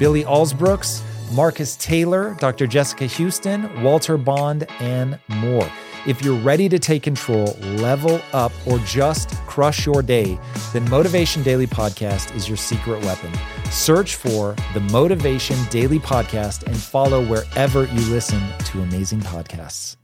Billy 0.00 0.24
Alsbrooks, 0.24 1.02
Marcus 1.30 1.76
Taylor, 1.76 2.34
Dr. 2.40 2.66
Jessica 2.66 3.04
Houston, 3.04 3.82
Walter 3.82 4.16
Bond, 4.16 4.66
and 4.80 5.18
more. 5.28 5.70
If 6.06 6.22
you're 6.22 6.38
ready 6.40 6.70
to 6.70 6.78
take 6.78 7.02
control, 7.02 7.54
level 7.76 8.22
up, 8.32 8.50
or 8.66 8.78
just 8.78 9.36
crush 9.46 9.84
your 9.84 10.02
day, 10.02 10.38
then 10.72 10.88
Motivation 10.88 11.42
Daily 11.42 11.66
Podcast 11.66 12.34
is 12.34 12.48
your 12.48 12.56
secret 12.56 13.04
weapon. 13.04 13.30
Search 13.70 14.16
for 14.16 14.56
the 14.72 14.80
Motivation 14.80 15.58
Daily 15.68 15.98
Podcast 15.98 16.62
and 16.62 16.74
follow 16.74 17.22
wherever 17.26 17.84
you 17.84 18.00
listen 18.10 18.40
to 18.64 18.80
amazing 18.80 19.20
podcasts. 19.20 19.96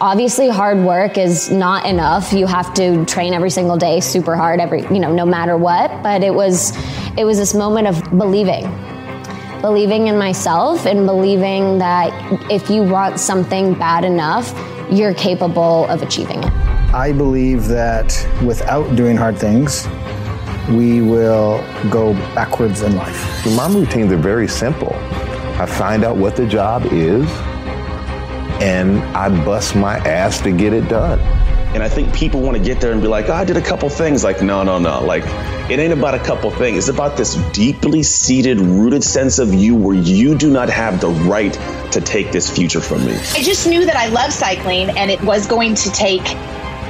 Obviously, 0.00 0.48
hard 0.48 0.78
work 0.78 1.18
is 1.18 1.50
not 1.50 1.84
enough. 1.86 2.32
You 2.32 2.46
have 2.46 2.72
to 2.74 3.04
train 3.04 3.34
every 3.34 3.50
single 3.50 3.76
day, 3.76 3.98
super 3.98 4.36
hard, 4.36 4.60
every 4.60 4.82
you 4.82 5.00
know, 5.00 5.12
no 5.12 5.26
matter 5.26 5.56
what. 5.56 5.90
But 6.04 6.22
it 6.22 6.34
was, 6.34 6.72
it 7.18 7.24
was 7.24 7.36
this 7.36 7.52
moment 7.52 7.88
of 7.88 8.02
believing, 8.16 8.64
believing 9.60 10.08
in 10.08 10.18
myself, 10.18 10.86
and 10.86 11.06
believing 11.06 11.78
that 11.78 12.12
if 12.50 12.70
you 12.70 12.82
want 12.82 13.20
something 13.20 13.74
bad 13.74 14.04
enough, 14.04 14.52
you're 14.90 15.14
capable 15.14 15.86
of 15.86 16.02
achieving 16.02 16.42
it. 16.42 16.52
I 16.92 17.12
believe 17.12 17.68
that 17.68 18.26
without 18.44 18.96
doing 18.96 19.16
hard 19.16 19.38
things, 19.38 19.86
we 20.70 21.02
will 21.02 21.64
go 21.90 22.14
backwards 22.34 22.82
in 22.82 22.96
life. 22.96 23.46
My 23.46 23.68
routines 23.68 24.12
are 24.12 24.16
very 24.16 24.48
simple. 24.48 24.94
I 25.60 25.66
find 25.66 26.04
out 26.04 26.16
what 26.16 26.36
the 26.36 26.46
job 26.46 26.86
is 26.86 27.28
and 28.60 28.98
I 29.16 29.28
bust 29.44 29.74
my 29.74 29.96
ass 29.98 30.40
to 30.42 30.52
get 30.52 30.72
it 30.74 30.88
done. 30.88 31.18
And 31.72 31.84
I 31.84 31.88
think 31.88 32.12
people 32.12 32.40
want 32.40 32.56
to 32.56 32.62
get 32.62 32.80
there 32.80 32.90
and 32.90 33.00
be 33.00 33.06
like, 33.06 33.28
oh, 33.28 33.32
I 33.32 33.44
did 33.44 33.56
a 33.56 33.62
couple 33.62 33.88
things. 33.88 34.24
Like, 34.24 34.42
no, 34.42 34.64
no, 34.64 34.78
no. 34.78 35.04
Like, 35.04 35.22
it 35.70 35.78
ain't 35.78 35.92
about 35.92 36.14
a 36.14 36.18
couple 36.18 36.50
things. 36.50 36.78
It's 36.78 36.88
about 36.88 37.16
this 37.16 37.36
deeply 37.52 38.02
seated, 38.02 38.58
rooted 38.58 39.04
sense 39.04 39.38
of 39.38 39.54
you 39.54 39.76
where 39.76 39.94
you 39.94 40.36
do 40.36 40.50
not 40.50 40.68
have 40.68 41.00
the 41.00 41.08
right 41.08 41.52
to 41.92 42.00
take 42.00 42.32
this 42.32 42.50
future 42.50 42.80
from 42.80 43.06
me. 43.06 43.14
I 43.14 43.42
just 43.42 43.68
knew 43.68 43.86
that 43.86 43.94
I 43.94 44.08
love 44.08 44.32
cycling 44.32 44.90
and 44.90 45.12
it 45.12 45.22
was 45.22 45.46
going 45.46 45.76
to 45.76 45.90
take 45.90 46.26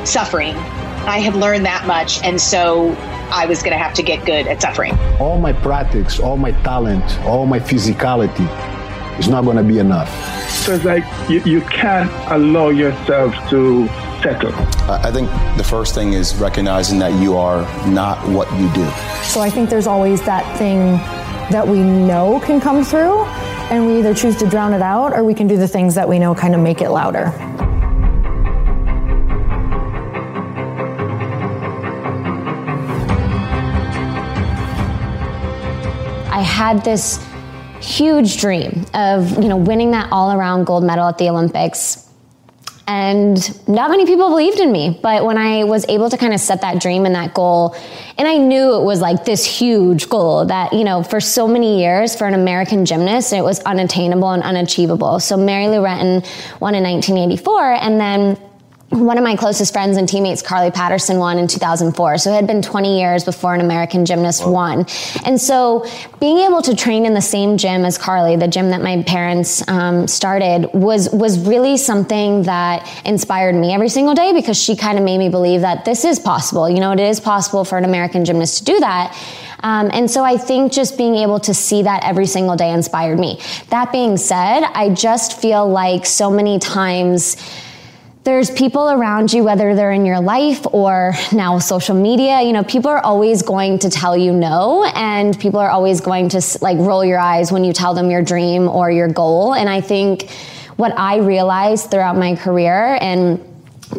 suffering. 0.07 0.57
I 0.57 1.19
had 1.19 1.35
learned 1.35 1.67
that 1.67 1.87
much. 1.87 2.23
And 2.25 2.41
so 2.41 2.93
I 3.31 3.45
was 3.45 3.63
going 3.63 3.73
to 3.73 3.79
have 3.79 3.93
to 3.95 4.03
get 4.03 4.25
good 4.25 4.47
at 4.47 4.63
suffering. 4.63 4.99
All 5.19 5.39
my 5.39 5.53
practice, 5.53 6.19
all 6.19 6.39
my 6.39 6.53
talent, 6.63 7.05
all 7.21 7.45
my 7.45 7.61
physicality 7.61 8.49
is 9.19 9.29
not 9.29 9.45
going 9.45 9.59
to 9.59 9.63
be 9.63 9.79
enough. 9.79 10.09
So 10.49 10.75
it's 10.75 10.85
like 10.85 11.05
you, 11.29 11.43
you 11.45 11.61
can't 11.61 12.11
allow 12.33 12.71
yourself 12.71 13.35
to 13.51 13.89
settle. 14.23 14.53
I 14.89 15.11
think 15.11 15.29
the 15.57 15.65
first 15.65 15.95
thing 15.95 16.13
is 16.13 16.35
recognizing 16.37 16.99
that 16.99 17.21
you 17.21 17.37
are 17.37 17.63
not 17.89 18.27
what 18.29 18.51
you 18.59 18.73
do. 18.73 18.85
So 19.23 19.41
I 19.41 19.51
think 19.51 19.71
there's 19.71 19.87
always 19.87 20.23
that 20.23 20.45
thing 20.59 20.99
that 21.51 21.67
we 21.67 21.81
know 21.81 22.41
can 22.41 22.61
come 22.61 22.85
through, 22.85 23.25
and 23.71 23.87
we 23.87 23.99
either 23.99 24.15
choose 24.15 24.37
to 24.39 24.49
drown 24.49 24.73
it 24.73 24.83
out 24.83 25.13
or 25.13 25.25
we 25.25 25.35
can 25.35 25.47
do 25.47 25.57
the 25.57 25.69
things 25.69 25.95
that 25.95 26.09
we 26.09 26.19
know 26.19 26.35
kind 26.35 26.55
of 26.55 26.61
make 26.61 26.81
it 26.81 26.91
louder. 26.91 27.33
I 36.33 36.43
had 36.43 36.85
this 36.85 37.25
huge 37.81 38.41
dream 38.41 38.85
of 38.95 39.43
you 39.43 39.49
know 39.49 39.57
winning 39.57 39.91
that 39.93 40.13
all 40.13 40.33
around 40.33 40.65
gold 40.65 40.85
medal 40.85 41.07
at 41.07 41.19
the 41.19 41.29
Olympics. 41.29 42.10
And 42.91 43.69
not 43.69 43.89
many 43.89 44.05
people 44.05 44.31
believed 44.31 44.59
in 44.59 44.73
me, 44.73 44.99
but 45.01 45.25
when 45.25 45.39
I 45.39 45.63
was 45.63 45.87
able 45.89 46.11
to 46.11 46.17
kind 46.17 46.35
of 46.35 46.41
set 46.41 46.63
that 46.63 46.81
dream 46.81 47.07
and 47.07 47.15
that 47.15 47.35
goal, 47.35 47.77
and 48.19 48.27
I 48.27 48.37
knew 48.37 48.75
it 48.75 48.83
was 48.83 49.01
like 49.01 49.25
this 49.25 49.45
huge 49.45 50.09
goal 50.09 50.47
that, 50.47 50.73
you 50.73 50.83
know, 50.83 51.05
for 51.05 51.21
so 51.21 51.47
many 51.47 51.79
years 51.79 52.17
for 52.17 52.27
an 52.27 52.35
American 52.35 52.85
gymnast, 52.85 53.33
it 53.33 53.43
was 53.43 53.61
unattainable 53.61 54.33
and 54.33 54.43
unachievable. 54.43 55.21
So 55.21 55.37
Mary 55.37 55.69
Lou 55.69 55.81
Retton 55.81 56.27
won 56.59 56.75
in 56.75 56.83
1984, 56.83 57.75
and 57.75 58.01
then 58.01 58.37
one 58.91 59.17
of 59.17 59.23
my 59.23 59.37
closest 59.37 59.73
friends 59.73 59.97
and 59.97 60.09
teammates, 60.09 60.43
Carly 60.43 60.73
Patterson, 60.73 61.19
won 61.19 61.39
in 61.39 61.47
2004. 61.47 62.19
So 62.19 62.33
it 62.33 62.35
had 62.35 62.47
been 62.49 62.61
20 62.61 62.99
years 62.99 63.25
before 63.25 63.55
an 63.55 63.61
American 63.61 64.05
gymnast 64.05 64.45
wow. 64.45 64.53
won. 64.53 64.87
And 65.25 65.41
so 65.41 65.87
being 66.19 66.39
able 66.39 66.61
to 66.63 66.75
train 66.75 67.07
in 67.07 67.15
the 67.15 67.23
same 67.23 67.57
gym 67.57 67.85
as 67.85 67.97
Carly, 67.97 68.35
the 68.35 68.49
gym 68.49 68.71
that 68.71 68.83
my 68.83 69.03
parents 69.05 69.67
um, 69.69 70.09
started, 70.09 70.69
was 70.73 71.09
was 71.11 71.39
really 71.39 71.77
something 71.77 72.43
that 72.43 72.89
inspired 73.05 73.55
me 73.55 73.73
every 73.73 73.89
single 73.89 74.15
day 74.15 74.33
because 74.33 74.61
she 74.61 74.75
kind 74.75 74.99
of 74.99 75.05
made 75.05 75.19
me 75.19 75.29
believe 75.29 75.61
that 75.61 75.85
this 75.85 76.05
is 76.05 76.19
possible. 76.19 76.69
You 76.69 76.81
know, 76.81 76.91
it 76.91 77.01
is 77.01 77.21
possible 77.21 77.65
for 77.65 77.79
an 77.79 77.85
American 77.85 78.25
gymnast 78.25 78.59
to 78.59 78.65
do 78.65 78.81
that. 78.81 79.17
Um, 79.63 79.91
and 79.93 80.11
so 80.11 80.25
I 80.25 80.37
think 80.37 80.73
just 80.73 80.97
being 80.97 81.17
able 81.17 81.39
to 81.41 81.55
see 81.55 81.83
that 81.83 82.03
every 82.05 82.27
single 82.27 82.57
day 82.57 82.73
inspired 82.73 83.19
me. 83.19 83.41
That 83.69 83.93
being 83.93 84.17
said, 84.17 84.63
I 84.63 84.89
just 84.89 85.41
feel 85.41 85.69
like 85.69 86.07
so 86.07 86.31
many 86.31 86.59
times 86.59 87.37
there's 88.23 88.51
people 88.51 88.91
around 88.91 89.33
you, 89.33 89.43
whether 89.45 89.75
they're 89.75 89.93
in 89.93 90.05
your 90.05 90.21
life 90.21 90.67
or 90.73 91.15
now 91.33 91.59
social 91.59 91.95
media, 91.95 92.43
you 92.43 92.53
know, 92.53 92.63
people 92.63 92.91
are 92.91 93.01
always 93.01 93.43
going 93.43 93.79
to 93.79 93.89
tell 93.89 94.17
you 94.17 94.33
no, 94.33 94.85
and 94.95 95.39
people 95.39 95.59
are 95.59 95.71
always 95.71 96.01
going 96.01 96.29
to 96.29 96.43
like 96.61 96.77
roll 96.79 97.05
your 97.05 97.19
eyes 97.19 97.51
when 97.51 97.65
you 97.65 97.73
tell 97.73 97.95
them 97.95 98.11
your 98.11 98.23
dream 98.23 98.69
or 98.69 98.91
your 98.91 99.09
goal. 99.09 99.55
And 99.55 99.71
I 99.71 99.81
think 99.81 100.31
what 100.77 100.97
I 100.99 101.19
realized 101.19 101.91
throughout 101.91 102.17
my 102.17 102.37
career 102.37 102.99
and 103.01 103.43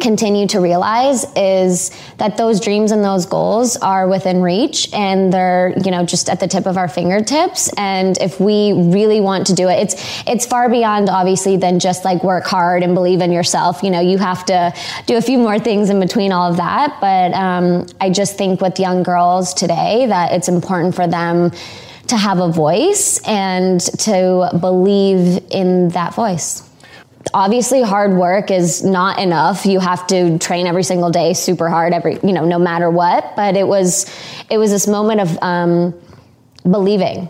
continue 0.00 0.46
to 0.46 0.60
realize 0.60 1.24
is 1.36 1.90
that 2.16 2.36
those 2.36 2.60
dreams 2.60 2.92
and 2.92 3.04
those 3.04 3.26
goals 3.26 3.76
are 3.76 4.08
within 4.08 4.40
reach 4.40 4.92
and 4.92 5.32
they're 5.32 5.74
you 5.84 5.90
know 5.90 6.04
just 6.04 6.30
at 6.30 6.40
the 6.40 6.48
tip 6.48 6.66
of 6.66 6.76
our 6.76 6.88
fingertips. 6.88 7.70
And 7.76 8.16
if 8.18 8.40
we 8.40 8.72
really 8.72 9.20
want 9.20 9.46
to 9.48 9.54
do 9.54 9.68
it 9.68 9.74
it's 9.74 10.22
it's 10.26 10.46
far 10.46 10.70
beyond 10.70 11.10
obviously 11.10 11.56
than 11.56 11.78
just 11.78 12.04
like 12.04 12.24
work 12.24 12.44
hard 12.44 12.82
and 12.82 12.94
believe 12.94 13.20
in 13.20 13.32
yourself. 13.32 13.82
You 13.82 13.90
know 13.90 14.00
you 14.00 14.18
have 14.18 14.44
to 14.46 14.72
do 15.06 15.16
a 15.16 15.22
few 15.22 15.38
more 15.38 15.58
things 15.58 15.90
in 15.90 16.00
between 16.00 16.32
all 16.32 16.50
of 16.50 16.56
that. 16.56 16.98
But 17.00 17.34
um, 17.34 17.86
i 18.00 18.08
just 18.08 18.38
think 18.38 18.60
with 18.60 18.78
young 18.78 19.02
girls 19.02 19.52
today 19.54 20.06
that 20.06 20.32
it's 20.32 20.48
important 20.48 20.94
for 20.94 21.06
them 21.06 21.50
to 22.08 22.16
have 22.16 22.38
a 22.38 22.48
voice 22.50 23.20
and 23.26 23.80
to 23.80 24.50
believe 24.60 25.44
in 25.50 25.88
that 25.90 26.14
voice 26.14 26.68
obviously 27.34 27.82
hard 27.82 28.12
work 28.12 28.50
is 28.50 28.82
not 28.82 29.18
enough. 29.18 29.66
You 29.66 29.80
have 29.80 30.06
to 30.08 30.38
train 30.38 30.66
every 30.66 30.82
single 30.82 31.10
day 31.10 31.34
super 31.34 31.68
hard 31.68 31.92
every 31.92 32.18
you 32.22 32.32
know 32.32 32.44
no 32.44 32.58
matter 32.58 32.90
what. 32.90 33.36
But 33.36 33.56
it 33.56 33.66
was 33.66 34.10
it 34.50 34.58
was 34.58 34.70
this 34.70 34.86
moment 34.86 35.20
of 35.20 35.38
um, 35.42 35.94
believing 36.68 37.28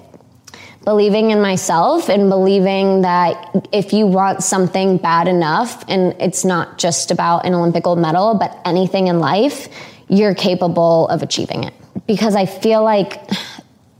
believing 0.84 1.30
in 1.30 1.40
myself 1.40 2.08
and 2.08 2.28
believing 2.28 3.02
that 3.02 3.68
if 3.72 3.92
you 3.92 4.06
want 4.06 4.42
something 4.42 4.96
bad 4.96 5.28
enough 5.28 5.84
and 5.88 6.14
it's 6.20 6.44
not 6.44 6.76
just 6.78 7.10
about 7.10 7.46
an 7.46 7.54
olympic 7.54 7.84
gold 7.84 7.98
medal 8.00 8.34
but 8.34 8.60
anything 8.64 9.06
in 9.06 9.20
life 9.20 9.68
you're 10.08 10.34
capable 10.34 11.06
of 11.08 11.22
achieving 11.22 11.64
it. 11.64 11.72
Because 12.06 12.34
i 12.34 12.46
feel 12.46 12.82
like 12.82 13.20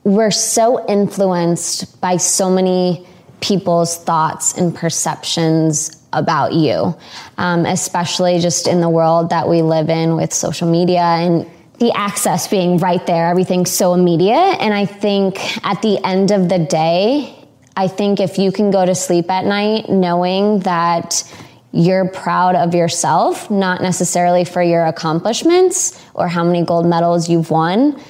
we're 0.04 0.32
so 0.32 0.84
influenced 0.88 2.00
by 2.00 2.16
so 2.16 2.50
many 2.50 3.06
people's 3.42 3.98
thoughts 3.98 4.56
and 4.56 4.74
perceptions 4.74 6.03
about 6.12 6.53
you, 6.53 6.97
um, 7.39 7.66
especially 7.66 8.39
just 8.39 8.66
in 8.66 8.80
the 8.80 8.89
world 8.89 9.30
that 9.30 9.48
we 9.48 9.60
live 9.60 9.91
in 9.91 10.16
with 10.16 10.33
social 10.33 10.71
media 10.71 11.00
and 11.00 11.50
the 11.78 11.92
access 11.92 12.47
being 12.47 12.78
right 12.78 13.04
there, 13.06 13.28
everything's 13.28 13.71
so 13.71 13.92
immediate. 13.92 14.36
And 14.60 14.72
I 14.72 14.86
think 14.86 15.36
at 15.66 15.83
the 15.83 15.98
end 16.06 16.30
of 16.30 16.48
the 16.48 16.60
day, 16.60 17.36
I 17.77 17.89
think 17.89 18.21
if 18.21 18.39
you 18.39 18.53
can 18.53 18.71
go 18.71 18.86
to 18.86 18.94
sleep 18.94 19.30
at 19.30 19.44
night 19.44 19.89
knowing 19.89 20.60
that 20.60 21.24
you're 21.72 22.09
proud 22.09 22.54
of 22.54 22.74
yourself, 22.74 23.50
not 23.50 23.80
necessarily 23.80 24.44
for 24.44 24.62
your 24.62 24.84
accomplishments 24.84 26.00
or 26.15 26.28
how 26.28 26.44
many 26.44 26.65
gold 26.65 26.86
medals 26.86 27.28
you've 27.28 27.50
won, 27.50 28.00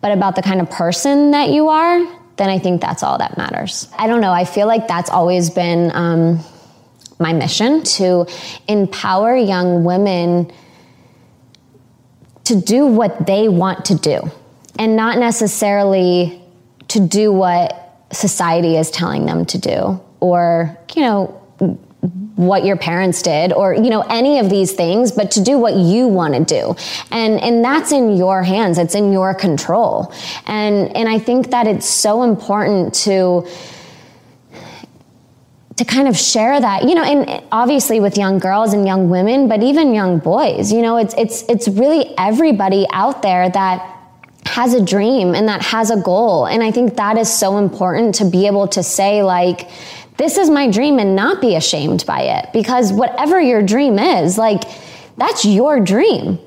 but 0.00 0.12
about 0.12 0.36
the 0.36 0.42
kind 0.42 0.60
of 0.60 0.68
person 0.68 1.30
that 1.30 1.50
you 1.50 1.68
are, 1.68 2.17
then 2.38 2.48
I 2.48 2.58
think 2.58 2.80
that's 2.80 3.02
all 3.02 3.18
that 3.18 3.36
matters. 3.36 3.88
I 3.98 4.06
don't 4.06 4.20
know. 4.20 4.32
I 4.32 4.44
feel 4.44 4.66
like 4.66 4.88
that's 4.88 5.10
always 5.10 5.50
been 5.50 5.90
um, 5.94 6.40
my 7.18 7.32
mission 7.32 7.82
to 7.82 8.26
empower 8.68 9.36
young 9.36 9.84
women 9.84 10.50
to 12.44 12.60
do 12.60 12.86
what 12.86 13.26
they 13.26 13.48
want 13.48 13.84
to 13.86 13.94
do 13.96 14.30
and 14.78 14.96
not 14.96 15.18
necessarily 15.18 16.40
to 16.88 17.06
do 17.06 17.30
what 17.32 18.06
society 18.12 18.76
is 18.76 18.90
telling 18.90 19.26
them 19.26 19.44
to 19.44 19.58
do 19.58 20.00
or, 20.20 20.78
you 20.94 21.02
know, 21.02 21.78
what 22.00 22.64
your 22.64 22.76
parents 22.76 23.22
did 23.22 23.52
or 23.52 23.74
you 23.74 23.90
know 23.90 24.02
any 24.02 24.38
of 24.38 24.48
these 24.48 24.72
things 24.72 25.10
but 25.10 25.32
to 25.32 25.42
do 25.42 25.58
what 25.58 25.74
you 25.74 26.06
want 26.06 26.34
to 26.34 26.44
do. 26.44 26.76
And 27.10 27.40
and 27.40 27.64
that's 27.64 27.90
in 27.90 28.16
your 28.16 28.44
hands. 28.44 28.78
It's 28.78 28.94
in 28.94 29.12
your 29.12 29.34
control. 29.34 30.12
And 30.46 30.96
and 30.96 31.08
i 31.08 31.18
think 31.18 31.50
that 31.50 31.66
it's 31.66 31.88
so 31.88 32.22
important 32.22 32.94
to 32.94 33.46
to 35.76 35.84
kind 35.84 36.08
of 36.08 36.16
share 36.16 36.60
that 36.60 36.84
you 36.84 36.94
know 36.94 37.02
and 37.02 37.42
obviously 37.50 37.98
with 37.98 38.16
young 38.16 38.38
girls 38.38 38.72
and 38.72 38.86
young 38.86 39.10
women 39.10 39.48
but 39.48 39.62
even 39.62 39.94
young 39.94 40.18
boys 40.18 40.72
you 40.72 40.82
know 40.82 40.96
it's 40.96 41.14
it's 41.16 41.42
it's 41.48 41.68
really 41.68 42.14
everybody 42.18 42.86
out 42.92 43.22
there 43.22 43.48
that 43.50 43.96
has 44.44 44.74
a 44.74 44.84
dream 44.84 45.34
and 45.34 45.46
that 45.48 45.62
has 45.62 45.90
a 45.90 45.96
goal. 45.96 46.46
And 46.46 46.62
i 46.62 46.70
think 46.70 46.96
that 46.96 47.18
is 47.18 47.32
so 47.32 47.58
important 47.58 48.14
to 48.16 48.24
be 48.24 48.46
able 48.46 48.68
to 48.68 48.82
say 48.82 49.22
like 49.22 49.68
this 50.18 50.36
is 50.36 50.50
my 50.50 50.70
dream 50.70 50.98
and 50.98 51.16
not 51.16 51.40
be 51.40 51.54
ashamed 51.54 52.04
by 52.06 52.20
it 52.20 52.52
because 52.52 52.92
whatever 52.92 53.40
your 53.40 53.62
dream 53.62 53.98
is 53.98 54.36
like 54.36 54.62
that's 55.16 55.44
your 55.44 55.80
dream 55.80 56.38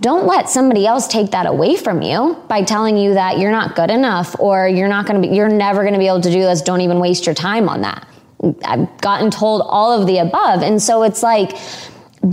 don't 0.00 0.26
let 0.26 0.50
somebody 0.50 0.84
else 0.84 1.06
take 1.06 1.30
that 1.30 1.46
away 1.46 1.76
from 1.76 2.02
you 2.02 2.36
by 2.48 2.62
telling 2.62 2.96
you 2.96 3.14
that 3.14 3.38
you're 3.38 3.52
not 3.52 3.76
good 3.76 3.90
enough 3.90 4.34
or 4.38 4.68
you're 4.68 4.88
not 4.88 5.06
going 5.06 5.20
to 5.20 5.28
be 5.28 5.34
you're 5.34 5.48
never 5.48 5.82
going 5.82 5.94
to 5.94 5.98
be 5.98 6.06
able 6.06 6.20
to 6.20 6.30
do 6.30 6.42
this 6.42 6.60
don't 6.62 6.80
even 6.80 6.98
waste 6.98 7.24
your 7.24 7.34
time 7.34 7.68
on 7.68 7.80
that 7.82 8.06
I've 8.64 9.00
gotten 9.00 9.30
told 9.30 9.62
all 9.64 10.00
of 10.00 10.06
the 10.06 10.18
above. 10.18 10.62
And 10.62 10.82
so 10.82 11.04
it's 11.04 11.22
like, 11.22 11.56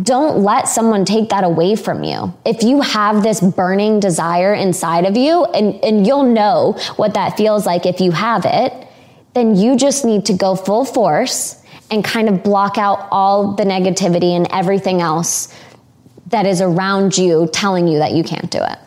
don't 0.03 0.43
let 0.43 0.67
someone 0.67 1.05
take 1.05 1.29
that 1.29 1.43
away 1.43 1.75
from 1.75 2.03
you. 2.03 2.33
If 2.45 2.63
you 2.63 2.81
have 2.81 3.23
this 3.23 3.41
burning 3.41 3.99
desire 3.99 4.53
inside 4.53 5.05
of 5.05 5.17
you, 5.17 5.45
and, 5.45 5.83
and 5.83 6.05
you'll 6.05 6.23
know 6.23 6.73
what 6.95 7.13
that 7.15 7.37
feels 7.37 7.65
like 7.65 7.85
if 7.85 7.99
you 7.99 8.11
have 8.11 8.43
it, 8.45 8.87
then 9.33 9.55
you 9.55 9.75
just 9.75 10.05
need 10.05 10.25
to 10.25 10.33
go 10.33 10.55
full 10.55 10.85
force 10.85 11.61
and 11.91 12.03
kind 12.03 12.29
of 12.29 12.43
block 12.43 12.77
out 12.77 13.07
all 13.11 13.55
the 13.55 13.63
negativity 13.63 14.35
and 14.35 14.47
everything 14.51 15.01
else 15.01 15.53
that 16.27 16.45
is 16.45 16.61
around 16.61 17.17
you 17.17 17.49
telling 17.51 17.87
you 17.87 17.99
that 17.99 18.11
you 18.11 18.23
can't 18.23 18.51
do 18.51 18.59
it. 18.59 18.77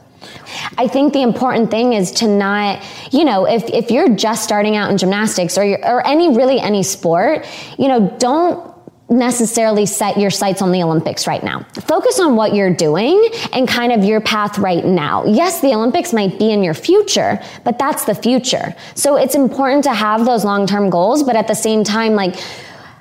I 0.79 0.87
think 0.87 1.13
the 1.13 1.23
important 1.23 1.71
thing 1.71 1.93
is 1.93 2.11
to 2.13 2.29
not, 2.29 2.85
you 3.11 3.25
know, 3.25 3.47
if, 3.47 3.65
if 3.65 3.91
you're 3.91 4.15
just 4.15 4.45
starting 4.45 4.77
out 4.77 4.91
in 4.91 4.99
gymnastics 4.99 5.57
or, 5.59 5.65
or 5.85 6.07
any, 6.07 6.37
really 6.37 6.61
any 6.61 6.83
sport, 6.83 7.47
you 7.79 7.89
know, 7.89 8.15
don't 8.19 8.72
necessarily 9.13 9.87
set 9.87 10.19
your 10.19 10.31
sights 10.31 10.63
on 10.63 10.73
the 10.73 10.83
Olympics 10.83 11.27
right 11.27 11.43
now. 11.43 11.65
Focus 11.87 12.19
on 12.19 12.35
what 12.35 12.55
you're 12.55 12.75
doing 12.75 13.31
and 13.53 13.69
kind 13.69 13.93
of 13.93 14.05
your 14.05 14.21
path 14.21 14.59
right 14.59 14.85
now. 14.85 15.25
Yes, 15.25 15.61
the 15.61 15.75
Olympics 15.75 16.13
might 16.13 16.39
be 16.39 16.51
in 16.51 16.63
your 16.63 16.75
future, 16.75 17.41
but 17.65 17.79
that's 17.79 18.05
the 18.05 18.15
future. 18.15 18.75
So 18.95 19.17
it's 19.17 19.35
important 19.35 19.85
to 19.85 19.95
have 19.95 20.25
those 20.25 20.45
long-term 20.45 20.91
goals, 20.91 21.23
but 21.23 21.37
at 21.37 21.47
the 21.47 21.55
same 21.55 21.85
time, 21.85 22.15
like, 22.15 22.37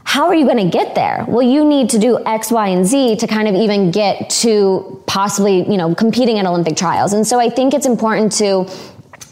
how 0.03 0.25
are 0.27 0.35
you 0.35 0.45
going 0.45 0.57
to 0.57 0.69
get 0.69 0.95
there? 0.95 1.25
Well, 1.27 1.41
you 1.43 1.63
need 1.63 1.89
to 1.91 1.99
do 1.99 2.23
X, 2.25 2.51
Y, 2.51 2.67
and 2.67 2.85
Z 2.85 3.15
to 3.17 3.27
kind 3.27 3.47
of 3.47 3.55
even 3.55 3.91
get 3.91 4.29
to 4.41 5.01
possibly, 5.07 5.69
you 5.69 5.77
know, 5.77 5.95
competing 5.95 6.37
at 6.39 6.45
Olympic 6.45 6.75
trials. 6.75 7.13
And 7.13 7.25
so 7.25 7.39
I 7.39 7.49
think 7.49 7.73
it's 7.73 7.85
important 7.85 8.31
to 8.33 8.69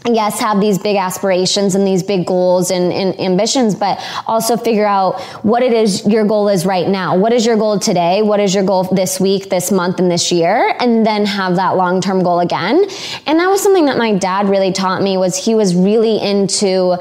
yes, 0.06 0.40
have 0.40 0.60
these 0.60 0.78
big 0.78 0.96
aspirations 0.96 1.74
and 1.74 1.86
these 1.86 2.02
big 2.02 2.26
goals 2.26 2.70
and, 2.70 2.92
and, 2.92 3.18
ambitions, 3.20 3.74
but 3.74 4.00
also 4.26 4.56
figure 4.56 4.86
out 4.86 5.20
what 5.44 5.62
it 5.62 5.72
is 5.72 6.06
your 6.06 6.24
goal 6.24 6.48
is 6.48 6.64
right 6.64 6.88
now. 6.88 7.16
What 7.16 7.32
is 7.32 7.44
your 7.44 7.56
goal 7.56 7.78
today? 7.78 8.22
What 8.22 8.40
is 8.40 8.54
your 8.54 8.64
goal 8.64 8.84
this 8.84 9.20
week, 9.20 9.50
this 9.50 9.70
month, 9.70 9.98
and 9.98 10.10
this 10.10 10.32
year? 10.32 10.74
And 10.80 11.04
then 11.04 11.26
have 11.26 11.56
that 11.56 11.76
long 11.76 12.00
term 12.00 12.22
goal 12.22 12.40
again. 12.40 12.84
And 13.26 13.38
that 13.38 13.48
was 13.48 13.62
something 13.62 13.86
that 13.86 13.98
my 13.98 14.14
dad 14.14 14.48
really 14.48 14.72
taught 14.72 15.02
me 15.02 15.16
was 15.16 15.36
he 15.36 15.54
was 15.54 15.74
really 15.74 16.20
into 16.20 16.96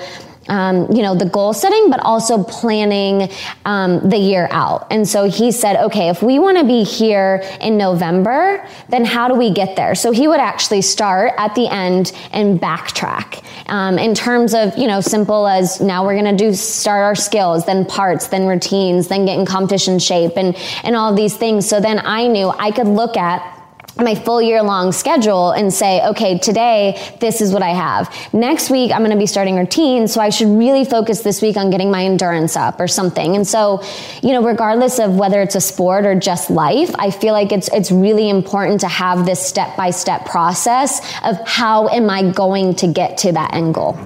um, 0.50 0.92
you 0.92 1.01
know, 1.01 1.16
the 1.16 1.25
goal 1.25 1.54
setting, 1.54 1.90
but 1.90 2.00
also 2.01 2.44
planning 2.44 3.30
um, 3.66 4.10
the 4.10 4.18
year 4.18 4.48
out. 4.51 4.88
And 4.92 5.07
so 5.07 5.30
he 5.30 5.51
said, 5.51 5.78
okay, 5.86 6.10
if 6.10 6.22
we 6.22 6.40
want 6.40 6.57
to 6.57 6.63
be 6.63 6.84
here 6.84 7.44
in 7.62 7.78
November, 7.78 8.68
then 8.90 9.06
how 9.06 9.28
do 9.28 9.36
we 9.36 9.51
get 9.51 9.75
there? 9.75 9.96
So 9.96 10.12
he 10.12 10.28
would 10.28 10.40
actually 10.40 10.81
start 10.81 11.34
at 11.38 11.56
the 11.56 11.68
end 11.68 12.12
and 12.31 12.60
backtrack 12.60 13.44
um, 13.68 13.98
in 14.00 14.16
terms 14.16 14.54
of, 14.54 14.78
you 14.78 14.88
know, 14.88 15.01
simple 15.01 15.48
as 15.48 15.80
now 15.80 16.06
we're 16.06 16.19
going 16.19 16.38
to 16.38 16.44
do 16.44 16.54
start 16.54 17.04
our 17.04 17.16
skills, 17.16 17.66
then 17.66 17.86
parts, 17.86 18.28
then 18.28 18.48
routines, 18.48 19.07
then 19.07 19.25
get 19.25 19.38
in 19.38 19.46
competition 19.46 20.00
shape 20.00 20.34
and, 20.36 20.56
and 20.84 20.96
all 20.96 21.13
these 21.13 21.38
things. 21.38 21.68
So 21.68 21.80
then 21.80 22.00
I 22.00 22.28
knew 22.28 22.50
I 22.50 22.72
could 22.72 22.88
look 22.88 23.16
at 23.16 23.58
my 24.00 24.16
full 24.16 24.42
year 24.42 24.62
long 24.62 24.92
schedule 24.92 25.51
and 25.51 25.74
say, 25.74 26.06
okay, 26.07 26.38
today, 26.38 27.16
this 27.19 27.42
is 27.42 27.51
what 27.51 27.62
I 27.62 27.69
have. 27.69 28.13
Next 28.34 28.69
week, 28.69 28.92
I'm 28.92 29.00
going 29.00 29.12
to 29.12 29.18
be 29.18 29.25
starting 29.25 29.57
routine. 29.57 30.07
So 30.07 30.22
I 30.22 30.30
should 30.30 30.48
really 30.48 30.86
focus 30.86 31.22
this 31.22 31.42
week 31.42 31.57
on 31.57 31.69
getting 31.69 31.92
my 31.92 32.06
endurance 32.06 32.56
up 32.56 32.80
or 32.80 32.88
something. 32.88 33.36
And 33.36 33.48
so, 33.48 33.84
you 34.22 34.31
know, 34.31 34.44
regardless 34.44 35.00
of 35.00 35.16
whether 35.16 35.42
it's 35.42 35.56
a 35.56 35.62
sport 35.62 36.06
or 36.06 36.16
just 36.16 36.50
life, 36.50 36.92
I 36.96 37.12
feel 37.12 37.34
like 37.34 37.51
it's, 37.51 37.69
it's 37.74 37.92
really 37.92 38.30
important 38.30 38.81
to 38.81 38.88
have 38.88 39.25
this 39.25 39.46
step 39.46 39.75
by 39.75 39.92
step 39.92 40.25
process 40.25 41.00
of 41.24 41.38
how 41.48 41.88
am 41.90 42.10
I 42.10 42.31
going 42.31 42.75
to 42.75 42.88
get 42.88 43.18
to 43.19 43.31
that 43.34 43.54
end 43.54 43.74
goal. 43.74 43.98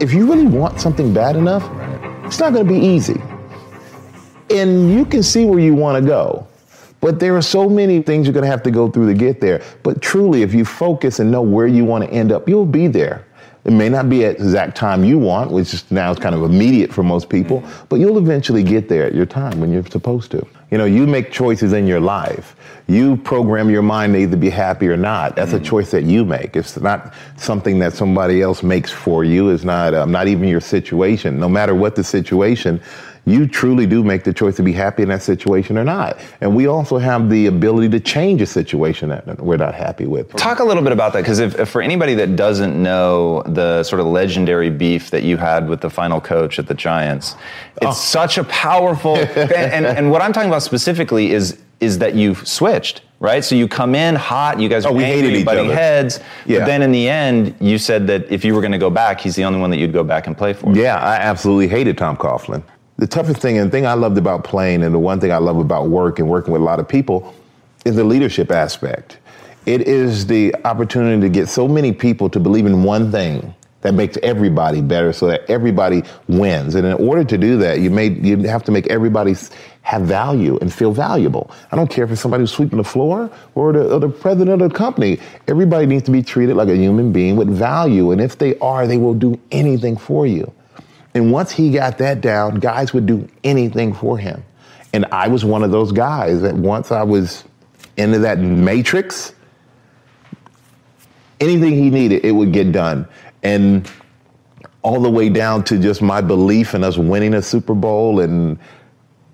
If 0.00 0.12
you 0.12 0.30
really 0.30 0.46
want 0.46 0.80
something 0.80 1.12
bad 1.12 1.36
enough, 1.36 1.64
it's 2.24 2.38
not 2.38 2.52
going 2.52 2.66
to 2.66 2.72
be 2.72 2.78
easy. 2.78 3.20
And 4.50 4.92
you 4.92 5.04
can 5.04 5.22
see 5.22 5.44
where 5.44 5.58
you 5.58 5.74
want 5.74 6.02
to 6.02 6.08
go. 6.08 6.46
But 7.00 7.20
there 7.20 7.36
are 7.36 7.42
so 7.42 7.68
many 7.68 8.02
things 8.02 8.26
you're 8.26 8.34
going 8.34 8.44
to 8.44 8.50
have 8.50 8.62
to 8.64 8.70
go 8.70 8.90
through 8.90 9.06
to 9.06 9.14
get 9.14 9.40
there. 9.40 9.62
But 9.82 10.02
truly, 10.02 10.42
if 10.42 10.52
you 10.52 10.64
focus 10.64 11.20
and 11.20 11.30
know 11.30 11.42
where 11.42 11.66
you 11.66 11.84
want 11.84 12.04
to 12.04 12.10
end 12.10 12.32
up, 12.32 12.48
you'll 12.48 12.66
be 12.66 12.88
there. 12.88 13.24
It 13.64 13.72
may 13.72 13.88
not 13.88 14.08
be 14.08 14.24
at 14.24 14.38
the 14.38 14.44
exact 14.44 14.76
time 14.76 15.04
you 15.04 15.18
want, 15.18 15.50
which 15.50 15.74
is 15.74 15.90
now 15.90 16.10
is 16.10 16.18
kind 16.18 16.34
of 16.34 16.42
immediate 16.42 16.92
for 16.92 17.02
most 17.02 17.28
people, 17.28 17.60
mm-hmm. 17.60 17.86
but 17.88 17.96
you'll 17.96 18.16
eventually 18.18 18.62
get 18.62 18.88
there 18.88 19.04
at 19.04 19.14
your 19.14 19.26
time 19.26 19.60
when 19.60 19.70
you're 19.70 19.84
supposed 19.84 20.30
to. 20.30 20.46
You 20.70 20.78
know, 20.78 20.86
you 20.86 21.06
make 21.06 21.30
choices 21.30 21.72
in 21.72 21.86
your 21.86 22.00
life. 22.00 22.56
You 22.88 23.18
program 23.18 23.68
your 23.68 23.82
mind 23.82 24.14
to 24.14 24.20
either 24.20 24.36
be 24.36 24.48
happy 24.48 24.88
or 24.88 24.96
not. 24.96 25.36
That's 25.36 25.52
a 25.52 25.60
choice 25.60 25.90
that 25.90 26.04
you 26.04 26.24
make. 26.24 26.56
It's 26.56 26.80
not 26.80 27.12
something 27.36 27.78
that 27.80 27.92
somebody 27.92 28.40
else 28.40 28.62
makes 28.62 28.90
for 28.90 29.24
you. 29.24 29.50
It's 29.50 29.62
not 29.62 29.92
um, 29.92 30.10
not 30.10 30.26
even 30.26 30.48
your 30.48 30.62
situation. 30.62 31.38
No 31.38 31.50
matter 31.50 31.74
what 31.74 31.96
the 31.96 32.02
situation, 32.02 32.80
you 33.28 33.46
truly 33.46 33.86
do 33.86 34.02
make 34.02 34.24
the 34.24 34.32
choice 34.32 34.56
to 34.56 34.62
be 34.62 34.72
happy 34.72 35.02
in 35.02 35.10
that 35.10 35.22
situation 35.22 35.76
or 35.76 35.84
not. 35.84 36.18
And 36.40 36.56
we 36.56 36.66
also 36.66 36.96
have 36.96 37.28
the 37.28 37.46
ability 37.46 37.90
to 37.90 38.00
change 38.00 38.40
a 38.40 38.46
situation 38.46 39.10
that 39.10 39.38
we're 39.38 39.58
not 39.58 39.74
happy 39.74 40.06
with. 40.06 40.34
Talk 40.36 40.60
a 40.60 40.64
little 40.64 40.82
bit 40.82 40.92
about 40.92 41.12
that, 41.12 41.20
because 41.20 41.38
if, 41.38 41.58
if, 41.58 41.68
for 41.68 41.82
anybody 41.82 42.14
that 42.14 42.36
doesn't 42.36 42.82
know 42.82 43.42
the 43.42 43.82
sort 43.82 44.00
of 44.00 44.06
legendary 44.06 44.70
beef 44.70 45.10
that 45.10 45.24
you 45.24 45.36
had 45.36 45.68
with 45.68 45.82
the 45.82 45.90
final 45.90 46.20
coach 46.20 46.58
at 46.58 46.66
the 46.68 46.74
Giants, 46.74 47.34
it's 47.76 47.86
oh. 47.86 47.92
such 47.92 48.38
a 48.38 48.44
powerful. 48.44 49.16
and, 49.16 49.52
and, 49.52 49.86
and 49.86 50.10
what 50.10 50.22
I'm 50.22 50.32
talking 50.32 50.48
about 50.48 50.62
specifically 50.62 51.32
is 51.32 51.58
is 51.80 51.98
that 51.98 52.14
you've 52.14 52.46
switched 52.46 53.02
right? 53.20 53.44
So 53.44 53.56
you 53.56 53.66
come 53.66 53.96
in 53.96 54.14
hot, 54.14 54.60
you 54.60 54.68
guys 54.68 54.86
oh, 54.86 54.90
are 54.90 54.92
oh, 54.92 54.94
we 54.94 55.02
angry, 55.02 55.30
hated 55.30 55.44
butting 55.44 55.70
heads. 55.70 56.20
Yeah. 56.46 56.60
But 56.60 56.66
then 56.66 56.82
in 56.82 56.92
the 56.92 57.08
end, 57.08 57.52
you 57.58 57.76
said 57.76 58.06
that 58.06 58.30
if 58.30 58.44
you 58.44 58.54
were 58.54 58.60
going 58.60 58.70
to 58.70 58.78
go 58.78 58.90
back, 58.90 59.20
he's 59.20 59.34
the 59.34 59.42
only 59.42 59.58
one 59.58 59.70
that 59.70 59.78
you'd 59.78 59.92
go 59.92 60.04
back 60.04 60.28
and 60.28 60.38
play 60.38 60.52
for. 60.52 60.72
Yeah, 60.72 60.98
I 60.98 61.16
absolutely 61.16 61.66
hated 61.66 61.98
Tom 61.98 62.16
Coughlin 62.16 62.62
the 62.98 63.06
toughest 63.06 63.40
thing 63.40 63.56
and 63.58 63.68
the 63.68 63.70
thing 63.70 63.86
I 63.86 63.94
loved 63.94 64.18
about 64.18 64.44
playing 64.44 64.82
and 64.82 64.92
the 64.92 64.98
one 64.98 65.20
thing 65.20 65.32
I 65.32 65.38
love 65.38 65.56
about 65.58 65.88
work 65.88 66.18
and 66.18 66.28
working 66.28 66.52
with 66.52 66.60
a 66.60 66.64
lot 66.64 66.80
of 66.80 66.88
people 66.88 67.32
is 67.84 67.94
the 67.94 68.04
leadership 68.04 68.50
aspect. 68.50 69.18
It 69.66 69.82
is 69.82 70.26
the 70.26 70.54
opportunity 70.64 71.20
to 71.22 71.28
get 71.28 71.48
so 71.48 71.68
many 71.68 71.92
people 71.92 72.28
to 72.30 72.40
believe 72.40 72.66
in 72.66 72.82
one 72.82 73.12
thing 73.12 73.54
that 73.88 73.94
makes 73.94 74.18
everybody 74.22 74.82
better 74.82 75.14
so 75.14 75.28
that 75.28 75.48
everybody 75.48 76.02
wins. 76.28 76.74
And 76.74 76.86
in 76.86 76.92
order 76.92 77.24
to 77.24 77.38
do 77.38 77.56
that, 77.56 77.80
you 77.80 77.90
made 77.90 78.24
you 78.24 78.36
have 78.42 78.62
to 78.64 78.70
make 78.70 78.86
everybody 78.88 79.34
have 79.80 80.02
value 80.02 80.58
and 80.60 80.70
feel 80.70 80.92
valuable. 80.92 81.50
I 81.72 81.76
don't 81.76 81.90
care 81.90 82.04
if 82.04 82.10
it's 82.10 82.20
somebody 82.20 82.42
who's 82.42 82.52
sweeping 82.52 82.76
the 82.76 82.84
floor 82.84 83.30
or 83.54 83.72
the, 83.72 83.94
or 83.94 83.98
the 83.98 84.10
president 84.10 84.60
of 84.60 84.68
the 84.68 84.76
company. 84.76 85.18
Everybody 85.46 85.86
needs 85.86 86.02
to 86.02 86.10
be 86.10 86.22
treated 86.22 86.54
like 86.54 86.68
a 86.68 86.76
human 86.76 87.12
being 87.12 87.36
with 87.36 87.48
value. 87.48 88.10
And 88.10 88.20
if 88.20 88.36
they 88.36 88.58
are, 88.58 88.86
they 88.86 88.98
will 88.98 89.14
do 89.14 89.40
anything 89.50 89.96
for 89.96 90.26
you. 90.26 90.52
And 91.14 91.32
once 91.32 91.50
he 91.50 91.70
got 91.70 91.96
that 91.98 92.20
down, 92.20 92.56
guys 92.56 92.92
would 92.92 93.06
do 93.06 93.26
anything 93.42 93.94
for 93.94 94.18
him. 94.18 94.44
And 94.92 95.06
I 95.12 95.28
was 95.28 95.46
one 95.46 95.62
of 95.62 95.70
those 95.70 95.92
guys 95.92 96.42
that 96.42 96.54
once 96.54 96.92
I 96.92 97.04
was 97.04 97.42
into 97.96 98.18
that 98.18 98.38
matrix, 98.38 99.32
anything 101.40 101.72
he 101.72 101.88
needed, 101.88 102.24
it 102.24 102.32
would 102.32 102.52
get 102.52 102.72
done. 102.72 103.08
And 103.42 103.90
all 104.82 105.00
the 105.00 105.10
way 105.10 105.28
down 105.28 105.64
to 105.64 105.78
just 105.78 106.02
my 106.02 106.20
belief 106.20 106.74
in 106.74 106.84
us 106.84 106.96
winning 106.96 107.34
a 107.34 107.42
Super 107.42 107.74
Bowl 107.74 108.20
and 108.20 108.58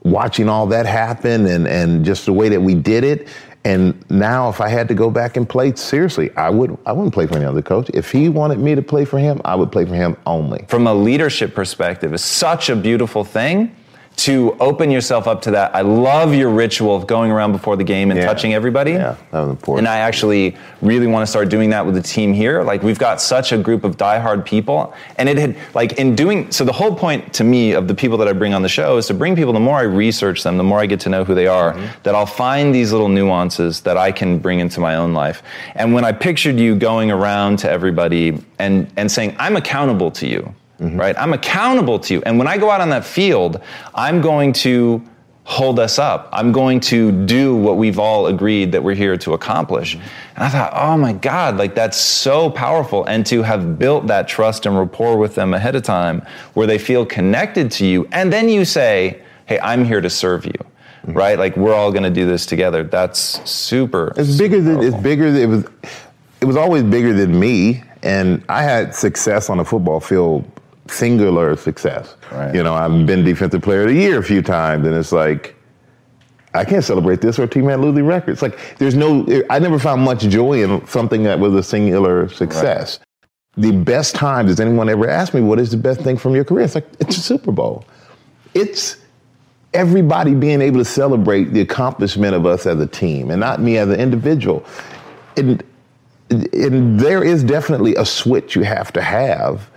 watching 0.02 0.48
all 0.48 0.66
that 0.66 0.86
happen 0.86 1.46
and, 1.46 1.66
and 1.66 2.04
just 2.04 2.26
the 2.26 2.32
way 2.32 2.48
that 2.48 2.60
we 2.60 2.74
did 2.74 3.04
it 3.04 3.28
and 3.64 4.04
now, 4.10 4.50
if 4.50 4.60
I 4.60 4.68
had 4.68 4.88
to 4.88 4.94
go 4.94 5.10
back 5.10 5.38
and 5.38 5.48
play, 5.48 5.74
seriously, 5.74 6.30
I 6.36 6.50
would. 6.50 6.76
I 6.84 6.92
wouldn't 6.92 7.14
play 7.14 7.26
for 7.26 7.36
any 7.36 7.46
other 7.46 7.62
coach. 7.62 7.90
If 7.94 8.12
he 8.12 8.28
wanted 8.28 8.58
me 8.58 8.74
to 8.74 8.82
play 8.82 9.06
for 9.06 9.18
him, 9.18 9.40
I 9.44 9.54
would 9.54 9.72
play 9.72 9.86
for 9.86 9.94
him 9.94 10.18
only. 10.26 10.66
From 10.68 10.86
a 10.86 10.94
leadership 10.94 11.54
perspective, 11.54 12.12
it's 12.12 12.22
such 12.22 12.68
a 12.68 12.76
beautiful 12.76 13.24
thing 13.24 13.74
to 14.16 14.56
open 14.60 14.90
yourself 14.90 15.26
up 15.26 15.42
to 15.42 15.50
that. 15.50 15.74
I 15.74 15.80
love 15.80 16.34
your 16.34 16.48
ritual 16.48 16.94
of 16.94 17.06
going 17.06 17.30
around 17.32 17.52
before 17.52 17.76
the 17.76 17.84
game 17.84 18.10
and 18.10 18.20
Yeah. 18.20 18.26
touching 18.26 18.54
everybody. 18.54 18.92
Yeah, 18.92 19.16
that 19.32 19.40
was 19.40 19.50
important. 19.50 19.86
And 19.86 19.94
I 19.94 19.98
actually 19.98 20.56
really 20.82 21.06
want 21.06 21.22
to 21.24 21.26
start 21.26 21.48
doing 21.48 21.70
that 21.70 21.84
with 21.84 21.94
the 21.96 22.02
team 22.02 22.32
here. 22.32 22.62
Like 22.62 22.82
we've 22.82 22.98
got 22.98 23.20
such 23.20 23.52
a 23.52 23.58
group 23.58 23.82
of 23.84 23.96
diehard 23.96 24.44
people, 24.44 24.92
and 25.18 25.28
it 25.28 25.36
had 25.36 25.56
like 25.74 25.94
in 25.94 26.14
doing 26.14 26.50
so. 26.50 26.64
The 26.64 26.72
whole 26.72 26.94
point 26.94 27.32
to 27.34 27.44
me 27.44 27.72
of 27.72 27.88
the 27.88 27.94
people 27.94 28.16
that 28.18 28.28
I 28.28 28.32
bring 28.32 28.54
on 28.54 28.62
the 28.62 28.68
show 28.68 28.96
is 28.98 29.06
to 29.08 29.14
bring 29.14 29.34
people. 29.34 29.52
The 29.52 29.60
more 29.60 29.78
I 29.78 29.82
research 29.82 30.42
them, 30.44 30.58
the 30.58 30.64
more 30.64 30.80
I 30.80 30.86
get 30.86 31.00
to 31.00 31.08
know 31.08 31.24
who 31.24 31.34
they 31.34 31.46
are. 31.48 31.72
Mm-hmm. 31.72 31.86
That 32.04 32.14
I'll 32.14 32.24
find 32.26 32.74
these 32.74 32.92
little 32.92 33.08
nuances 33.08 33.80
that 33.80 33.96
I 33.96 34.12
can 34.12 34.38
bring 34.38 34.60
into 34.60 34.80
my 34.80 34.94
own 34.96 35.12
life. 35.12 35.42
And 35.74 35.92
when 35.92 36.04
I 36.04 36.12
pictured 36.12 36.58
you 36.58 36.76
going 36.76 37.10
around 37.10 37.58
to 37.60 37.70
everybody 37.70 38.38
and 38.58 38.86
and 38.96 39.10
saying, 39.10 39.34
"I'm 39.38 39.56
accountable 39.56 40.10
to 40.12 40.26
you." 40.28 40.54
Mm-hmm. 40.80 40.98
Right? 40.98 41.16
I'm 41.18 41.32
accountable 41.32 41.98
to 42.00 42.14
you. 42.14 42.22
And 42.26 42.38
when 42.38 42.48
I 42.48 42.58
go 42.58 42.70
out 42.70 42.80
on 42.80 42.90
that 42.90 43.04
field, 43.04 43.60
I'm 43.94 44.20
going 44.20 44.52
to 44.54 45.02
hold 45.44 45.78
us 45.78 45.98
up. 45.98 46.28
I'm 46.32 46.52
going 46.52 46.80
to 46.80 47.12
do 47.26 47.54
what 47.54 47.76
we've 47.76 47.98
all 47.98 48.28
agreed 48.28 48.72
that 48.72 48.82
we're 48.82 48.94
here 48.94 49.16
to 49.18 49.34
accomplish. 49.34 49.96
Mm-hmm. 49.96 50.06
And 50.36 50.44
I 50.44 50.48
thought, 50.48 50.72
oh 50.74 50.96
my 50.96 51.12
God, 51.12 51.58
like 51.58 51.74
that's 51.74 51.98
so 51.98 52.50
powerful. 52.50 53.04
And 53.04 53.24
to 53.26 53.42
have 53.42 53.78
built 53.78 54.06
that 54.06 54.26
trust 54.26 54.66
and 54.66 54.76
rapport 54.76 55.16
with 55.16 55.34
them 55.34 55.54
ahead 55.54 55.76
of 55.76 55.82
time 55.82 56.22
where 56.54 56.66
they 56.66 56.78
feel 56.78 57.04
connected 57.04 57.70
to 57.72 57.86
you. 57.86 58.08
And 58.10 58.32
then 58.32 58.48
you 58.48 58.64
say, 58.64 59.22
hey, 59.46 59.60
I'm 59.60 59.84
here 59.84 60.00
to 60.00 60.10
serve 60.10 60.46
you. 60.46 60.52
Mm-hmm. 60.52 61.12
Right? 61.12 61.38
Like 61.38 61.56
we're 61.56 61.74
all 61.74 61.92
going 61.92 62.04
to 62.04 62.10
do 62.10 62.26
this 62.26 62.46
together. 62.46 62.82
That's 62.82 63.48
super. 63.48 64.12
It's 64.16 64.38
bigger 64.38 64.60
than 64.62 64.82
it's 64.82 64.96
bigger. 64.96 65.30
Than, 65.30 65.42
it 65.42 65.46
was 65.46 65.64
it 66.40 66.46
was 66.46 66.56
always 66.56 66.82
bigger 66.82 67.14
than 67.14 67.40
me, 67.40 67.82
and 68.02 68.44
I 68.50 68.62
had 68.62 68.94
success 68.94 69.48
on 69.48 69.56
the 69.56 69.64
football 69.64 69.98
field, 69.98 70.44
singular 70.88 71.56
success. 71.56 72.14
Right. 72.32 72.54
You 72.54 72.62
know, 72.62 72.74
I've 72.74 73.06
been 73.06 73.24
defensive 73.24 73.62
player 73.62 73.82
of 73.82 73.88
the 73.88 73.94
year 73.94 74.18
a 74.18 74.22
few 74.22 74.42
times, 74.42 74.86
and 74.86 74.94
it's 74.94 75.12
like. 75.12 75.56
I 76.56 76.64
can't 76.64 76.84
celebrate 76.84 77.20
this 77.20 77.36
or 77.36 77.48
Team 77.48 77.66
losing 77.66 78.06
records. 78.06 78.40
Like, 78.40 78.56
there's 78.78 78.94
no, 78.94 79.26
I 79.50 79.58
never 79.58 79.76
found 79.76 80.02
much 80.02 80.20
joy 80.20 80.62
in 80.62 80.86
something 80.86 81.24
that 81.24 81.40
was 81.40 81.52
a 81.52 81.64
singular 81.64 82.28
success. 82.28 83.00
The 83.56 83.72
best 83.72 84.14
time, 84.14 84.46
does 84.46 84.60
anyone 84.60 84.88
ever 84.88 85.10
ask 85.10 85.34
me, 85.34 85.40
what 85.40 85.58
is 85.58 85.72
the 85.72 85.76
best 85.76 86.02
thing 86.02 86.16
from 86.16 86.32
your 86.36 86.44
career? 86.44 86.64
It's 86.64 86.76
like, 86.76 86.86
it's 87.00 87.16
a 87.16 87.20
Super 87.20 87.50
Bowl. 87.50 87.84
It's 88.54 88.98
everybody 89.72 90.32
being 90.32 90.60
able 90.60 90.78
to 90.78 90.84
celebrate 90.84 91.52
the 91.52 91.60
accomplishment 91.60 92.36
of 92.36 92.46
us 92.46 92.66
as 92.66 92.80
a 92.80 92.86
team 92.86 93.32
and 93.32 93.40
not 93.40 93.60
me 93.60 93.76
as 93.76 93.88
an 93.88 93.98
individual. 93.98 94.64
And, 95.36 95.60
and 96.30 97.00
there 97.00 97.24
is 97.24 97.42
definitely 97.42 97.96
a 97.96 98.06
switch 98.06 98.54
you 98.54 98.62
have 98.62 98.92
to 98.92 99.02
have. 99.02 99.68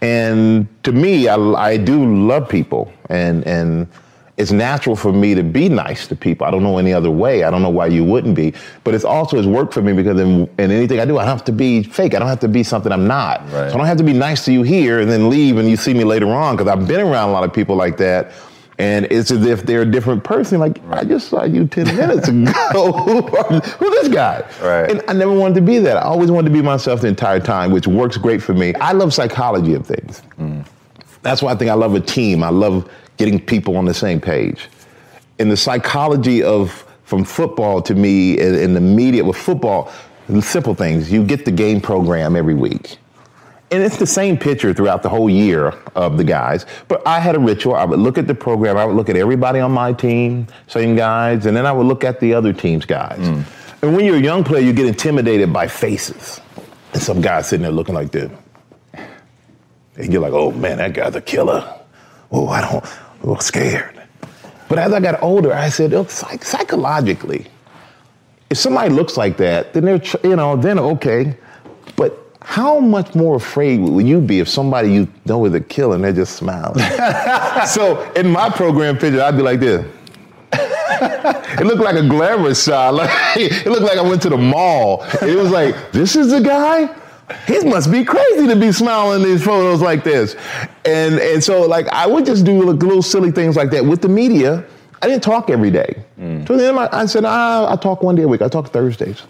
And 0.00 0.68
to 0.84 0.92
me, 0.92 1.28
I, 1.28 1.36
I 1.36 1.76
do 1.76 2.26
love 2.26 2.48
people 2.48 2.92
and, 3.08 3.46
and 3.46 3.88
it's 4.36 4.52
natural 4.52 4.96
for 4.96 5.12
me 5.12 5.34
to 5.34 5.42
be 5.42 5.68
nice 5.68 6.06
to 6.08 6.16
people. 6.16 6.46
I 6.46 6.50
don't 6.50 6.62
know 6.62 6.76
any 6.76 6.92
other 6.92 7.10
way. 7.10 7.44
I 7.44 7.50
don't 7.50 7.62
know 7.62 7.70
why 7.70 7.86
you 7.86 8.04
wouldn't 8.04 8.34
be. 8.34 8.52
But 8.84 8.94
it's 8.94 9.04
also 9.04 9.38
it's 9.38 9.46
work 9.46 9.72
for 9.72 9.80
me 9.80 9.94
because 9.94 10.20
in, 10.20 10.42
in 10.58 10.70
anything 10.70 11.00
I 11.00 11.06
do, 11.06 11.16
I 11.16 11.24
don't 11.24 11.30
have 11.30 11.44
to 11.44 11.52
be 11.52 11.82
fake. 11.82 12.14
I 12.14 12.18
don't 12.18 12.28
have 12.28 12.40
to 12.40 12.48
be 12.48 12.62
something 12.62 12.92
I'm 12.92 13.06
not. 13.06 13.40
Right. 13.44 13.70
So 13.70 13.74
I 13.74 13.76
don't 13.78 13.86
have 13.86 13.96
to 13.96 14.04
be 14.04 14.12
nice 14.12 14.44
to 14.44 14.52
you 14.52 14.62
here 14.62 15.00
and 15.00 15.10
then 15.10 15.30
leave 15.30 15.56
and 15.56 15.68
you 15.68 15.76
see 15.76 15.94
me 15.94 16.04
later 16.04 16.28
on 16.28 16.56
because 16.56 16.70
I've 16.70 16.86
been 16.86 17.00
around 17.00 17.30
a 17.30 17.32
lot 17.32 17.44
of 17.44 17.52
people 17.52 17.76
like 17.76 17.96
that. 17.96 18.32
And 18.78 19.06
it's 19.10 19.30
as 19.30 19.46
if 19.46 19.62
they're 19.64 19.82
a 19.82 19.90
different 19.90 20.22
person. 20.22 20.60
Like, 20.60 20.82
I 20.90 21.04
just 21.04 21.28
saw 21.28 21.44
you 21.44 21.66
10 21.66 21.96
minutes 21.96 22.28
ago. 22.28 22.92
who, 22.92 23.26
are, 23.36 23.60
who 23.60 23.90
this 23.90 24.08
guy? 24.08 24.44
Right. 24.62 24.90
And 24.90 25.02
I 25.08 25.14
never 25.14 25.32
wanted 25.32 25.54
to 25.54 25.62
be 25.62 25.78
that. 25.78 25.96
I 25.96 26.02
always 26.02 26.30
wanted 26.30 26.48
to 26.48 26.54
be 26.54 26.62
myself 26.62 27.00
the 27.00 27.08
entire 27.08 27.40
time, 27.40 27.70
which 27.70 27.86
works 27.86 28.18
great 28.18 28.42
for 28.42 28.52
me. 28.52 28.74
I 28.74 28.92
love 28.92 29.14
psychology 29.14 29.72
of 29.74 29.86
things. 29.86 30.22
Mm. 30.38 30.66
That's 31.22 31.42
why 31.42 31.52
I 31.52 31.56
think 31.56 31.70
I 31.70 31.74
love 31.74 31.94
a 31.94 32.00
team. 32.00 32.42
I 32.42 32.50
love 32.50 32.90
getting 33.16 33.40
people 33.40 33.76
on 33.76 33.86
the 33.86 33.94
same 33.94 34.20
page. 34.20 34.68
And 35.38 35.50
the 35.50 35.56
psychology 35.56 36.42
of 36.42 36.86
from 37.04 37.24
football 37.24 37.80
to 37.80 37.94
me 37.94 38.38
in, 38.38 38.54
in 38.56 38.74
the 38.74 38.80
media 38.80 39.24
with 39.24 39.36
football, 39.36 39.90
the 40.28 40.42
simple 40.42 40.74
things. 40.74 41.10
You 41.10 41.24
get 41.24 41.44
the 41.44 41.52
game 41.52 41.80
program 41.80 42.36
every 42.36 42.54
week. 42.54 42.98
And 43.70 43.82
it's 43.82 43.96
the 43.96 44.06
same 44.06 44.38
picture 44.38 44.72
throughout 44.72 45.02
the 45.02 45.08
whole 45.08 45.28
year 45.28 45.74
of 45.96 46.18
the 46.18 46.24
guys. 46.24 46.66
But 46.86 47.04
I 47.06 47.18
had 47.18 47.34
a 47.34 47.38
ritual. 47.38 47.74
I 47.74 47.84
would 47.84 47.98
look 47.98 48.16
at 48.16 48.28
the 48.28 48.34
program. 48.34 48.76
I 48.76 48.84
would 48.84 48.94
look 48.94 49.08
at 49.08 49.16
everybody 49.16 49.58
on 49.58 49.72
my 49.72 49.92
team, 49.92 50.46
same 50.68 50.94
guys, 50.94 51.46
and 51.46 51.56
then 51.56 51.66
I 51.66 51.72
would 51.72 51.86
look 51.86 52.04
at 52.04 52.20
the 52.20 52.32
other 52.32 52.52
team's 52.52 52.84
guys. 52.84 53.18
Mm. 53.18 53.44
And 53.82 53.96
when 53.96 54.04
you're 54.04 54.16
a 54.16 54.20
young 54.20 54.44
player, 54.44 54.62
you 54.62 54.72
get 54.72 54.86
intimidated 54.86 55.52
by 55.52 55.66
faces. 55.66 56.40
And 56.92 57.02
some 57.02 57.20
guy 57.20 57.42
sitting 57.42 57.62
there 57.62 57.72
looking 57.72 57.94
like 57.94 58.12
this. 58.12 58.30
And 59.96 60.12
you're 60.12 60.22
like, 60.22 60.32
oh 60.32 60.52
man, 60.52 60.78
that 60.78 60.92
guy's 60.92 61.14
a 61.14 61.20
killer. 61.20 61.78
Oh, 62.30 62.48
I 62.48 62.60
don't, 62.60 62.84
I'm 63.24 63.40
scared. 63.40 64.00
But 64.68 64.78
as 64.78 64.92
I 64.92 65.00
got 65.00 65.22
older, 65.22 65.52
I 65.52 65.68
said, 65.68 65.90
look, 65.90 66.10
psych- 66.10 66.44
psychologically, 66.44 67.46
if 68.50 68.58
somebody 68.58 68.90
looks 68.90 69.16
like 69.16 69.36
that, 69.38 69.72
then 69.72 69.84
they're, 69.84 70.02
you 70.22 70.36
know, 70.36 70.56
then 70.56 70.78
okay. 70.78 71.36
How 72.46 72.78
much 72.78 73.16
more 73.16 73.34
afraid 73.36 73.80
would 73.80 74.06
you 74.06 74.20
be 74.20 74.38
if 74.38 74.48
somebody 74.48 74.92
you 74.92 75.08
know 75.24 75.44
is 75.46 75.52
a 75.52 75.60
killer 75.60 75.96
and 75.96 76.04
they're 76.04 76.12
just 76.12 76.36
smiling? 76.36 76.78
so 77.66 78.00
in 78.12 78.30
my 78.30 78.48
program 78.48 78.96
picture, 78.96 79.20
I'd 79.20 79.36
be 79.36 79.42
like 79.42 79.58
this. 79.58 79.84
it 80.52 81.66
looked 81.66 81.82
like 81.82 81.96
a 81.96 82.08
glamorous 82.08 82.62
shot. 82.64 82.94
Like, 82.94 83.10
it 83.36 83.66
looked 83.66 83.82
like 83.82 83.98
I 83.98 84.00
went 84.00 84.22
to 84.22 84.28
the 84.28 84.38
mall. 84.38 85.02
It 85.22 85.36
was 85.36 85.50
like, 85.50 85.90
this 85.90 86.14
is 86.14 86.30
the 86.30 86.40
guy? 86.40 86.88
He 87.48 87.58
must 87.64 87.90
be 87.90 88.04
crazy 88.04 88.46
to 88.46 88.54
be 88.54 88.70
smiling 88.70 89.22
in 89.22 89.28
these 89.28 89.42
photos 89.44 89.82
like 89.82 90.04
this. 90.04 90.36
And 90.84 91.18
and 91.18 91.42
so 91.42 91.66
like 91.66 91.88
I 91.88 92.06
would 92.06 92.24
just 92.24 92.44
do 92.44 92.56
little, 92.58 92.74
little 92.74 93.02
silly 93.02 93.32
things 93.32 93.56
like 93.56 93.70
that. 93.70 93.84
With 93.84 94.00
the 94.02 94.08
media, 94.08 94.64
I 95.02 95.08
didn't 95.08 95.24
talk 95.24 95.50
every 95.50 95.72
day. 95.72 96.04
So 96.46 96.56
then 96.56 96.78
I, 96.78 96.88
I 96.92 97.06
said, 97.06 97.24
ah, 97.24 97.70
I 97.70 97.74
talk 97.74 98.04
one 98.04 98.14
day 98.14 98.22
a 98.22 98.28
week. 98.28 98.40
I 98.40 98.48
talk 98.48 98.68
Thursdays. 98.68 99.22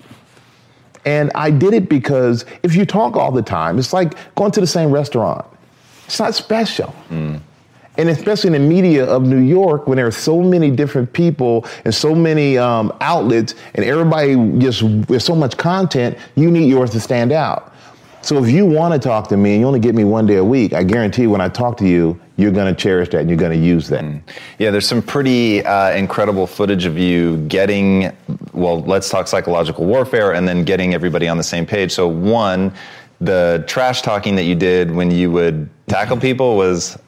And 1.07 1.31
I 1.35 1.51
did 1.51 1.73
it 1.73 1.89
because 1.89 2.45
if 2.63 2.75
you 2.75 2.85
talk 2.85 3.17
all 3.17 3.31
the 3.31 3.43
time, 3.43 3.79
it's 3.79 3.93
like 3.93 4.35
going 4.35 4.51
to 4.51 4.61
the 4.61 4.67
same 4.67 4.91
restaurant. 4.91 5.47
It's 6.05 6.19
not 6.19 6.35
special. 6.35 6.95
And 7.99 8.11
especially 8.11 8.49
in 8.49 8.53
the 8.53 8.69
media 8.69 9.07
of 9.07 9.23
New 9.23 9.39
York, 9.39 9.87
when 9.87 9.97
there 9.97 10.07
are 10.07 10.11
so 10.11 10.43
many 10.43 10.71
different 10.71 11.13
people 11.15 11.65
and 11.85 11.95
so 11.95 12.15
many 12.15 12.59
um, 12.59 12.93
outlets, 13.01 13.55
and 13.75 13.85
everybody 13.85 14.35
just 14.59 14.83
there's 15.07 15.25
so 15.25 15.35
much 15.35 15.57
content, 15.57 16.19
you 16.35 16.51
need 16.51 16.69
yours 16.69 16.91
to 16.91 17.01
stand 17.01 17.33
out. 17.33 17.73
So 18.21 18.43
if 18.43 18.51
you 18.51 18.67
want 18.67 18.93
to 18.93 18.99
talk 18.99 19.29
to 19.29 19.37
me 19.37 19.53
and 19.53 19.61
you 19.61 19.67
only 19.69 19.79
get 19.79 19.95
me 19.95 20.03
one 20.03 20.27
day 20.27 20.37
a 20.37 20.45
week, 20.45 20.73
I 20.73 20.83
guarantee 20.83 21.29
when 21.29 21.41
I 21.41 21.49
talk 21.49 21.77
to 21.77 21.87
you, 21.87 22.21
you're 22.37 22.51
going 22.51 22.75
to 22.75 22.79
cherish 22.79 23.11
that 23.11 23.21
and 23.21 23.31
you're 23.31 23.39
going 23.39 23.59
to 23.59 23.67
use 23.67 23.89
that. 23.89 24.05
Yeah, 24.59 24.73
there's 24.73 24.87
some 24.87 25.01
pretty 25.01 25.65
uh, 25.65 25.93
incredible 25.93 26.47
footage 26.47 26.87
of 26.87 26.99
you 26.99 27.37
getting, 27.47 28.13
well, 28.57 28.81
let's 28.81 29.09
talk 29.09 29.29
psychological 29.29 29.85
warfare 29.85 30.33
and 30.33 30.49
then 30.49 30.65
getting 30.65 30.95
everybody 30.95 31.29
on 31.29 31.37
the 31.37 31.45
same 31.45 31.67
page. 31.67 31.93
So, 31.93 32.09
one, 32.09 32.73
the 33.21 33.65
trash 33.67 34.03
talking 34.03 34.35
that 34.37 34.45
you 34.45 34.55
did 34.55 34.91
when 34.91 35.11
you 35.11 35.31
would 35.31 35.69
tackle 35.87 36.17
people 36.17 36.57
was 36.57 36.99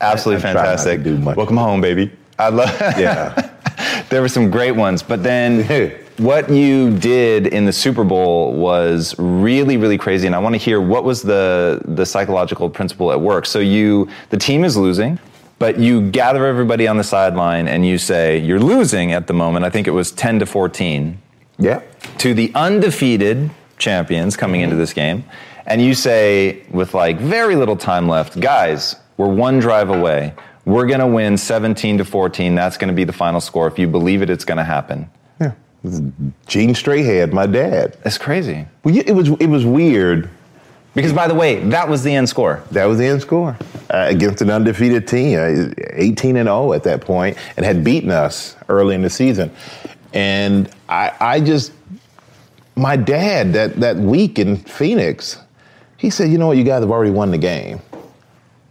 absolutely 0.00 0.48
I 0.48 0.52
try 0.52 0.62
not 0.64 0.76
to 0.76 0.78
fantastic. 0.78 1.36
Welcome 1.36 1.56
home, 1.56 1.80
baby. 1.80 2.12
I 2.38 2.48
love 2.48 2.70
Yeah. 2.98 3.50
there 4.10 4.20
were 4.20 4.28
some 4.28 4.50
great 4.50 4.72
ones, 4.72 5.02
but 5.02 5.22
then 5.22 5.92
what 6.18 6.50
you 6.50 6.96
did 6.98 7.46
in 7.46 7.64
the 7.64 7.72
Super 7.72 8.04
Bowl 8.04 8.52
was 8.54 9.14
really, 9.18 9.76
really 9.76 9.98
crazy, 9.98 10.26
and 10.26 10.36
I 10.36 10.38
want 10.38 10.54
to 10.54 10.58
hear 10.58 10.80
what 10.80 11.04
was 11.04 11.22
the 11.22 11.80
the 11.84 12.04
psychological 12.04 12.68
principle 12.68 13.12
at 13.12 13.20
work. 13.20 13.46
So 13.46 13.58
you, 13.58 14.08
the 14.30 14.36
team 14.36 14.64
is 14.64 14.76
losing, 14.76 15.18
but 15.60 15.78
you 15.78 16.10
gather 16.10 16.44
everybody 16.46 16.88
on 16.88 16.96
the 16.96 17.04
sideline 17.04 17.68
and 17.68 17.86
you 17.86 17.98
say 17.98 18.38
you're 18.38 18.58
losing 18.58 19.12
at 19.12 19.28
the 19.28 19.32
moment. 19.32 19.64
I 19.64 19.70
think 19.70 19.86
it 19.86 19.92
was 19.92 20.10
ten 20.10 20.40
to 20.40 20.46
fourteen 20.46 21.18
Yeah. 21.58 21.82
to 22.18 22.34
the 22.34 22.50
undefeated 22.56 23.50
champions 23.78 24.36
coming 24.36 24.62
into 24.62 24.74
this 24.76 24.92
game, 24.92 25.22
and 25.66 25.80
you 25.80 25.94
say 25.94 26.62
with 26.70 26.94
like 26.94 27.18
very 27.20 27.54
little 27.54 27.76
time 27.76 28.08
left, 28.08 28.40
guys, 28.40 28.96
we're 29.16 29.28
one 29.32 29.60
drive 29.60 29.90
away. 29.90 30.34
We're 30.66 30.86
going 30.86 31.00
to 31.00 31.06
win 31.06 31.38
17 31.38 31.98
to 31.98 32.04
14. 32.04 32.54
That's 32.54 32.76
going 32.76 32.88
to 32.88 32.94
be 32.94 33.04
the 33.04 33.14
final 33.14 33.40
score. 33.40 33.66
If 33.66 33.78
you 33.78 33.88
believe 33.88 34.20
it, 34.22 34.28
it's 34.28 34.44
going 34.44 34.58
to 34.58 34.64
happen. 34.64 35.08
Yeah. 35.40 35.52
Gene 36.46 36.74
Strahan, 36.74 37.34
my 37.34 37.46
dad. 37.46 37.96
that's 38.02 38.18
crazy. 38.18 38.66
Well, 38.84 38.94
it 38.96 39.12
was 39.12 39.28
it 39.40 39.46
was 39.46 39.64
weird. 39.64 40.28
Because 40.94 41.12
by 41.12 41.28
the 41.28 41.34
way, 41.34 41.60
that 41.68 41.88
was 41.88 42.02
the 42.02 42.14
end 42.14 42.28
score. 42.28 42.62
That 42.72 42.86
was 42.86 42.98
the 42.98 43.06
end 43.06 43.22
score 43.22 43.56
uh, 43.90 44.06
against 44.08 44.42
an 44.42 44.50
undefeated 44.50 45.06
team, 45.06 45.38
uh, 45.38 45.72
18 45.92 46.36
and 46.36 46.46
0 46.46 46.72
at 46.72 46.82
that 46.82 47.00
point, 47.00 47.36
and 47.56 47.64
had 47.64 47.84
beaten 47.84 48.10
us 48.10 48.56
early 48.68 48.94
in 48.94 49.02
the 49.02 49.10
season. 49.10 49.52
And 50.12 50.68
I, 50.88 51.12
I 51.20 51.40
just, 51.40 51.72
my 52.74 52.96
dad 52.96 53.52
that 53.52 53.76
that 53.76 53.96
week 53.96 54.38
in 54.38 54.56
Phoenix, 54.56 55.38
he 55.96 56.10
said, 56.10 56.30
"You 56.30 56.38
know 56.38 56.48
what? 56.48 56.56
You 56.56 56.64
guys 56.64 56.80
have 56.80 56.90
already 56.90 57.12
won 57.12 57.30
the 57.30 57.38
game." 57.38 57.80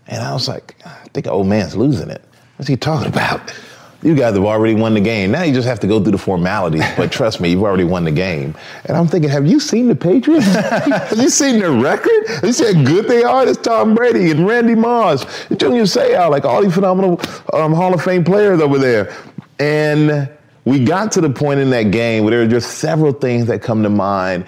And 0.07 0.21
I 0.21 0.33
was 0.33 0.47
like, 0.47 0.75
"I 0.85 1.07
think 1.13 1.27
old 1.27 1.47
man's 1.47 1.75
losing 1.75 2.09
it. 2.09 2.21
What's 2.57 2.67
he 2.67 2.75
talking 2.75 3.07
about?" 3.07 3.53
You 4.01 4.15
guys 4.15 4.33
have 4.35 4.45
already 4.45 4.75
won 4.75 4.93
the 4.93 5.01
game. 5.01 5.31
Now 5.31 5.43
you 5.43 5.53
just 5.53 5.67
have 5.67 5.81
to 5.81 5.87
go 5.87 6.01
through 6.01 6.13
the 6.13 6.17
formalities. 6.17 6.83
But 6.95 7.11
trust 7.11 7.41
me, 7.41 7.49
you've 7.49 7.63
already 7.63 7.83
won 7.83 8.05
the 8.05 8.11
game. 8.11 8.55
And 8.85 8.95
I'm 8.95 9.07
thinking, 9.07 9.29
have 9.29 9.45
you 9.45 9.59
seen 9.59 9.87
the 9.87 9.95
Patriots? 9.95 10.45
have 10.55 11.17
you 11.17 11.29
seen 11.29 11.59
their 11.59 11.71
record? 11.71 12.11
You 12.43 12.53
see 12.53 12.73
how 12.73 12.83
good 12.83 13.07
they 13.07 13.23
are? 13.23 13.45
It's 13.45 13.57
Tom 13.57 13.95
Brady 13.95 14.31
and 14.31 14.47
Randy 14.47 14.75
Moss, 14.75 15.25
Junior 15.49 15.83
Seau, 15.83 16.29
like 16.29 16.45
all 16.45 16.61
these 16.61 16.73
phenomenal 16.73 17.19
um, 17.53 17.73
Hall 17.73 17.93
of 17.93 18.01
Fame 18.01 18.23
players 18.23 18.61
over 18.61 18.77
there. 18.77 19.13
And 19.59 20.29
we 20.63 20.83
got 20.85 21.11
to 21.13 21.21
the 21.21 21.29
point 21.29 21.59
in 21.59 21.69
that 21.71 21.91
game 21.91 22.23
where 22.23 22.31
there 22.31 22.41
are 22.41 22.47
just 22.47 22.77
several 22.77 23.11
things 23.11 23.47
that 23.47 23.61
come 23.61 23.83
to 23.83 23.89
mind. 23.89 24.45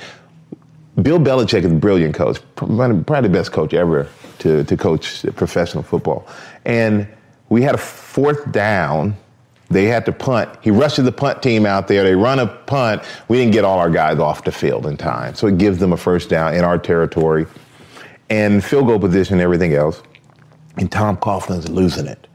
Bill 1.01 1.19
Belichick 1.19 1.63
is 1.63 1.71
a 1.71 1.75
brilliant 1.75 2.15
coach, 2.15 2.39
probably 2.55 3.21
the 3.21 3.29
best 3.29 3.51
coach 3.51 3.73
ever 3.73 4.07
to, 4.39 4.63
to 4.63 4.77
coach 4.77 5.25
professional 5.35 5.83
football. 5.83 6.27
And 6.63 7.07
we 7.49 7.61
had 7.61 7.75
a 7.75 7.79
fourth 7.79 8.51
down. 8.51 9.15
They 9.71 9.85
had 9.85 10.05
to 10.05 10.11
punt. 10.11 10.49
He 10.61 10.71
rushes 10.71 11.05
the 11.05 11.11
punt 11.11 11.41
team 11.41 11.65
out 11.65 11.87
there. 11.87 12.03
They 12.03 12.15
run 12.15 12.39
a 12.39 12.47
punt. 12.47 13.03
We 13.27 13.37
didn't 13.37 13.53
get 13.53 13.63
all 13.63 13.79
our 13.79 13.89
guys 13.89 14.19
off 14.19 14.43
the 14.43 14.51
field 14.51 14.85
in 14.85 14.97
time. 14.97 15.35
So 15.35 15.47
it 15.47 15.57
gives 15.57 15.77
them 15.79 15.93
a 15.93 15.97
first 15.97 16.29
down 16.29 16.53
in 16.53 16.63
our 16.63 16.77
territory 16.77 17.45
and 18.29 18.63
field 18.63 18.87
goal 18.87 18.99
position 18.99 19.35
and 19.35 19.41
everything 19.41 19.73
else. 19.73 20.01
And 20.77 20.91
Tom 20.91 21.17
Coughlin's 21.17 21.69
losing 21.69 22.07
it. 22.07 22.27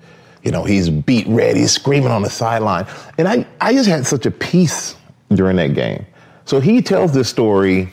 You 0.43 0.52
know, 0.52 0.62
he's 0.62 0.90
beat 0.90 1.26
red. 1.26 1.57
He's 1.57 1.73
screaming 1.73 2.11
on 2.11 2.23
the 2.23 2.31
sideline. 2.31 2.87
And 3.19 3.26
I, 3.26 3.47
I 3.61 3.73
just 3.73 3.88
had 3.88 4.07
such 4.07 4.26
a 4.26 4.31
peace 4.31 4.95
during 5.31 5.57
that 5.57 5.75
game. 5.75 6.07
So 6.45 6.61
he 6.61 6.81
tells 6.83 7.12
this 7.12 7.28
story 7.28 7.88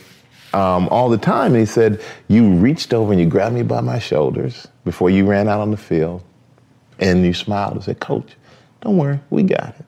um, 0.54 0.88
all 0.90 1.10
the 1.10 1.18
time. 1.18 1.54
And 1.54 1.62
he 1.62 1.66
said, 1.66 2.02
You 2.28 2.54
reached 2.54 2.94
over 2.94 3.12
and 3.12 3.20
you 3.20 3.28
grabbed 3.28 3.56
me 3.56 3.64
by 3.64 3.82
my 3.82 4.00
shoulders 4.00 4.68
before 4.86 5.10
you 5.10 5.26
ran 5.26 5.48
out 5.48 5.62
on 5.62 5.72
the 5.72 5.78
field. 5.78 6.24
And 7.00 7.26
you 7.26 7.34
smiled 7.34 7.74
and 7.74 7.84
said, 7.84 8.00
Coach, 8.00 8.36
don't 8.84 8.98
worry, 8.98 9.20
we 9.30 9.44
got 9.44 9.76
it. 9.80 9.86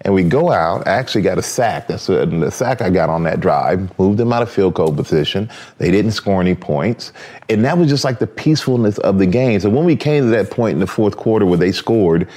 And 0.00 0.12
we 0.12 0.22
go 0.22 0.50
out, 0.50 0.86
I 0.86 0.92
actually 0.92 1.22
got 1.22 1.38
a 1.38 1.42
sack. 1.42 1.88
That's 1.88 2.10
a, 2.10 2.26
the 2.26 2.50
sack 2.50 2.82
I 2.82 2.90
got 2.90 3.08
on 3.08 3.22
that 3.22 3.40
drive, 3.40 3.98
moved 3.98 4.18
them 4.18 4.34
out 4.34 4.42
of 4.42 4.50
field 4.50 4.74
goal 4.74 4.92
position. 4.92 5.48
They 5.78 5.90
didn't 5.90 6.10
score 6.10 6.42
any 6.42 6.54
points. 6.54 7.14
And 7.48 7.64
that 7.64 7.78
was 7.78 7.88
just 7.88 8.04
like 8.04 8.18
the 8.18 8.26
peacefulness 8.26 8.98
of 8.98 9.18
the 9.18 9.24
game. 9.24 9.60
So 9.60 9.70
when 9.70 9.86
we 9.86 9.96
came 9.96 10.24
to 10.24 10.30
that 10.30 10.50
point 10.50 10.74
in 10.74 10.80
the 10.80 10.86
fourth 10.86 11.16
quarter 11.16 11.46
where 11.46 11.56
they 11.56 11.72
scored, 11.72 12.28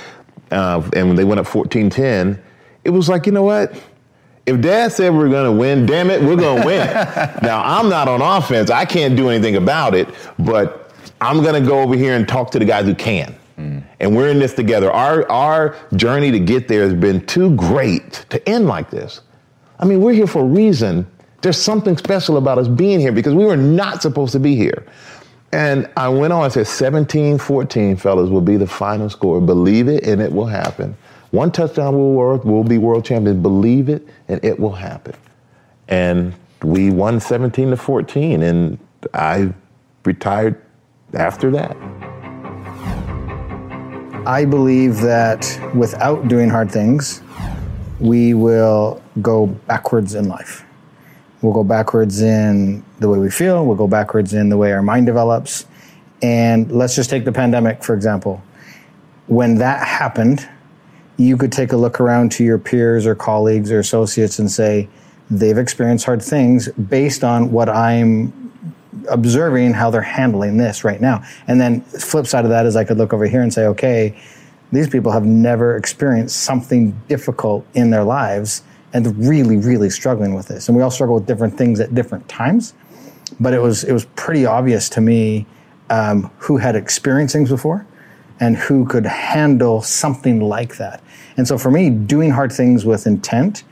uh, 0.51 0.81
and 0.95 1.07
when 1.07 1.17
they 1.17 1.25
went 1.25 1.41
up 1.41 1.47
14 1.47 1.89
10, 1.89 2.41
it 2.85 2.91
was 2.91 3.09
like, 3.09 3.25
you 3.25 3.33
know 3.33 3.43
what? 3.43 3.73
If 4.45 4.61
dad 4.61 4.93
said 4.93 5.13
we're 5.13 5.27
going 5.27 5.51
to 5.51 5.51
win, 5.51 5.85
damn 5.85 6.09
it, 6.09 6.21
we're 6.21 6.37
going 6.37 6.61
to 6.61 6.65
win. 6.65 6.87
now, 7.43 7.61
I'm 7.65 7.89
not 7.89 8.07
on 8.07 8.21
offense. 8.21 8.69
I 8.69 8.85
can't 8.85 9.17
do 9.17 9.27
anything 9.27 9.57
about 9.57 9.93
it, 9.93 10.07
but 10.39 10.93
I'm 11.19 11.43
going 11.43 11.61
to 11.61 11.67
go 11.67 11.81
over 11.81 11.95
here 11.95 12.15
and 12.15 12.25
talk 12.25 12.51
to 12.51 12.59
the 12.59 12.65
guys 12.65 12.85
who 12.85 12.95
can. 12.95 13.35
And 13.57 14.15
we're 14.15 14.29
in 14.29 14.39
this 14.39 14.53
together. 14.53 14.91
Our, 14.91 15.29
our 15.31 15.75
journey 15.95 16.31
to 16.31 16.39
get 16.39 16.67
there 16.67 16.83
has 16.83 16.93
been 16.93 17.25
too 17.25 17.55
great 17.55 18.25
to 18.29 18.47
end 18.47 18.67
like 18.67 18.89
this. 18.89 19.21
I 19.79 19.85
mean, 19.85 20.01
we're 20.01 20.13
here 20.13 20.27
for 20.27 20.43
a 20.43 20.45
reason. 20.45 21.07
There's 21.41 21.59
something 21.59 21.97
special 21.97 22.37
about 22.37 22.57
us 22.57 22.67
being 22.67 22.99
here 22.99 23.11
because 23.11 23.33
we 23.33 23.45
were 23.45 23.57
not 23.57 24.01
supposed 24.01 24.31
to 24.33 24.39
be 24.39 24.55
here. 24.55 24.85
And 25.51 25.89
I 25.95 26.09
went 26.09 26.33
on 26.33 26.43
and 26.43 26.53
said 26.53 26.67
17 26.67 27.37
14, 27.37 27.95
fellas, 27.95 28.29
will 28.29 28.41
be 28.41 28.57
the 28.57 28.67
final 28.67 29.09
score. 29.09 29.39
Believe 29.39 29.87
it 29.87 30.05
and 30.05 30.21
it 30.21 30.31
will 30.31 30.45
happen. 30.45 30.95
One 31.31 31.51
touchdown 31.51 31.93
will 31.93 32.13
work, 32.13 32.43
we'll 32.45 32.63
be 32.63 32.77
world 32.77 33.05
champions. 33.05 33.41
Believe 33.41 33.89
it 33.89 34.07
and 34.27 34.43
it 34.43 34.59
will 34.59 34.73
happen. 34.73 35.15
And 35.87 36.33
we 36.63 36.91
won 36.91 37.19
17 37.19 37.69
to 37.69 37.77
14, 37.77 38.41
and 38.41 38.77
I 39.13 39.53
retired 40.03 40.61
after 41.13 41.51
that. 41.51 42.16
I 44.27 44.43
believe 44.43 44.99
that 45.03 45.57
without 45.73 46.27
doing 46.27 46.49
hard 46.49 46.69
things, 46.69 47.21
we 48.01 48.33
will 48.33 49.01
go 49.21 49.47
backwards 49.47 50.15
in 50.15 50.27
life. 50.27 50.65
We'll 51.41 51.53
go 51.53 51.63
backwards 51.63 52.21
in 52.21 52.83
the 52.99 53.07
way 53.07 53.19
we 53.19 53.31
feel, 53.31 53.65
we'll 53.65 53.77
go 53.77 53.87
backwards 53.87 54.33
in 54.33 54.49
the 54.49 54.57
way 54.57 54.73
our 54.73 54.81
mind 54.81 55.05
develops. 55.05 55.65
And 56.21 56.69
let's 56.73 56.93
just 56.93 57.09
take 57.09 57.23
the 57.23 57.31
pandemic, 57.31 57.85
for 57.85 57.93
example. 57.93 58.43
When 59.27 59.59
that 59.59 59.87
happened, 59.87 60.45
you 61.15 61.37
could 61.37 61.53
take 61.53 61.71
a 61.71 61.77
look 61.77 62.01
around 62.01 62.33
to 62.33 62.43
your 62.43 62.57
peers 62.57 63.05
or 63.05 63.15
colleagues 63.15 63.71
or 63.71 63.79
associates 63.79 64.39
and 64.39 64.51
say, 64.51 64.89
they've 65.31 65.57
experienced 65.57 66.03
hard 66.03 66.21
things 66.21 66.67
based 66.73 67.23
on 67.23 67.49
what 67.53 67.69
I'm 67.69 68.46
observing 69.09 69.73
how 69.73 69.89
they're 69.89 70.01
handling 70.01 70.57
this 70.57 70.83
right 70.83 71.01
now. 71.01 71.23
And 71.47 71.59
then 71.59 71.81
flip 71.81 72.27
side 72.27 72.45
of 72.45 72.49
that 72.49 72.65
is 72.65 72.75
I 72.75 72.83
could 72.83 72.97
look 72.97 73.13
over 73.13 73.25
here 73.25 73.41
and 73.41 73.53
say, 73.53 73.65
okay, 73.67 74.19
these 74.71 74.89
people 74.89 75.11
have 75.11 75.25
never 75.25 75.77
experienced 75.77 76.37
something 76.37 76.99
difficult 77.07 77.65
in 77.73 77.89
their 77.89 78.03
lives 78.03 78.63
and 78.93 79.17
really, 79.17 79.57
really 79.57 79.89
struggling 79.89 80.33
with 80.33 80.47
this. 80.47 80.67
And 80.67 80.77
we 80.77 80.83
all 80.83 80.91
struggle 80.91 81.15
with 81.15 81.25
different 81.25 81.57
things 81.57 81.79
at 81.79 81.93
different 81.93 82.27
times. 82.27 82.73
But 83.39 83.53
it 83.53 83.61
was 83.61 83.83
it 83.83 83.91
was 83.91 84.05
pretty 84.15 84.45
obvious 84.45 84.89
to 84.89 85.01
me 85.01 85.45
um, 85.89 86.31
who 86.37 86.57
had 86.57 86.75
experienced 86.75 87.33
things 87.33 87.49
before 87.49 87.85
and 88.39 88.55
who 88.55 88.85
could 88.85 89.05
handle 89.05 89.81
something 89.81 90.39
like 90.41 90.77
that. 90.77 91.03
And 91.37 91.47
so 91.47 91.57
for 91.57 91.71
me, 91.71 91.89
doing 91.89 92.31
hard 92.31 92.51
things 92.51 92.85
with 92.85 93.07
intent 93.07 93.63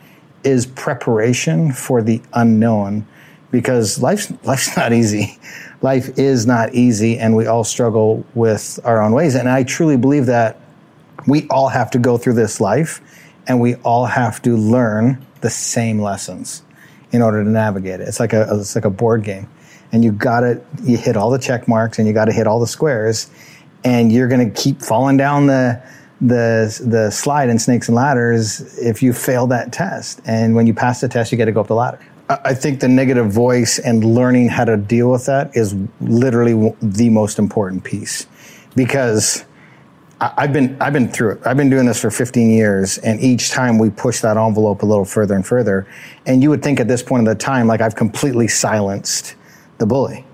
is 0.44 0.66
preparation 0.66 1.72
for 1.72 2.02
the 2.02 2.22
unknown 2.34 3.08
because 3.56 4.02
life's 4.02 4.32
life's 4.44 4.76
not 4.76 4.92
easy. 4.92 5.40
Life 5.82 6.18
is 6.18 6.46
not 6.46 6.74
easy, 6.74 7.18
and 7.18 7.36
we 7.36 7.48
all 7.48 7.64
struggle 7.64 8.26
with 8.34 8.80
our 8.84 9.02
own 9.02 9.14
ways. 9.14 9.36
And 9.36 9.50
I 9.50 9.64
truly 9.64 9.98
believe 9.98 10.26
that 10.26 10.60
we 11.28 11.48
all 11.50 11.70
have 11.70 11.90
to 11.92 12.00
go 12.00 12.18
through 12.18 12.34
this 12.34 12.60
life, 12.60 13.02
and 13.48 13.62
we 13.62 13.76
all 13.76 14.06
have 14.06 14.42
to 14.42 14.58
learn 14.58 15.26
the 15.42 15.50
same 15.50 16.00
lessons 16.00 16.64
in 17.12 17.22
order 17.22 17.44
to 17.44 17.50
navigate 17.50 18.02
it. 18.02 18.08
It's 18.08 18.20
like 18.20 18.34
a 18.34 18.48
it's 18.60 18.76
like 18.76 18.86
a 18.86 18.90
board 18.90 19.24
game, 19.24 19.48
and 19.92 20.04
you 20.04 20.12
got 20.12 20.42
to 20.42 20.62
you 20.84 20.98
hit 20.98 21.16
all 21.16 21.30
the 21.30 21.40
check 21.40 21.68
marks, 21.68 21.98
and 21.98 22.08
you 22.08 22.14
got 22.14 22.26
to 22.26 22.34
hit 22.34 22.48
all 22.48 22.60
the 22.60 22.68
squares, 22.68 23.30
and 23.86 24.12
you're 24.12 24.28
to 24.28 24.50
keep 24.50 24.82
falling 24.82 25.16
down 25.16 25.48
the 25.48 25.82
the 26.20 26.82
the 26.86 27.10
slide 27.10 27.50
in 27.50 27.60
snakes 27.60 27.88
and 27.88 27.96
ladders 27.96 28.78
if 28.80 29.02
you 29.02 29.14
fail 29.14 29.48
that 29.48 29.72
test. 29.72 30.22
And 30.26 30.56
when 30.56 30.68
you 30.68 30.74
pass 30.74 31.00
the 31.00 31.08
test, 31.08 31.32
you 31.32 31.38
get 31.38 31.46
to 31.46 31.54
go 31.54 31.62
up 31.62 31.68
the 31.68 31.76
ladder. 31.76 32.00
I 32.28 32.56
think 32.56 32.80
the 32.80 32.88
negative 32.88 33.32
voice 33.32 33.78
and 33.78 34.04
learning 34.04 34.50
how 34.50 34.66
to 34.66 34.78
deal 34.78 35.12
with 35.12 35.28
that 35.28 35.56
is 35.56 35.76
literally 36.02 36.74
the 36.82 37.10
most 37.10 37.38
important 37.38 37.84
piece 37.84 38.26
because 38.76 39.46
I've 40.20 40.52
been 40.52 40.76
I've 40.82 40.94
been 40.94 41.10
through 41.10 41.34
it. 41.34 41.42
I've 41.46 41.58
been 41.58 41.70
doing 41.70 41.86
this 41.86 42.02
for 42.02 42.10
15 42.10 42.50
years, 42.50 42.98
and 43.00 43.20
each 43.20 43.52
time 43.52 43.78
we 43.78 43.90
push 43.90 44.22
that 44.22 44.38
envelope 44.38 44.82
a 44.82 44.86
little 44.86 45.06
further 45.06 45.36
and 45.36 45.46
further. 45.46 45.86
And 46.26 46.42
you 46.42 46.50
would 46.50 46.64
think 46.64 46.80
at 46.80 46.88
this 46.88 47.04
point 47.04 47.20
in 47.20 47.26
the 47.26 47.36
time, 47.36 47.68
like 47.68 47.82
I've 47.82 47.96
completely 47.96 48.48
silenced 48.48 49.36
the 49.78 49.86
bully. 49.86 50.25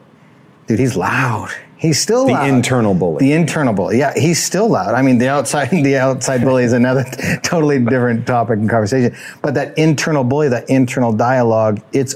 Dude, 0.68 0.80
he's 0.80 0.96
loud. 0.96 1.52
He's 1.78 2.00
still 2.00 2.28
the 2.28 2.34
loud. 2.34 2.48
internal 2.48 2.94
bully. 2.94 3.26
The 3.26 3.34
internal 3.34 3.74
bully. 3.74 3.98
Yeah, 3.98 4.14
he's 4.16 4.42
still 4.42 4.70
loud. 4.70 4.94
I 4.94 5.02
mean, 5.02 5.18
the 5.18 5.30
outside 5.30 5.70
the 5.72 5.98
outside 5.98 6.42
bully 6.42 6.64
is 6.64 6.74
another 6.74 7.04
totally 7.44 7.80
different 7.80 8.28
topic 8.28 8.60
and 8.60 8.70
conversation. 8.70 9.18
But 9.42 9.56
that 9.56 9.76
internal 9.78 10.24
bully, 10.24 10.50
that 10.50 10.70
internal 10.70 11.12
dialogue, 11.12 11.82
it's 11.92 12.16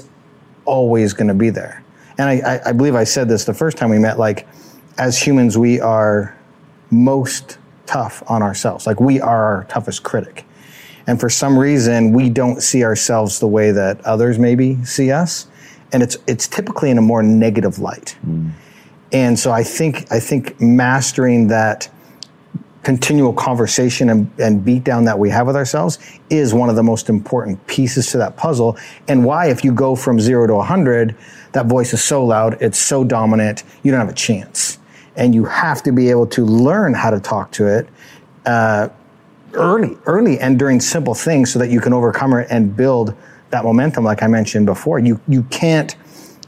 always 0.64 1.12
going 1.12 1.28
to 1.28 1.34
be 1.34 1.50
there. 1.50 1.82
And 2.18 2.28
I, 2.28 2.54
I, 2.54 2.68
I 2.68 2.72
believe 2.72 2.94
I 2.94 3.04
said 3.04 3.28
this 3.28 3.44
the 3.44 3.54
first 3.54 3.76
time 3.76 3.90
we 3.90 3.98
met. 3.98 4.18
Like, 4.18 4.46
as 4.98 5.20
humans, 5.20 5.58
we 5.58 5.80
are 5.80 6.36
most 6.90 7.58
tough 7.86 8.22
on 8.28 8.42
ourselves. 8.42 8.86
Like, 8.86 9.00
we 9.00 9.20
are 9.20 9.44
our 9.44 9.64
toughest 9.64 10.02
critic. 10.02 10.44
And 11.06 11.20
for 11.20 11.30
some 11.30 11.58
reason, 11.58 12.12
we 12.12 12.30
don't 12.30 12.60
see 12.60 12.84
ourselves 12.84 13.38
the 13.38 13.46
way 13.46 13.70
that 13.70 14.04
others 14.04 14.38
maybe 14.38 14.84
see 14.84 15.12
us. 15.12 15.46
And 15.92 16.02
it's 16.02 16.16
it's 16.26 16.48
typically 16.48 16.90
in 16.90 16.98
a 16.98 17.02
more 17.02 17.22
negative 17.22 17.78
light. 17.78 18.16
Mm. 18.26 18.50
And 19.12 19.38
so 19.38 19.52
I 19.52 19.62
think 19.62 20.10
I 20.10 20.20
think 20.20 20.60
mastering 20.60 21.48
that 21.48 21.88
continual 22.86 23.32
conversation 23.32 24.10
and, 24.10 24.30
and 24.38 24.64
beat 24.64 24.84
down 24.84 25.04
that 25.04 25.18
we 25.18 25.28
have 25.28 25.44
with 25.48 25.56
ourselves 25.56 25.98
is 26.30 26.54
one 26.54 26.70
of 26.70 26.76
the 26.76 26.84
most 26.84 27.08
important 27.08 27.66
pieces 27.66 28.12
to 28.12 28.16
that 28.16 28.36
puzzle. 28.36 28.78
And 29.08 29.24
why, 29.24 29.48
if 29.48 29.64
you 29.64 29.72
go 29.72 29.96
from 29.96 30.20
zero 30.20 30.46
to 30.46 30.54
100, 30.54 31.16
that 31.50 31.66
voice 31.66 31.92
is 31.92 32.04
so 32.04 32.24
loud, 32.24 32.56
it's 32.62 32.78
so 32.78 33.02
dominant, 33.02 33.64
you 33.82 33.90
don't 33.90 33.98
have 33.98 34.08
a 34.08 34.14
chance. 34.14 34.78
And 35.16 35.34
you 35.34 35.46
have 35.46 35.82
to 35.82 35.90
be 35.90 36.10
able 36.10 36.28
to 36.28 36.44
learn 36.44 36.94
how 36.94 37.10
to 37.10 37.18
talk 37.18 37.50
to 37.52 37.66
it 37.66 37.88
uh, 38.44 38.88
early, 39.54 39.98
early, 40.06 40.38
and 40.38 40.56
during 40.56 40.78
simple 40.78 41.14
things 41.14 41.52
so 41.52 41.58
that 41.58 41.70
you 41.70 41.80
can 41.80 41.92
overcome 41.92 42.34
it 42.34 42.46
and 42.50 42.76
build 42.76 43.16
that 43.56 43.64
momentum, 43.64 44.04
like 44.04 44.22
I 44.22 44.26
mentioned 44.26 44.66
before. 44.66 44.98
You, 44.98 45.18
you 45.26 45.42
can't 45.44 45.96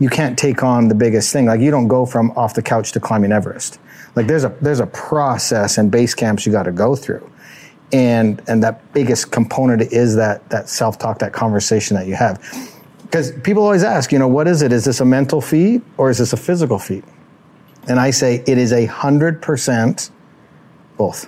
you 0.00 0.08
can't 0.08 0.38
take 0.38 0.62
on 0.62 0.86
the 0.88 0.94
biggest 0.94 1.32
thing. 1.32 1.46
Like 1.46 1.60
you 1.60 1.72
don't 1.72 1.88
go 1.88 2.06
from 2.06 2.30
off 2.32 2.54
the 2.54 2.62
couch 2.62 2.92
to 2.92 3.00
climbing 3.00 3.32
Everest. 3.32 3.80
Like 4.14 4.26
there's 4.26 4.44
a 4.44 4.54
there's 4.60 4.80
a 4.80 4.86
process 4.86 5.78
and 5.78 5.90
base 5.90 6.14
camps 6.14 6.46
you 6.46 6.52
got 6.52 6.64
to 6.64 6.72
go 6.72 6.94
through, 6.94 7.28
and 7.92 8.42
and 8.46 8.62
that 8.62 8.92
biggest 8.92 9.32
component 9.32 9.80
is 9.92 10.16
that 10.16 10.48
that 10.50 10.68
self 10.68 10.98
talk, 10.98 11.18
that 11.20 11.32
conversation 11.32 11.96
that 11.96 12.06
you 12.06 12.14
have. 12.14 12.40
Because 13.02 13.32
people 13.40 13.62
always 13.62 13.84
ask, 13.84 14.12
you 14.12 14.18
know, 14.18 14.28
what 14.28 14.46
is 14.46 14.60
it? 14.60 14.70
Is 14.70 14.84
this 14.84 15.00
a 15.00 15.04
mental 15.04 15.40
feat 15.40 15.82
or 15.96 16.10
is 16.10 16.18
this 16.18 16.34
a 16.34 16.36
physical 16.36 16.78
feat? 16.78 17.04
And 17.88 17.98
I 17.98 18.10
say 18.10 18.44
it 18.46 18.58
is 18.58 18.72
a 18.72 18.84
hundred 18.84 19.40
percent 19.40 20.10
both. 20.98 21.26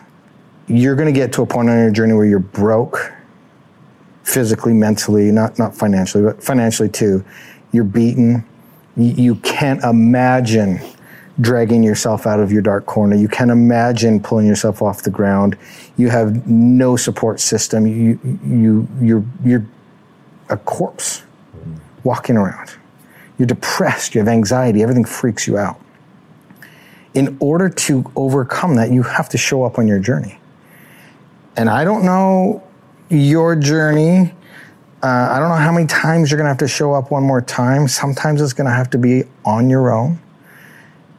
you're 0.67 0.97
going 0.97 1.13
to 1.13 1.19
get 1.19 1.33
to 1.33 1.43
a 1.43 1.47
point 1.47 1.71
on 1.71 1.79
your 1.79 1.91
journey 1.91 2.13
where 2.13 2.27
you're 2.27 2.39
broke 2.39 3.13
physically, 4.31 4.73
mentally, 4.73 5.31
not 5.33 5.59
not 5.59 5.75
financially, 5.75 6.23
but 6.23 6.43
financially 6.43 6.89
too. 6.89 7.25
You're 7.73 7.85
beaten. 7.85 8.45
You, 8.97 9.13
you 9.13 9.35
can't 9.37 9.83
imagine 9.83 10.81
dragging 11.41 11.83
yourself 11.83 12.27
out 12.27 12.41
of 12.41 12.53
your 12.53 12.63
dark 12.63 12.87
corner. 12.87 13.17
You 13.17 13.29
can't 13.29 13.51
imagine 13.51 14.21
pulling 14.21 14.47
yourself 14.47 14.83
off 14.83 15.03
the 15.03 15.11
ground. 15.11 15.57
You 15.97 16.11
have 16.11 16.47
no 16.47 16.97
support 16.97 17.41
system. 17.41 17.87
You 17.87 18.19
you 18.45 18.89
you're 19.01 19.25
you're 19.45 19.67
a 20.49 20.57
corpse 20.57 21.23
walking 22.05 22.37
around. 22.37 22.75
You're 23.39 23.47
depressed. 23.47 24.15
You 24.15 24.21
have 24.21 24.29
anxiety. 24.29 24.83
Everything 24.83 25.05
freaks 25.05 25.47
you 25.47 25.59
out. 25.59 25.81
In 27.15 27.37
order 27.41 27.69
to 27.69 28.11
overcome 28.15 28.77
that, 28.77 28.93
you 28.93 29.03
have 29.03 29.29
to 29.31 29.39
show 29.39 29.65
up 29.65 29.79
on 29.79 29.89
your 29.89 29.99
journey. 29.99 30.39
And 31.57 31.69
I 31.69 31.85
don't 31.85 32.05
know 32.05 32.63
your 33.11 33.57
journey. 33.57 34.33
Uh, 35.03 35.29
I 35.31 35.39
don't 35.39 35.49
know 35.49 35.57
how 35.57 35.73
many 35.73 35.87
times 35.87 36.31
you're 36.31 36.39
going 36.39 36.47
to 36.47 36.51
have 36.51 36.59
to 36.59 36.69
show 36.69 36.93
up 36.93 37.11
one 37.11 37.23
more 37.23 37.41
time. 37.41 37.89
Sometimes 37.89 38.41
it's 38.41 38.53
going 38.53 38.67
to 38.67 38.73
have 38.73 38.91
to 38.91 38.99
be 38.99 39.25
on 39.45 39.69
your 39.69 39.91
own. 39.93 40.21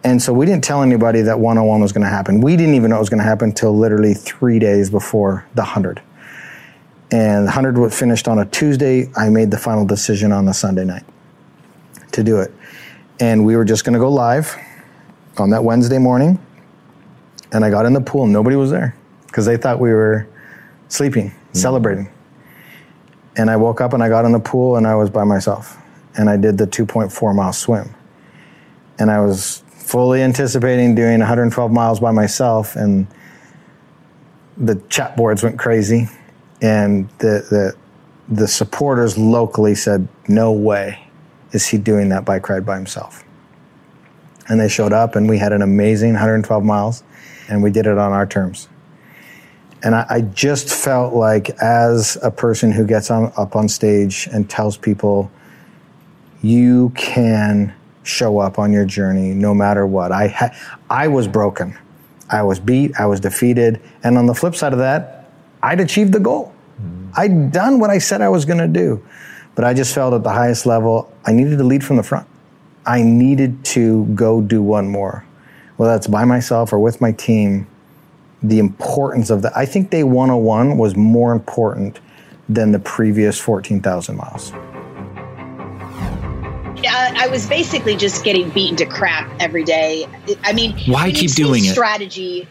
And 0.03 0.21
so 0.21 0.33
we 0.33 0.45
didn't 0.45 0.63
tell 0.63 0.81
anybody 0.81 1.21
that 1.21 1.39
101 1.39 1.81
was 1.81 1.91
going 1.91 2.03
to 2.03 2.09
happen. 2.09 2.41
We 2.41 2.55
didn't 2.55 2.75
even 2.75 2.89
know 2.89 2.95
it 2.95 2.99
was 2.99 3.09
going 3.09 3.19
to 3.19 3.23
happen 3.23 3.49
until 3.49 3.77
literally 3.77 4.13
three 4.13 4.57
days 4.57 4.89
before 4.89 5.45
the 5.53 5.61
100. 5.61 6.01
And 7.11 7.43
the 7.43 7.51
100 7.51 7.77
was 7.77 7.97
finished 7.97 8.27
on 8.27 8.39
a 8.39 8.45
Tuesday. 8.45 9.11
I 9.15 9.29
made 9.29 9.51
the 9.51 9.57
final 9.57 9.85
decision 9.85 10.31
on 10.31 10.45
the 10.45 10.53
Sunday 10.53 10.85
night 10.85 11.03
to 12.13 12.23
do 12.23 12.39
it. 12.39 12.51
And 13.19 13.45
we 13.45 13.55
were 13.55 13.65
just 13.65 13.83
going 13.83 13.93
to 13.93 13.99
go 13.99 14.09
live 14.09 14.55
on 15.37 15.49
that 15.51 15.63
Wednesday 15.63 15.97
morning. 15.97 16.39
And 17.51 17.65
I 17.65 17.69
got 17.69 17.85
in 17.85 17.93
the 17.93 18.01
pool 18.01 18.27
nobody 18.27 18.55
was 18.55 18.71
there 18.71 18.95
because 19.27 19.45
they 19.45 19.57
thought 19.57 19.79
we 19.79 19.91
were 19.91 20.27
sleeping, 20.87 21.33
mm-hmm. 21.51 21.59
celebrating. 21.59 22.11
And 23.37 23.49
I 23.49 23.55
woke 23.55 23.81
up 23.81 23.93
and 23.93 24.03
I 24.03 24.09
got 24.09 24.25
in 24.25 24.31
the 24.31 24.39
pool 24.39 24.75
and 24.75 24.85
I 24.85 24.95
was 24.95 25.09
by 25.09 25.23
myself. 25.23 25.77
And 26.17 26.29
I 26.29 26.37
did 26.37 26.57
the 26.57 26.67
2.4 26.67 27.35
mile 27.35 27.53
swim. 27.53 27.95
And 28.99 29.09
I 29.09 29.21
was 29.21 29.63
fully 29.69 30.21
anticipating 30.21 30.95
doing 30.95 31.19
112 31.19 31.71
miles 31.71 31.99
by 31.99 32.11
myself. 32.11 32.75
And 32.75 33.07
the 34.57 34.75
chat 34.89 35.15
boards 35.15 35.43
went 35.43 35.57
crazy. 35.57 36.07
And 36.61 37.09
the, 37.19 37.45
the, 37.49 37.75
the 38.27 38.47
supporters 38.47 39.17
locally 39.17 39.75
said, 39.75 40.07
No 40.27 40.51
way 40.51 41.07
is 41.51 41.67
he 41.67 41.77
doing 41.77 42.09
that 42.09 42.25
bike 42.25 42.47
ride 42.49 42.65
by 42.65 42.75
himself. 42.75 43.23
And 44.49 44.59
they 44.59 44.69
showed 44.69 44.93
up, 44.93 45.15
and 45.15 45.29
we 45.29 45.37
had 45.37 45.53
an 45.53 45.61
amazing 45.61 46.13
112 46.13 46.63
miles, 46.63 47.03
and 47.47 47.63
we 47.63 47.71
did 47.71 47.85
it 47.85 47.97
on 47.97 48.11
our 48.11 48.25
terms. 48.25 48.67
And 49.83 49.95
I, 49.95 50.05
I 50.09 50.21
just 50.21 50.69
felt 50.69 51.13
like, 51.13 51.49
as 51.61 52.17
a 52.21 52.29
person 52.29 52.71
who 52.71 52.85
gets 52.85 53.09
on, 53.09 53.31
up 53.35 53.55
on 53.55 53.67
stage 53.67 54.27
and 54.31 54.49
tells 54.49 54.77
people, 54.77 55.31
you 56.41 56.91
can 56.95 57.73
show 58.03 58.39
up 58.39 58.59
on 58.59 58.71
your 58.71 58.85
journey 58.85 59.33
no 59.33 59.53
matter 59.53 59.85
what. 59.85 60.11
I, 60.11 60.27
ha- 60.27 60.55
I 60.89 61.07
was 61.07 61.27
broken. 61.27 61.77
I 62.29 62.43
was 62.43 62.59
beat. 62.59 62.99
I 62.99 63.05
was 63.05 63.19
defeated. 63.19 63.81
And 64.03 64.17
on 64.17 64.25
the 64.25 64.35
flip 64.35 64.55
side 64.55 64.73
of 64.73 64.79
that, 64.79 65.29
I'd 65.63 65.79
achieved 65.79 66.13
the 66.13 66.19
goal. 66.19 66.53
Mm-hmm. 66.79 67.11
I'd 67.15 67.51
done 67.51 67.79
what 67.79 67.89
I 67.89 67.97
said 67.97 68.21
I 68.21 68.29
was 68.29 68.45
going 68.45 68.59
to 68.59 68.67
do. 68.67 69.03
But 69.55 69.65
I 69.65 69.73
just 69.73 69.93
felt 69.93 70.13
at 70.13 70.23
the 70.23 70.31
highest 70.31 70.65
level, 70.65 71.11
I 71.25 71.33
needed 71.33 71.57
to 71.57 71.63
lead 71.63 71.83
from 71.83 71.97
the 71.97 72.03
front. 72.03 72.27
I 72.85 73.03
needed 73.03 73.63
to 73.65 74.05
go 74.15 74.41
do 74.41 74.63
one 74.63 74.87
more, 74.87 75.25
whether 75.77 75.91
that's 75.91 76.07
by 76.07 76.25
myself 76.25 76.73
or 76.73 76.79
with 76.79 77.01
my 77.01 77.11
team 77.11 77.67
the 78.43 78.59
importance 78.59 79.29
of 79.29 79.41
that. 79.43 79.55
I 79.55 79.65
think 79.65 79.89
day 79.89 80.03
101 80.03 80.77
was 80.77 80.95
more 80.95 81.31
important 81.31 81.99
than 82.49 82.71
the 82.71 82.79
previous 82.79 83.39
14,000 83.39 84.15
miles. 84.15 84.51
Yeah, 86.83 87.13
I 87.15 87.27
was 87.27 87.47
basically 87.47 87.95
just 87.95 88.23
getting 88.23 88.49
beaten 88.49 88.75
to 88.77 88.85
crap 88.85 89.31
every 89.39 89.63
day. 89.63 90.07
I 90.43 90.53
mean, 90.53 90.75
why 90.87 91.11
keep 91.11 91.31
doing 91.31 91.63
it? 91.63 91.71
Strategy. 91.71 92.47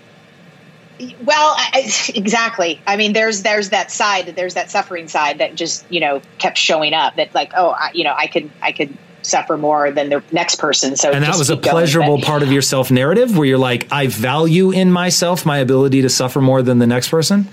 Well, 1.24 1.54
I, 1.56 1.90
exactly. 2.14 2.80
I 2.86 2.96
mean, 2.96 3.12
there's 3.12 3.42
there's 3.42 3.70
that 3.70 3.90
side, 3.90 4.26
there's 4.36 4.54
that 4.54 4.70
suffering 4.70 5.08
side 5.08 5.38
that 5.38 5.56
just 5.56 5.84
you 5.90 5.98
know 5.98 6.22
kept 6.38 6.58
showing 6.58 6.94
up. 6.94 7.16
That 7.16 7.34
like, 7.34 7.52
oh, 7.56 7.70
I, 7.70 7.90
you 7.92 8.04
know, 8.04 8.14
I 8.16 8.28
could 8.28 8.50
I 8.62 8.70
could 8.70 8.96
suffer 9.22 9.56
more 9.56 9.90
than 9.90 10.08
the 10.08 10.22
next 10.32 10.56
person. 10.56 10.96
So 10.96 11.10
and 11.10 11.22
that 11.24 11.36
was 11.36 11.50
a 11.50 11.56
pleasurable 11.56 12.16
going, 12.16 12.22
part 12.22 12.42
of 12.42 12.52
your 12.52 12.62
self 12.62 12.90
narrative 12.90 13.36
where 13.36 13.46
you're 13.46 13.58
like, 13.58 13.90
I 13.92 14.06
value 14.06 14.70
in 14.70 14.90
myself 14.90 15.44
my 15.44 15.58
ability 15.58 16.02
to 16.02 16.08
suffer 16.08 16.40
more 16.40 16.62
than 16.62 16.78
the 16.78 16.86
next 16.86 17.08
person. 17.08 17.48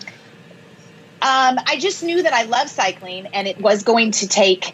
Um, 1.20 1.60
I 1.66 1.78
just 1.80 2.04
knew 2.04 2.24
that 2.24 2.34
I 2.34 2.44
love 2.44 2.70
cycling 2.70 3.28
and 3.28 3.48
it 3.48 3.60
was 3.60 3.84
going 3.84 4.12
to 4.12 4.28
take 4.28 4.74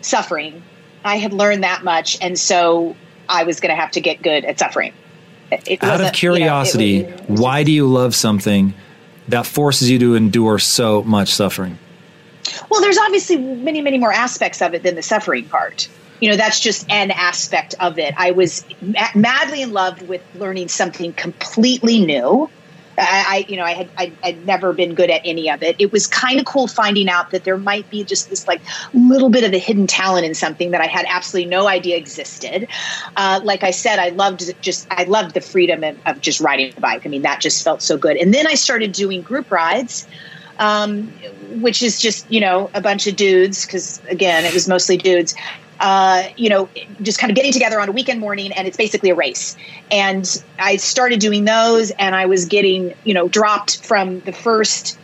suffering. 0.00 0.62
I 1.04 1.16
had 1.16 1.32
learned 1.32 1.62
that 1.62 1.84
much, 1.84 2.18
and 2.20 2.38
so 2.38 2.96
I 3.28 3.44
was 3.44 3.60
going 3.60 3.74
to 3.74 3.80
have 3.80 3.92
to 3.92 4.00
get 4.00 4.20
good 4.20 4.44
at 4.44 4.58
suffering. 4.58 4.92
It 5.50 5.82
Out 5.82 6.00
of 6.00 6.12
curiosity, 6.12 6.84
you 6.84 7.02
know, 7.04 7.16
was, 7.28 7.40
why 7.40 7.62
do 7.64 7.72
you 7.72 7.86
love 7.86 8.14
something 8.14 8.74
that 9.28 9.46
forces 9.46 9.90
you 9.90 9.98
to 10.00 10.14
endure 10.14 10.58
so 10.58 11.02
much 11.04 11.32
suffering? 11.32 11.78
Well, 12.68 12.80
there's 12.80 12.98
obviously 12.98 13.36
many, 13.36 13.80
many 13.80 13.98
more 13.98 14.12
aspects 14.12 14.60
of 14.60 14.74
it 14.74 14.82
than 14.82 14.94
the 14.94 15.02
suffering 15.02 15.48
part 15.48 15.88
you 16.20 16.30
know 16.30 16.36
that's 16.36 16.60
just 16.60 16.90
an 16.90 17.10
aspect 17.10 17.74
of 17.80 17.98
it 17.98 18.14
i 18.16 18.30
was 18.30 18.64
ma- 18.80 19.08
madly 19.14 19.62
in 19.62 19.72
love 19.72 20.02
with 20.02 20.22
learning 20.34 20.68
something 20.68 21.12
completely 21.12 22.04
new 22.04 22.48
I, 22.98 23.24
I, 23.28 23.46
you 23.48 23.56
know, 23.56 23.64
I 23.64 23.72
had 23.72 23.88
I'd, 23.96 24.12
I'd, 24.22 24.46
never 24.46 24.72
been 24.72 24.94
good 24.94 25.10
at 25.10 25.20
any 25.24 25.50
of 25.50 25.62
it. 25.62 25.76
It 25.78 25.92
was 25.92 26.06
kind 26.06 26.38
of 26.38 26.46
cool 26.46 26.66
finding 26.66 27.08
out 27.08 27.30
that 27.30 27.44
there 27.44 27.56
might 27.56 27.88
be 27.90 28.04
just 28.04 28.30
this 28.30 28.48
like 28.48 28.60
little 28.92 29.30
bit 29.30 29.44
of 29.44 29.52
a 29.52 29.58
hidden 29.58 29.86
talent 29.86 30.26
in 30.26 30.34
something 30.34 30.72
that 30.72 30.80
I 30.80 30.86
had 30.86 31.06
absolutely 31.08 31.50
no 31.50 31.68
idea 31.68 31.96
existed. 31.96 32.68
Uh, 33.16 33.40
like 33.44 33.62
I 33.62 33.70
said, 33.70 33.98
I 33.98 34.10
loved 34.10 34.54
just 34.62 34.86
I 34.90 35.04
loved 35.04 35.34
the 35.34 35.40
freedom 35.40 35.84
of, 35.84 35.98
of, 36.06 36.20
just 36.20 36.40
riding 36.40 36.72
a 36.76 36.80
bike. 36.80 37.06
I 37.06 37.08
mean, 37.08 37.22
that 37.22 37.40
just 37.40 37.62
felt 37.62 37.82
so 37.82 37.96
good. 37.96 38.16
And 38.16 38.34
then 38.34 38.46
I 38.46 38.54
started 38.54 38.92
doing 38.92 39.22
group 39.22 39.50
rides. 39.50 40.06
Um, 40.60 41.12
which 41.60 41.84
is 41.84 42.00
just 42.00 42.28
you 42.32 42.40
know 42.40 42.68
a 42.74 42.80
bunch 42.80 43.06
of 43.06 43.14
dudes 43.14 43.64
because 43.64 44.02
again 44.08 44.44
it 44.44 44.52
was 44.52 44.66
mostly 44.66 44.96
dudes 44.96 45.32
uh, 45.80 46.28
you 46.36 46.48
know, 46.48 46.68
just 47.02 47.18
kind 47.18 47.30
of 47.30 47.36
getting 47.36 47.52
together 47.52 47.80
on 47.80 47.88
a 47.88 47.92
weekend 47.92 48.20
morning 48.20 48.52
and 48.52 48.66
it's 48.66 48.76
basically 48.76 49.10
a 49.10 49.14
race. 49.14 49.56
And 49.90 50.42
I 50.58 50.76
started 50.76 51.20
doing 51.20 51.44
those 51.44 51.90
and 51.92 52.14
I 52.14 52.26
was 52.26 52.46
getting, 52.46 52.94
you 53.04 53.14
know, 53.14 53.28
dropped 53.28 53.84
from 53.84 54.20
the 54.20 54.32
first, 54.32 54.98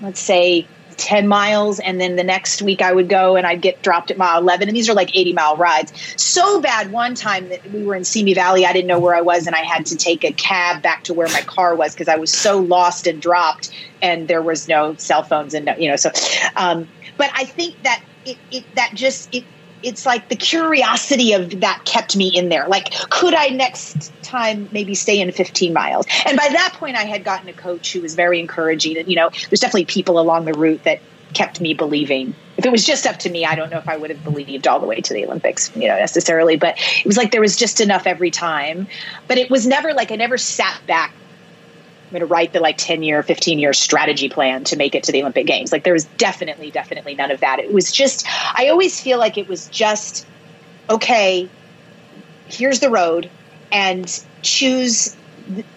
let's 0.00 0.20
say, 0.20 0.66
10 0.96 1.26
miles 1.26 1.80
and 1.80 2.00
then 2.00 2.16
the 2.16 2.24
next 2.24 2.62
week 2.62 2.82
I 2.82 2.92
would 2.92 3.08
go 3.08 3.34
and 3.36 3.46
I'd 3.46 3.60
get 3.62 3.82
dropped 3.82 4.10
at 4.10 4.18
mile 4.18 4.38
11 4.40 4.68
and 4.68 4.76
these 4.76 4.88
are 4.88 4.94
like 4.94 5.16
80 5.16 5.32
mile 5.32 5.56
rides 5.56 5.92
so 6.16 6.60
bad 6.60 6.92
one 6.92 7.14
time 7.14 7.48
that 7.48 7.68
we 7.72 7.82
were 7.82 7.94
in 7.94 8.04
Simi 8.04 8.34
Valley 8.34 8.66
I 8.66 8.72
didn't 8.72 8.88
know 8.88 9.00
where 9.00 9.14
I 9.14 9.20
was 9.20 9.46
and 9.46 9.56
I 9.56 9.62
had 9.62 9.86
to 9.86 9.96
take 9.96 10.22
a 10.22 10.32
cab 10.32 10.82
back 10.82 11.04
to 11.04 11.14
where 11.14 11.28
my 11.28 11.40
car 11.40 11.74
was 11.74 11.94
because 11.94 12.08
I 12.08 12.16
was 12.16 12.32
so 12.32 12.58
lost 12.60 13.06
and 13.06 13.20
dropped 13.20 13.70
and 14.00 14.28
there 14.28 14.42
was 14.42 14.68
no 14.68 14.94
cell 14.96 15.22
phones 15.22 15.54
and 15.54 15.74
you 15.78 15.88
know 15.88 15.96
so 15.96 16.10
um, 16.56 16.86
but 17.16 17.30
I 17.34 17.44
think 17.46 17.82
that 17.82 18.02
it, 18.24 18.36
it 18.50 18.64
that 18.74 18.92
just 18.94 19.34
it 19.34 19.44
it's 19.82 20.06
like 20.06 20.28
the 20.28 20.36
curiosity 20.36 21.32
of 21.32 21.60
that 21.60 21.84
kept 21.84 22.16
me 22.16 22.28
in 22.28 22.48
there. 22.48 22.66
Like, 22.68 22.92
could 23.10 23.34
I 23.34 23.48
next 23.48 24.12
time 24.22 24.68
maybe 24.72 24.94
stay 24.94 25.20
in 25.20 25.30
15 25.30 25.72
miles? 25.72 26.06
And 26.26 26.36
by 26.36 26.48
that 26.48 26.74
point, 26.74 26.96
I 26.96 27.04
had 27.04 27.24
gotten 27.24 27.48
a 27.48 27.52
coach 27.52 27.92
who 27.92 28.00
was 28.00 28.14
very 28.14 28.40
encouraging. 28.40 28.96
And, 28.96 29.08
you 29.08 29.16
know, 29.16 29.30
there's 29.50 29.60
definitely 29.60 29.86
people 29.86 30.18
along 30.18 30.44
the 30.44 30.54
route 30.54 30.84
that 30.84 31.00
kept 31.34 31.60
me 31.60 31.74
believing. 31.74 32.34
If 32.58 32.66
it 32.66 32.72
was 32.72 32.84
just 32.84 33.06
up 33.06 33.18
to 33.20 33.30
me, 33.30 33.44
I 33.44 33.54
don't 33.54 33.70
know 33.70 33.78
if 33.78 33.88
I 33.88 33.96
would 33.96 34.10
have 34.10 34.22
believed 34.22 34.68
all 34.68 34.78
the 34.78 34.86
way 34.86 35.00
to 35.00 35.14
the 35.14 35.24
Olympics, 35.24 35.74
you 35.74 35.88
know, 35.88 35.96
necessarily. 35.96 36.56
But 36.56 36.76
it 36.78 37.06
was 37.06 37.16
like 37.16 37.32
there 37.32 37.40
was 37.40 37.56
just 37.56 37.80
enough 37.80 38.06
every 38.06 38.30
time. 38.30 38.86
But 39.28 39.38
it 39.38 39.50
was 39.50 39.66
never 39.66 39.94
like 39.94 40.12
I 40.12 40.16
never 40.16 40.38
sat 40.38 40.80
back 40.86 41.14
I'm 42.12 42.18
going 42.18 42.28
to 42.28 42.34
write 42.34 42.52
the 42.52 42.60
like 42.60 42.76
10 42.76 43.02
year, 43.02 43.22
15 43.22 43.58
year 43.58 43.72
strategy 43.72 44.28
plan 44.28 44.64
to 44.64 44.76
make 44.76 44.94
it 44.94 45.04
to 45.04 45.12
the 45.12 45.22
Olympic 45.22 45.46
Games. 45.46 45.72
Like 45.72 45.82
there 45.82 45.94
was 45.94 46.04
definitely, 46.04 46.70
definitely 46.70 47.14
none 47.14 47.30
of 47.30 47.40
that. 47.40 47.58
It 47.58 47.72
was 47.72 47.90
just, 47.90 48.26
I 48.54 48.68
always 48.68 49.00
feel 49.00 49.18
like 49.18 49.38
it 49.38 49.48
was 49.48 49.66
just, 49.68 50.26
okay, 50.90 51.48
here's 52.48 52.80
the 52.80 52.90
road 52.90 53.30
and 53.72 54.06
choose, 54.42 55.16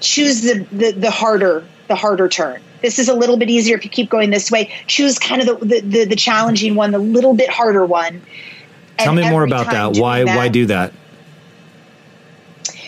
choose 0.02 0.42
the, 0.42 0.68
the, 0.74 0.92
the 0.92 1.10
harder, 1.10 1.66
the 1.88 1.96
harder 1.96 2.28
turn. 2.28 2.62
This 2.82 3.00
is 3.00 3.08
a 3.08 3.14
little 3.14 3.38
bit 3.38 3.50
easier 3.50 3.78
if 3.78 3.86
you 3.86 3.90
keep 3.90 4.10
going 4.10 4.30
this 4.30 4.52
way. 4.52 4.74
Choose 4.88 5.18
kind 5.18 5.42
of 5.42 5.62
the, 5.62 5.66
the, 5.66 5.80
the, 5.80 6.04
the 6.04 6.16
challenging 6.18 6.76
one, 6.76 6.92
the 6.92 7.00
little 7.00 7.34
bit 7.34 7.50
harder 7.50 7.86
one. 7.86 8.22
Tell 8.98 9.14
me 9.14 9.30
more 9.30 9.46
about 9.46 9.68
that. 9.68 9.96
Why, 9.96 10.26
that, 10.26 10.36
why 10.36 10.50
do 10.50 10.66
that? 10.66 10.92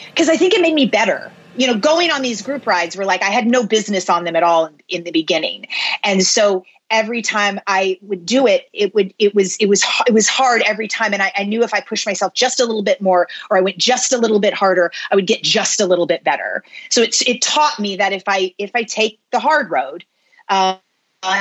Because 0.10 0.28
I 0.28 0.36
think 0.36 0.54
it 0.54 0.60
made 0.62 0.74
me 0.74 0.86
better 0.86 1.32
you 1.58 1.68
know, 1.68 1.78
going 1.78 2.12
on 2.12 2.22
these 2.22 2.42
group 2.42 2.66
rides 2.66 2.96
were 2.96 3.06
like 3.06 3.22
I 3.22 3.30
had 3.30 3.48
no 3.48 3.66
business 3.66 4.10
on 4.10 4.24
them 4.24 4.36
at 4.36 4.44
all 4.44 4.68
in, 4.68 4.76
in 4.88 5.04
the 5.04 5.12
beginning. 5.12 5.68
And 6.04 6.24
so 6.24 6.64
every 6.90 7.22
time 7.22 7.60
I 7.68 7.98
would 8.02 8.26
do 8.26 8.48
it, 8.48 8.68
it 8.74 8.94
would 8.96 9.14
it 9.20 9.36
was 9.36 9.58
it 9.58 9.68
was 9.68 9.84
it 10.08 10.14
was 10.14 10.28
hard 10.28 10.62
every 10.66 10.88
time, 10.88 11.14
and 11.14 11.22
I, 11.22 11.32
I, 11.36 11.44
knew 11.44 11.64
if 11.64 11.74
I 11.74 11.82
pushed 11.82 12.06
myself 12.06 12.34
just 12.34 12.60
a 12.60 12.66
little 12.66 12.84
bit 12.84 13.02
more, 13.02 13.28
or 13.50 13.58
I 13.58 13.62
went 13.62 13.78
just 13.78 14.14
a 14.14 14.18
little 14.18 14.40
bit 14.40 14.54
harder, 14.54 14.92
I 15.12 15.16
would 15.16 15.28
get 15.28 15.44
just 15.44 15.82
a 15.82 15.86
little 15.86 16.08
bit 16.08 16.24
better. 16.24 16.64
So 16.90 17.02
it's 17.02 17.22
it 17.24 17.42
taught 17.42 17.80
me 17.80 17.96
that 17.98 18.14
if 18.14 18.24
I 18.28 18.54
if 18.58 18.72
I 18.76 18.84
take 18.84 19.20
the 19.32 19.40
hard 19.40 19.70
road. 19.72 20.06
Uh, 20.50 20.78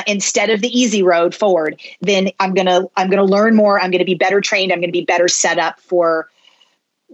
instead 0.07 0.51
of 0.51 0.63
the 0.63 0.69
easy 0.69 1.03
road 1.03 1.35
forward, 1.35 1.81
then 2.01 2.31
I'm 2.41 2.55
gonna 2.55 2.87
I'm 2.97 3.09
gonna 3.09 3.25
learn 3.25 3.55
more. 3.55 3.79
I'm 3.79 3.91
gonna 3.91 4.05
be 4.05 4.15
better 4.15 4.41
trained. 4.41 4.73
I'm 4.73 4.81
gonna 4.81 4.91
be 4.91 5.05
better 5.05 5.29
set 5.29 5.59
up 5.59 5.79
for 5.81 6.29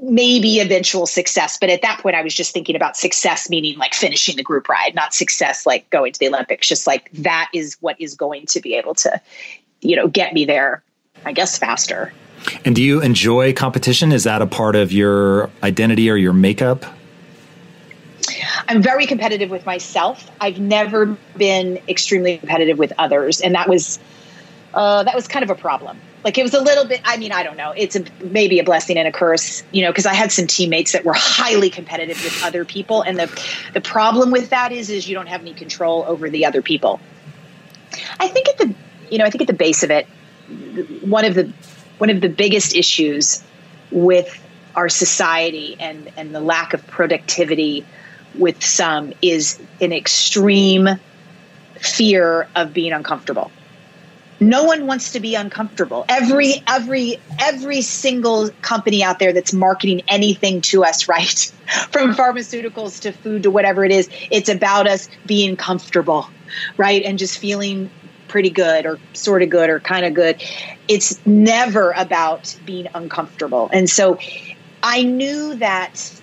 maybe 0.00 0.60
eventual 0.60 1.06
success. 1.06 1.58
But 1.60 1.70
at 1.70 1.82
that 1.82 2.00
point, 2.00 2.16
I 2.16 2.22
was 2.22 2.34
just 2.34 2.52
thinking 2.52 2.76
about 2.76 2.96
success, 2.96 3.48
meaning 3.50 3.78
like 3.78 3.94
finishing 3.94 4.36
the 4.36 4.42
group 4.42 4.68
ride, 4.68 4.94
not 4.94 5.14
success 5.14 5.66
like 5.66 5.88
going 5.90 6.12
to 6.12 6.18
the 6.18 6.28
Olympics. 6.28 6.66
Just 6.68 6.86
like 6.86 7.10
that 7.12 7.50
is 7.52 7.76
what 7.80 8.00
is 8.00 8.14
going 8.14 8.46
to 8.46 8.60
be 8.60 8.74
able 8.74 8.94
to, 8.96 9.20
you 9.80 9.96
know, 9.96 10.08
get 10.08 10.32
me 10.32 10.44
there, 10.44 10.82
I 11.24 11.32
guess, 11.32 11.58
faster. 11.58 12.12
And 12.64 12.74
do 12.74 12.82
you 12.82 13.00
enjoy 13.00 13.52
competition? 13.52 14.10
Is 14.12 14.24
that 14.24 14.42
a 14.42 14.46
part 14.46 14.74
of 14.74 14.90
your 14.90 15.50
identity 15.62 16.10
or 16.10 16.16
your 16.16 16.32
makeup? 16.32 16.84
I'm 18.68 18.82
very 18.82 19.06
competitive 19.06 19.50
with 19.50 19.66
myself. 19.66 20.28
I've 20.40 20.58
never 20.58 21.16
been 21.36 21.80
extremely 21.88 22.38
competitive 22.38 22.78
with 22.78 22.92
others, 22.98 23.40
and 23.40 23.54
that 23.54 23.68
was 23.68 23.98
uh, 24.74 25.02
that 25.04 25.14
was 25.14 25.28
kind 25.28 25.42
of 25.42 25.50
a 25.50 25.54
problem 25.54 25.98
like 26.24 26.38
it 26.38 26.42
was 26.42 26.54
a 26.54 26.60
little 26.60 26.84
bit 26.84 27.00
i 27.04 27.16
mean 27.16 27.32
i 27.32 27.42
don't 27.42 27.56
know. 27.56 27.72
It's 27.76 27.96
a, 27.96 28.04
maybe 28.22 28.58
a 28.58 28.64
blessing 28.64 28.96
and 28.98 29.08
a 29.08 29.12
curse 29.12 29.62
you 29.72 29.82
know 29.82 29.90
because 29.90 30.06
i 30.06 30.14
had 30.14 30.32
some 30.32 30.46
teammates 30.46 30.92
that 30.92 31.04
were 31.04 31.14
highly 31.14 31.70
competitive 31.70 32.22
with 32.22 32.42
other 32.44 32.64
people. 32.64 33.02
And 33.02 33.18
the 33.18 33.42
the 33.74 33.80
problem 33.80 34.30
with 34.30 34.50
that 34.50 34.72
is 34.72 34.90
is 34.90 35.08
you 35.08 35.14
don't 35.14 35.28
have 35.28 35.40
any 35.40 35.54
control 35.54 36.04
over 36.06 36.30
the 36.30 36.46
other 36.46 36.62
people. 36.62 37.00
I 38.18 38.28
think 38.28 38.48
at 38.48 38.58
the 38.58 38.74
you 39.10 39.18
know 39.18 39.24
i 39.24 39.30
think 39.30 39.42
at 39.42 39.46
the 39.46 39.52
base 39.52 39.82
of 39.82 39.90
it 39.90 40.06
one 41.02 41.24
of 41.24 41.34
the 41.34 41.52
one 41.98 42.10
of 42.10 42.20
the 42.20 42.28
biggest 42.28 42.74
issues 42.74 43.42
with 43.90 44.40
our 44.74 44.88
society 44.88 45.76
and 45.78 46.10
and 46.16 46.34
the 46.34 46.40
lack 46.40 46.74
of 46.74 46.84
productivity 46.86 47.84
with 48.34 48.64
some 48.64 49.12
is 49.20 49.60
an 49.80 49.92
extreme 49.92 50.88
fear 51.78 52.48
of 52.56 52.72
being 52.72 52.92
uncomfortable 52.92 53.52
no 54.48 54.64
one 54.64 54.86
wants 54.86 55.12
to 55.12 55.20
be 55.20 55.34
uncomfortable. 55.34 56.04
Every 56.08 56.62
every 56.66 57.18
every 57.38 57.82
single 57.82 58.50
company 58.62 59.02
out 59.02 59.18
there 59.18 59.32
that's 59.32 59.52
marketing 59.52 60.02
anything 60.08 60.60
to 60.62 60.84
us 60.84 61.08
right? 61.08 61.52
From 61.90 62.14
pharmaceuticals 62.14 63.00
to 63.02 63.12
food 63.12 63.44
to 63.44 63.50
whatever 63.50 63.84
it 63.84 63.92
is 63.92 64.08
it's 64.30 64.48
about 64.48 64.86
us 64.86 65.08
being 65.26 65.56
comfortable 65.56 66.28
right? 66.76 67.02
And 67.02 67.18
just 67.18 67.38
feeling 67.38 67.90
pretty 68.28 68.50
good 68.50 68.86
or 68.86 68.98
sort 69.12 69.42
of 69.42 69.50
good 69.50 69.68
or 69.68 69.80
kind 69.80 70.06
of 70.06 70.14
good. 70.14 70.42
It's 70.88 71.24
never 71.26 71.92
about 71.92 72.56
being 72.64 72.88
uncomfortable. 72.94 73.68
And 73.72 73.88
so 73.88 74.18
i 74.84 75.02
knew 75.04 75.54
that 75.56 76.21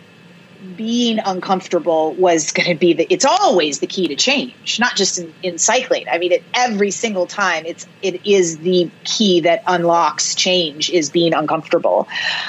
being 0.76 1.20
uncomfortable 1.20 2.14
was 2.14 2.52
going 2.52 2.70
to 2.70 2.76
be 2.76 2.94
the 2.94 3.08
it's 3.10 3.26
always 3.26 3.80
the 3.80 3.88
key 3.88 4.08
to 4.08 4.16
change 4.16 4.80
not 4.80 4.96
just 4.96 5.18
in, 5.18 5.34
in 5.42 5.58
cycling. 5.58 6.06
I 6.12 6.18
mean 6.18 6.34
it, 6.34 6.44
every 6.54 6.92
single 6.92 7.26
time 7.26 7.66
it's 7.66 7.88
it 8.02 8.26
is 8.26 8.58
the 8.60 8.90
key 9.04 9.42
that 9.42 9.64
unlocks 9.68 10.36
change 10.36 10.90
is 10.90 11.10
being 11.10 11.34
uncomfortable. 11.34 12.08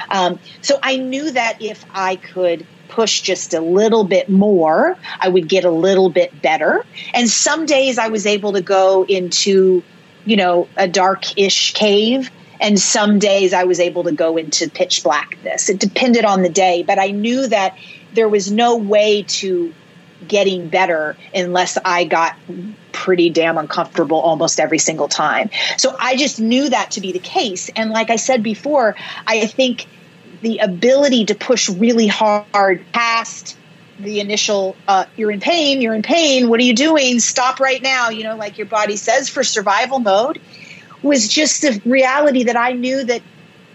Um, 0.09 0.39
so 0.61 0.79
i 0.83 0.97
knew 0.97 1.31
that 1.31 1.61
if 1.61 1.85
i 1.95 2.17
could 2.17 2.67
push 2.89 3.21
just 3.21 3.55
a 3.55 3.61
little 3.61 4.03
bit 4.03 4.29
more 4.29 4.97
i 5.21 5.29
would 5.29 5.49
get 5.49 5.65
a 5.65 5.71
little 5.71 6.11
bit 6.11 6.43
better. 6.43 6.85
And 7.15 7.29
some 7.29 7.67
days 7.67 7.99
i 7.99 8.09
was 8.09 8.27
able 8.27 8.53
to 8.55 8.63
go 8.63 9.05
into 9.05 9.83
you 10.25 10.37
know 10.37 10.69
a 10.77 10.89
dark-ish 10.89 11.75
cave 11.75 12.31
and 12.61 12.79
some 12.79 13.19
days 13.19 13.55
I 13.55 13.65
was 13.65 13.81
able 13.81 14.05
to 14.05 14.13
go 14.13 14.37
into 14.37 14.69
pitch 14.69 15.03
blackness. 15.03 15.71
It 15.71 15.81
depended 15.81 16.27
on 16.27 16.43
the 16.43 16.51
day, 16.51 16.83
but 16.83 16.99
I 16.99 17.11
knew 17.11 17.47
that 17.49 17.75
there 18.15 18.29
was 18.29 18.51
no 18.51 18.77
way 18.77 19.23
to 19.23 19.73
getting 20.27 20.69
better 20.69 21.17
unless 21.35 21.79
I 21.85 22.05
got 22.05 22.37
pretty 22.93 23.31
damn 23.31 23.57
uncomfortable 23.59 24.21
almost 24.21 24.61
every 24.61 24.79
single 24.79 25.09
time. 25.09 25.51
So 25.77 25.97
I 25.99 26.17
just 26.17 26.39
knew 26.41 26.69
that 26.69 26.93
to 26.93 27.01
be 27.01 27.13
the 27.13 27.19
case. 27.19 27.71
And 27.75 27.91
like 27.91 28.11
I 28.11 28.17
said 28.17 28.43
before, 28.43 28.97
I 29.27 29.47
think 29.47 29.87
the 30.43 30.59
ability 30.59 31.27
to 31.27 31.35
push 31.35 31.69
really 31.69 32.07
hard 32.07 32.85
past 32.93 33.57
the 33.99 34.21
initial 34.21 34.77
uh, 34.89 35.05
you're 35.17 35.31
in 35.31 35.41
pain 35.41 35.83
you're 35.83 35.95
in 35.95 36.03
pain 36.03 36.49
what 36.49 36.59
are 36.59 36.63
you 36.63 36.75
doing 36.75 37.21
stop 37.21 37.61
right 37.61 37.83
now 37.83 38.09
you 38.09 38.25
know 38.25 38.35
like 38.35 38.57
your 38.57 38.67
body 38.67 38.97
says 38.97 39.29
for 39.29 39.45
survival 39.45 39.99
mode 39.99 40.41
was 41.03 41.29
just 41.29 41.61
the 41.61 41.83
reality 41.85 42.45
that 42.45 42.57
i 42.57 42.73
knew 42.73 43.05
that 43.05 43.21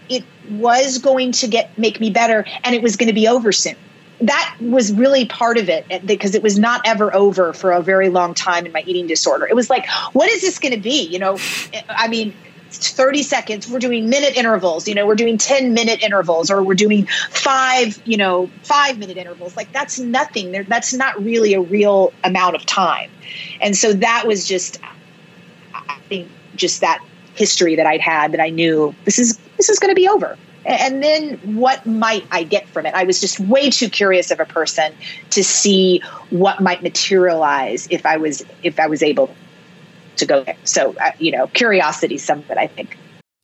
it 0.08 0.24
was 0.50 0.98
going 0.98 1.30
to 1.30 1.46
get 1.46 1.78
make 1.78 2.00
me 2.00 2.10
better 2.10 2.44
and 2.64 2.74
it 2.74 2.82
was 2.82 2.96
going 2.96 3.06
to 3.06 3.12
be 3.12 3.28
over 3.28 3.52
soon 3.52 3.76
that 4.20 4.56
was 4.60 4.92
really 4.92 5.26
part 5.26 5.58
of 5.58 5.68
it 5.68 5.86
eh, 5.90 6.00
because 6.04 6.34
it 6.34 6.42
was 6.42 6.58
not 6.58 6.80
ever 6.84 7.14
over 7.14 7.52
for 7.52 7.72
a 7.72 7.82
very 7.82 8.08
long 8.08 8.34
time 8.34 8.66
in 8.66 8.72
my 8.72 8.82
eating 8.86 9.06
disorder. 9.06 9.46
It 9.46 9.54
was 9.54 9.68
like, 9.68 9.86
what 10.12 10.30
is 10.30 10.40
this 10.40 10.58
going 10.58 10.74
to 10.74 10.80
be? 10.80 11.02
You 11.02 11.18
know, 11.18 11.38
eh, 11.72 11.82
I 11.88 12.08
mean, 12.08 12.34
30 12.70 13.22
seconds, 13.22 13.68
we're 13.68 13.78
doing 13.78 14.08
minute 14.08 14.36
intervals, 14.36 14.88
you 14.88 14.94
know, 14.94 15.06
we're 15.06 15.14
doing 15.14 15.38
10 15.38 15.72
minute 15.72 16.02
intervals 16.02 16.50
or 16.50 16.62
we're 16.62 16.74
doing 16.74 17.06
five, 17.30 18.00
you 18.04 18.16
know, 18.16 18.50
five 18.62 18.98
minute 18.98 19.16
intervals. 19.16 19.56
Like 19.56 19.72
that's 19.72 19.98
nothing. 19.98 20.52
That's 20.68 20.92
not 20.92 21.22
really 21.22 21.54
a 21.54 21.60
real 21.60 22.12
amount 22.24 22.56
of 22.56 22.66
time. 22.66 23.10
And 23.60 23.76
so 23.76 23.92
that 23.94 24.24
was 24.26 24.46
just, 24.46 24.78
I 25.74 25.98
think, 26.08 26.28
just 26.56 26.80
that 26.80 27.04
history 27.34 27.76
that 27.76 27.86
I'd 27.86 28.00
had 28.00 28.32
that 28.32 28.40
I 28.40 28.50
knew 28.50 28.94
this 29.04 29.18
is, 29.18 29.38
this 29.58 29.68
is 29.68 29.78
going 29.78 29.90
to 29.90 29.94
be 29.94 30.08
over 30.08 30.36
and 30.66 31.02
then 31.02 31.38
what 31.56 31.86
might 31.86 32.26
I 32.30 32.42
get 32.42 32.68
from 32.68 32.86
it? 32.86 32.94
I 32.94 33.04
was 33.04 33.20
just 33.20 33.40
way 33.40 33.70
too 33.70 33.88
curious 33.88 34.30
of 34.30 34.40
a 34.40 34.44
person 34.44 34.92
to 35.30 35.44
see 35.44 36.00
what 36.30 36.60
might 36.60 36.82
materialize 36.82 37.86
if 37.90 38.04
I 38.04 38.16
was 38.16 38.44
if 38.62 38.78
I 38.80 38.86
was 38.86 39.02
able 39.02 39.34
to 40.16 40.26
go 40.26 40.44
there. 40.44 40.56
So 40.64 40.94
uh, 41.00 41.12
you 41.18 41.32
know, 41.32 41.46
curiosity 41.48 42.16
is 42.16 42.24
something 42.24 42.58
I 42.58 42.66
think. 42.66 42.98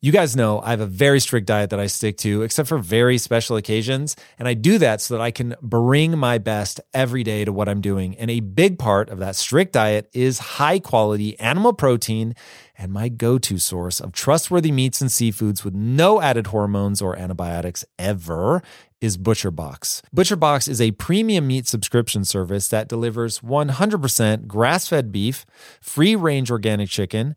You 0.04 0.10
guys 0.10 0.34
know 0.34 0.60
I 0.60 0.70
have 0.70 0.80
a 0.80 0.86
very 0.86 1.20
strict 1.20 1.46
diet 1.46 1.70
that 1.70 1.78
I 1.78 1.86
stick 1.86 2.16
to, 2.18 2.42
except 2.42 2.68
for 2.68 2.76
very 2.76 3.18
special 3.18 3.56
occasions. 3.56 4.16
And 4.36 4.48
I 4.48 4.54
do 4.54 4.78
that 4.78 5.00
so 5.00 5.14
that 5.14 5.20
I 5.20 5.30
can 5.30 5.54
bring 5.62 6.18
my 6.18 6.38
best 6.38 6.80
every 6.92 7.22
day 7.22 7.44
to 7.44 7.52
what 7.52 7.68
I'm 7.68 7.80
doing. 7.80 8.16
And 8.16 8.28
a 8.28 8.40
big 8.40 8.80
part 8.80 9.10
of 9.10 9.20
that 9.20 9.36
strict 9.36 9.74
diet 9.74 10.10
is 10.12 10.40
high 10.40 10.80
quality 10.80 11.38
animal 11.38 11.72
protein 11.72 12.34
and 12.82 12.92
my 12.92 13.08
go 13.08 13.38
to 13.38 13.58
source 13.58 14.00
of 14.00 14.12
trustworthy 14.12 14.72
meats 14.72 15.00
and 15.00 15.08
seafoods 15.08 15.64
with 15.64 15.72
no 15.72 16.20
added 16.20 16.48
hormones 16.48 17.00
or 17.00 17.16
antibiotics 17.16 17.84
ever 17.96 18.60
is 19.00 19.16
ButcherBox. 19.16 20.02
ButcherBox 20.14 20.68
is 20.68 20.80
a 20.80 20.90
premium 20.92 21.46
meat 21.46 21.68
subscription 21.68 22.24
service 22.24 22.66
that 22.68 22.88
delivers 22.88 23.38
100% 23.38 24.48
grass 24.48 24.88
fed 24.88 25.12
beef, 25.12 25.46
free 25.80 26.16
range 26.16 26.50
organic 26.50 26.88
chicken, 26.88 27.36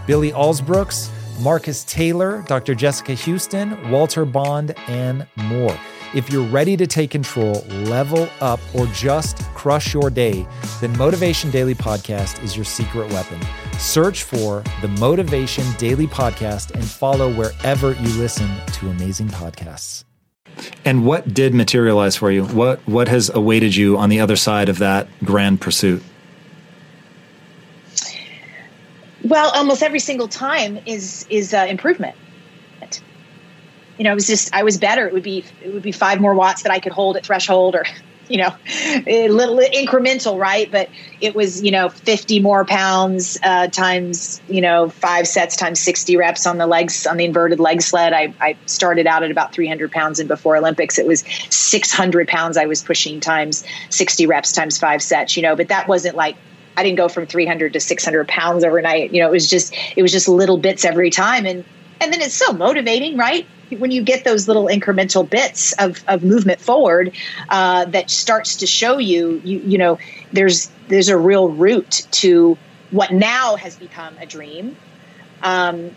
Billy 0.11 0.33
Alsbrooks, 0.33 1.09
Marcus 1.39 1.85
Taylor, 1.85 2.43
Dr. 2.45 2.75
Jessica 2.75 3.13
Houston, 3.13 3.89
Walter 3.89 4.25
Bond, 4.25 4.75
and 4.89 5.25
more. 5.37 5.73
If 6.13 6.29
you're 6.29 6.45
ready 6.49 6.75
to 6.75 6.85
take 6.85 7.11
control, 7.11 7.61
level 7.85 8.27
up, 8.41 8.59
or 8.75 8.87
just 8.87 9.37
crush 9.53 9.93
your 9.93 10.09
day, 10.09 10.45
then 10.81 10.97
Motivation 10.97 11.49
Daily 11.49 11.75
Podcast 11.75 12.43
is 12.43 12.57
your 12.57 12.65
secret 12.65 13.09
weapon. 13.13 13.39
Search 13.79 14.23
for 14.23 14.65
the 14.81 14.89
Motivation 14.89 15.63
Daily 15.77 16.07
Podcast 16.07 16.71
and 16.71 16.83
follow 16.83 17.33
wherever 17.33 17.93
you 17.93 18.09
listen 18.19 18.49
to 18.73 18.89
amazing 18.89 19.29
podcasts. 19.29 20.03
And 20.83 21.05
what 21.05 21.33
did 21.33 21.53
materialize 21.53 22.17
for 22.17 22.29
you? 22.31 22.43
What 22.47 22.85
what 22.85 23.07
has 23.07 23.29
awaited 23.29 23.77
you 23.77 23.97
on 23.97 24.09
the 24.09 24.19
other 24.19 24.35
side 24.35 24.67
of 24.67 24.79
that 24.79 25.07
grand 25.23 25.61
pursuit? 25.61 26.03
Well, 29.23 29.51
almost 29.51 29.83
every 29.83 29.99
single 29.99 30.27
time 30.27 30.79
is 30.85 31.25
is 31.29 31.53
uh, 31.53 31.65
improvement. 31.69 32.15
You 33.97 34.05
know, 34.05 34.13
it 34.13 34.15
was 34.15 34.25
just 34.25 34.51
I 34.51 34.63
was 34.63 34.77
better. 34.77 35.05
It 35.05 35.13
would 35.13 35.21
be 35.21 35.45
it 35.63 35.71
would 35.71 35.83
be 35.83 35.91
five 35.91 36.19
more 36.19 36.33
watts 36.33 36.63
that 36.63 36.71
I 36.71 36.79
could 36.79 36.91
hold 36.91 37.17
at 37.17 37.25
threshold, 37.25 37.75
or 37.75 37.85
you 38.27 38.37
know, 38.37 38.51
a 39.05 39.29
little 39.29 39.57
incremental, 39.57 40.39
right? 40.39 40.71
But 40.71 40.89
it 41.19 41.35
was 41.35 41.61
you 41.61 41.69
know 41.69 41.89
fifty 41.89 42.39
more 42.39 42.65
pounds 42.65 43.37
uh, 43.43 43.67
times 43.67 44.41
you 44.47 44.61
know 44.61 44.89
five 44.89 45.27
sets 45.27 45.55
times 45.55 45.79
sixty 45.79 46.17
reps 46.17 46.47
on 46.47 46.57
the 46.57 46.65
legs 46.65 47.05
on 47.05 47.17
the 47.17 47.25
inverted 47.25 47.59
leg 47.59 47.83
sled. 47.83 48.11
I, 48.11 48.33
I 48.41 48.57
started 48.65 49.05
out 49.05 49.21
at 49.21 49.29
about 49.29 49.53
three 49.53 49.67
hundred 49.67 49.91
pounds, 49.91 50.19
and 50.19 50.27
before 50.27 50.57
Olympics, 50.57 50.97
it 50.97 51.05
was 51.05 51.23
six 51.51 51.91
hundred 51.91 52.27
pounds 52.27 52.57
I 52.57 52.65
was 52.65 52.81
pushing 52.81 53.19
times 53.19 53.63
sixty 53.91 54.25
reps 54.25 54.51
times 54.51 54.79
five 54.79 55.03
sets. 55.03 55.37
You 55.37 55.43
know, 55.43 55.55
but 55.55 55.67
that 55.67 55.87
wasn't 55.87 56.15
like 56.15 56.37
I 56.77 56.83
didn't 56.83 56.97
go 56.97 57.07
from 57.07 57.25
300 57.25 57.73
to 57.73 57.79
600 57.79 58.27
pounds 58.27 58.63
overnight. 58.63 59.13
You 59.13 59.21
know, 59.21 59.27
it 59.27 59.31
was 59.31 59.49
just 59.49 59.75
it 59.95 60.01
was 60.01 60.11
just 60.11 60.27
little 60.27 60.57
bits 60.57 60.85
every 60.85 61.09
time, 61.09 61.45
and 61.45 61.63
and 61.99 62.11
then 62.11 62.21
it's 62.21 62.33
so 62.33 62.51
motivating, 62.53 63.17
right? 63.17 63.45
When 63.77 63.91
you 63.91 64.01
get 64.01 64.23
those 64.23 64.47
little 64.47 64.65
incremental 64.65 65.29
bits 65.29 65.71
of, 65.73 66.03
of 66.07 66.23
movement 66.23 66.59
forward, 66.59 67.15
uh, 67.47 67.85
that 67.85 68.09
starts 68.09 68.57
to 68.57 68.67
show 68.67 68.97
you, 68.97 69.41
you 69.43 69.59
you 69.59 69.77
know, 69.77 69.99
there's 70.33 70.69
there's 70.87 71.09
a 71.09 71.17
real 71.17 71.49
route 71.49 72.07
to 72.11 72.57
what 72.89 73.11
now 73.11 73.55
has 73.55 73.75
become 73.75 74.17
a 74.19 74.25
dream. 74.25 74.75
Um, 75.41 75.91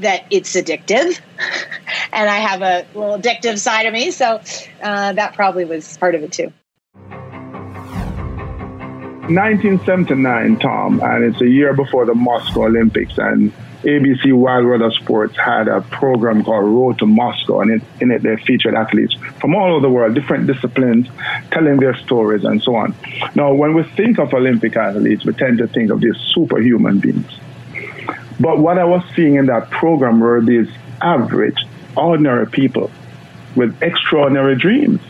that 0.00 0.24
it's 0.30 0.54
addictive, 0.54 1.20
and 2.12 2.30
I 2.30 2.36
have 2.36 2.62
a 2.62 2.86
little 2.98 3.18
addictive 3.18 3.58
side 3.58 3.86
of 3.86 3.92
me, 3.92 4.10
so 4.10 4.40
uh, 4.82 5.12
that 5.12 5.34
probably 5.34 5.64
was 5.64 5.96
part 5.98 6.14
of 6.14 6.22
it 6.22 6.32
too. 6.32 6.52
1979, 9.30 10.58
Tom, 10.58 11.00
and 11.00 11.24
it's 11.24 11.40
a 11.40 11.48
year 11.48 11.72
before 11.72 12.04
the 12.04 12.14
Moscow 12.14 12.64
Olympics. 12.64 13.16
And 13.16 13.52
ABC 13.82 14.32
Wide 14.32 14.64
World 14.64 14.82
of 14.82 14.94
Sports 14.94 15.36
had 15.36 15.68
a 15.68 15.80
program 15.80 16.44
called 16.44 16.64
Road 16.64 16.98
to 16.98 17.06
Moscow, 17.06 17.60
and 17.60 17.70
it, 17.70 17.82
in 18.00 18.10
it 18.10 18.22
they 18.22 18.36
featured 18.36 18.74
athletes 18.74 19.14
from 19.40 19.54
all 19.54 19.72
over 19.72 19.80
the 19.80 19.88
world, 19.88 20.14
different 20.14 20.46
disciplines, 20.46 21.06
telling 21.50 21.78
their 21.78 21.94
stories 21.96 22.44
and 22.44 22.60
so 22.62 22.74
on. 22.74 22.94
Now, 23.34 23.54
when 23.54 23.74
we 23.74 23.84
think 23.84 24.18
of 24.18 24.34
Olympic 24.34 24.76
athletes, 24.76 25.24
we 25.24 25.32
tend 25.32 25.58
to 25.58 25.68
think 25.68 25.90
of 25.90 26.00
these 26.00 26.16
superhuman 26.34 26.98
beings. 26.98 27.30
But 28.40 28.58
what 28.58 28.78
I 28.78 28.84
was 28.84 29.02
seeing 29.14 29.36
in 29.36 29.46
that 29.46 29.70
program 29.70 30.20
were 30.20 30.40
these 30.40 30.68
average, 31.00 31.64
ordinary 31.96 32.46
people 32.46 32.90
with 33.54 33.82
extraordinary 33.82 34.56
dreams. 34.56 35.00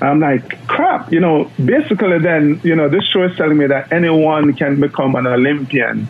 I'm 0.00 0.20
like, 0.20 0.66
crap, 0.66 1.12
you 1.12 1.20
know, 1.20 1.50
basically 1.62 2.18
then, 2.20 2.60
you 2.62 2.76
know, 2.76 2.88
this 2.88 3.04
show 3.04 3.24
is 3.24 3.36
telling 3.36 3.58
me 3.58 3.66
that 3.66 3.92
anyone 3.92 4.54
can 4.54 4.80
become 4.80 5.16
an 5.16 5.26
Olympian 5.26 6.08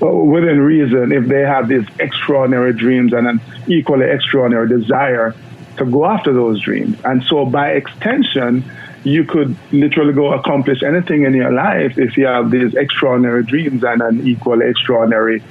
within 0.00 0.60
reason 0.60 1.12
if 1.12 1.26
they 1.26 1.40
have 1.40 1.68
these 1.68 1.86
extraordinary 1.98 2.72
dreams 2.72 3.12
and 3.12 3.26
an 3.26 3.40
equally 3.66 4.06
extraordinary 4.06 4.68
desire 4.68 5.34
to 5.76 5.84
go 5.84 6.06
after 6.06 6.32
those 6.32 6.60
dreams. 6.60 6.98
And 7.04 7.22
so 7.24 7.44
by 7.44 7.70
extension, 7.70 8.64
you 9.04 9.24
could 9.24 9.56
literally 9.72 10.12
go 10.12 10.32
accomplish 10.32 10.82
anything 10.82 11.22
in 11.22 11.34
your 11.34 11.52
life 11.52 11.98
if 11.98 12.16
you 12.16 12.26
have 12.26 12.50
these 12.50 12.74
extraordinary 12.74 13.44
dreams 13.44 13.82
and 13.84 14.02
an 14.02 14.26
equally 14.26 14.68
extraordinary 14.68 15.42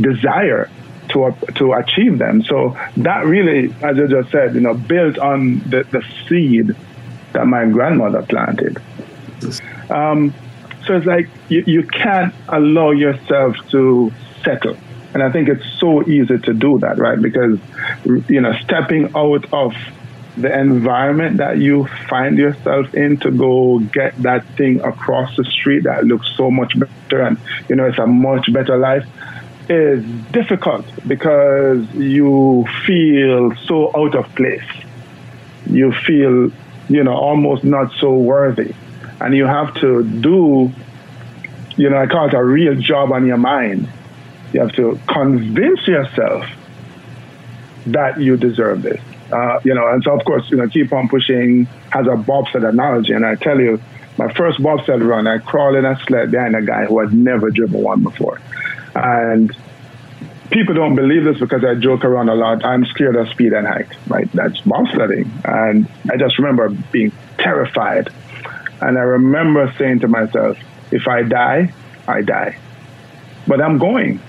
desire 0.00 0.70
to 1.10 1.36
to 1.56 1.74
achieve 1.74 2.18
them. 2.18 2.42
So 2.44 2.76
that 2.98 3.26
really, 3.26 3.74
as 3.82 3.98
I 3.98 4.06
just 4.06 4.30
said, 4.30 4.54
you 4.54 4.60
know, 4.60 4.74
built 4.74 5.18
on 5.18 5.58
the, 5.60 5.84
the 5.90 6.02
seed 6.26 6.74
that 7.34 7.46
my 7.46 7.66
grandmother 7.66 8.22
planted. 8.22 8.78
Um, 9.90 10.32
so 10.86 10.96
it's 10.96 11.06
like 11.06 11.28
you, 11.48 11.64
you 11.66 11.82
can't 11.84 12.34
allow 12.48 12.90
yourself 12.90 13.56
to 13.70 14.12
settle. 14.42 14.76
And 15.12 15.22
I 15.22 15.30
think 15.30 15.48
it's 15.48 15.64
so 15.78 16.02
easy 16.08 16.38
to 16.38 16.52
do 16.52 16.78
that, 16.80 16.98
right? 16.98 17.20
Because, 17.20 17.58
you 18.28 18.40
know, 18.40 18.52
stepping 18.64 19.14
out 19.14 19.46
of 19.52 19.74
the 20.36 20.58
environment 20.58 21.36
that 21.36 21.58
you 21.58 21.86
find 22.08 22.36
yourself 22.36 22.92
in 22.94 23.18
to 23.18 23.30
go 23.30 23.78
get 23.78 24.20
that 24.22 24.44
thing 24.56 24.80
across 24.80 25.36
the 25.36 25.44
street 25.44 25.84
that 25.84 26.04
looks 26.04 26.28
so 26.36 26.50
much 26.50 26.76
better 26.76 27.22
and, 27.22 27.38
you 27.68 27.76
know, 27.76 27.86
it's 27.86 27.98
a 27.98 28.06
much 28.06 28.52
better 28.52 28.76
life 28.76 29.06
is 29.68 30.04
difficult 30.32 30.84
because 31.06 31.88
you 31.94 32.66
feel 32.84 33.54
so 33.66 33.90
out 33.96 34.14
of 34.14 34.26
place. 34.34 34.62
You 35.66 35.92
feel 35.92 36.50
you 36.88 37.02
know, 37.04 37.14
almost 37.14 37.64
not 37.64 37.92
so 38.00 38.14
worthy. 38.14 38.74
And 39.20 39.34
you 39.34 39.46
have 39.46 39.74
to 39.76 40.02
do, 40.02 40.72
you 41.76 41.90
know, 41.90 41.96
I 41.96 42.06
call 42.06 42.28
it 42.28 42.34
a 42.34 42.44
real 42.44 42.74
job 42.74 43.12
on 43.12 43.26
your 43.26 43.36
mind. 43.36 43.88
You 44.52 44.60
have 44.60 44.72
to 44.72 44.98
convince 45.08 45.86
yourself 45.86 46.46
that 47.86 48.20
you 48.20 48.36
deserve 48.36 48.82
this. 48.82 49.00
Uh, 49.32 49.60
you 49.64 49.74
know, 49.74 49.88
and 49.88 50.02
so 50.02 50.12
of 50.12 50.24
course, 50.24 50.48
you 50.50 50.56
know, 50.56 50.68
keep 50.68 50.92
on 50.92 51.08
pushing 51.08 51.64
has 51.90 52.06
a 52.06 52.16
bobsled 52.16 52.64
analogy. 52.64 53.12
And 53.12 53.24
I 53.24 53.34
tell 53.36 53.58
you, 53.58 53.80
my 54.16 54.32
first 54.34 54.62
bobsled 54.62 55.02
run, 55.02 55.26
I 55.26 55.38
crawled 55.38 55.76
in 55.76 55.84
a 55.84 55.98
sled 56.04 56.30
behind 56.30 56.54
a 56.54 56.62
guy 56.62 56.84
who 56.84 57.00
had 57.00 57.12
never 57.12 57.50
driven 57.50 57.82
one 57.82 58.02
before. 58.02 58.40
And 58.94 59.54
people 60.50 60.74
don't 60.74 60.94
believe 60.94 61.24
this 61.24 61.38
because 61.38 61.64
I 61.64 61.74
joke 61.74 62.04
around 62.04 62.28
a 62.28 62.34
lot. 62.34 62.64
I'm 62.64 62.84
scared 62.86 63.16
of 63.16 63.28
speed 63.28 63.52
and 63.52 63.66
height, 63.66 63.88
right? 64.06 64.30
That's 64.32 64.60
bobsledding. 64.60 65.28
And 65.44 65.88
I 66.10 66.16
just 66.16 66.38
remember 66.38 66.68
being 66.68 67.12
terrified. 67.38 68.08
And 68.80 68.98
I 68.98 69.02
remember 69.02 69.72
saying 69.78 70.00
to 70.00 70.08
myself, 70.08 70.58
if 70.90 71.08
I 71.08 71.22
die, 71.22 71.72
I 72.06 72.22
die. 72.22 72.58
But 73.46 73.60
I'm 73.60 73.78
going. 73.78 74.20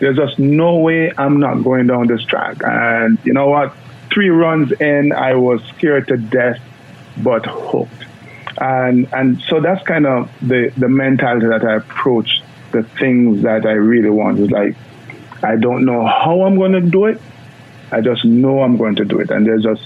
There's 0.00 0.16
just 0.16 0.38
no 0.38 0.76
way 0.76 1.12
I'm 1.16 1.40
not 1.40 1.62
going 1.62 1.86
down 1.86 2.06
this 2.06 2.24
track. 2.24 2.58
And 2.62 3.18
you 3.24 3.32
know 3.32 3.48
what? 3.48 3.74
Three 4.12 4.28
runs 4.28 4.72
in, 4.72 5.12
I 5.12 5.34
was 5.34 5.62
scared 5.76 6.08
to 6.08 6.16
death, 6.16 6.60
but 7.16 7.46
hooked. 7.46 8.04
And 8.60 9.08
and 9.12 9.40
so 9.48 9.60
that's 9.60 9.84
kind 9.86 10.06
of 10.06 10.30
the, 10.40 10.72
the 10.76 10.88
mentality 10.88 11.46
that 11.46 11.64
I 11.64 11.76
approach 11.76 12.42
the 12.70 12.82
things 12.82 13.42
that 13.42 13.66
I 13.66 13.72
really 13.72 14.10
want. 14.10 14.38
Is 14.38 14.50
like 14.50 14.76
I 15.44 15.56
don't 15.56 15.84
know 15.84 16.04
how 16.06 16.42
I'm 16.42 16.56
going 16.56 16.72
to 16.72 16.80
do 16.80 17.06
it. 17.06 17.20
I 17.92 18.00
just 18.00 18.24
know 18.24 18.62
I'm 18.62 18.76
going 18.76 18.96
to 18.96 19.04
do 19.04 19.20
it. 19.20 19.30
And 19.30 19.46
there's 19.46 19.62
just 19.62 19.82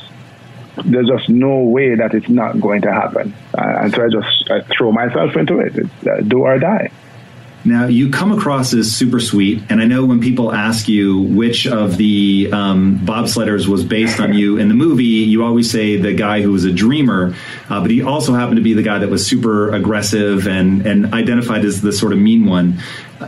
there's 0.84 1.08
just 1.08 1.28
no 1.28 1.58
way 1.58 1.96
that 1.96 2.14
it's 2.14 2.28
not 2.28 2.60
going 2.60 2.82
to 2.82 2.92
happen. 2.92 3.34
And 3.54 3.92
so 3.92 4.04
I 4.04 4.08
just 4.08 4.50
I 4.50 4.60
throw 4.76 4.92
myself 4.92 5.36
into 5.36 5.58
it. 5.58 5.76
It's 5.76 6.06
uh, 6.06 6.20
do 6.26 6.42
or 6.42 6.58
die. 6.58 6.90
Now, 7.68 7.86
you 7.86 8.08
come 8.08 8.32
across 8.32 8.72
as 8.72 8.90
super 8.90 9.20
sweet, 9.20 9.62
and 9.68 9.78
I 9.82 9.84
know 9.84 10.06
when 10.06 10.20
people 10.20 10.54
ask 10.54 10.88
you 10.88 11.20
which 11.20 11.66
of 11.66 11.98
the 11.98 12.48
um, 12.50 12.98
bobsledders 13.00 13.66
was 13.68 13.84
based 13.84 14.20
on 14.20 14.32
you 14.32 14.56
in 14.56 14.68
the 14.68 14.74
movie, 14.74 15.04
you 15.04 15.44
always 15.44 15.70
say 15.70 15.98
the 15.98 16.14
guy 16.14 16.40
who 16.40 16.50
was 16.50 16.64
a 16.64 16.72
dreamer, 16.72 17.34
uh, 17.68 17.80
but 17.82 17.90
he 17.90 18.00
also 18.02 18.32
happened 18.32 18.56
to 18.56 18.62
be 18.62 18.72
the 18.72 18.82
guy 18.82 18.98
that 19.00 19.10
was 19.10 19.26
super 19.26 19.70
aggressive 19.74 20.48
and, 20.48 20.86
and 20.86 21.12
identified 21.12 21.62
as 21.66 21.82
the 21.82 21.92
sort 21.92 22.14
of 22.14 22.18
mean 22.18 22.46
one. 22.46 22.78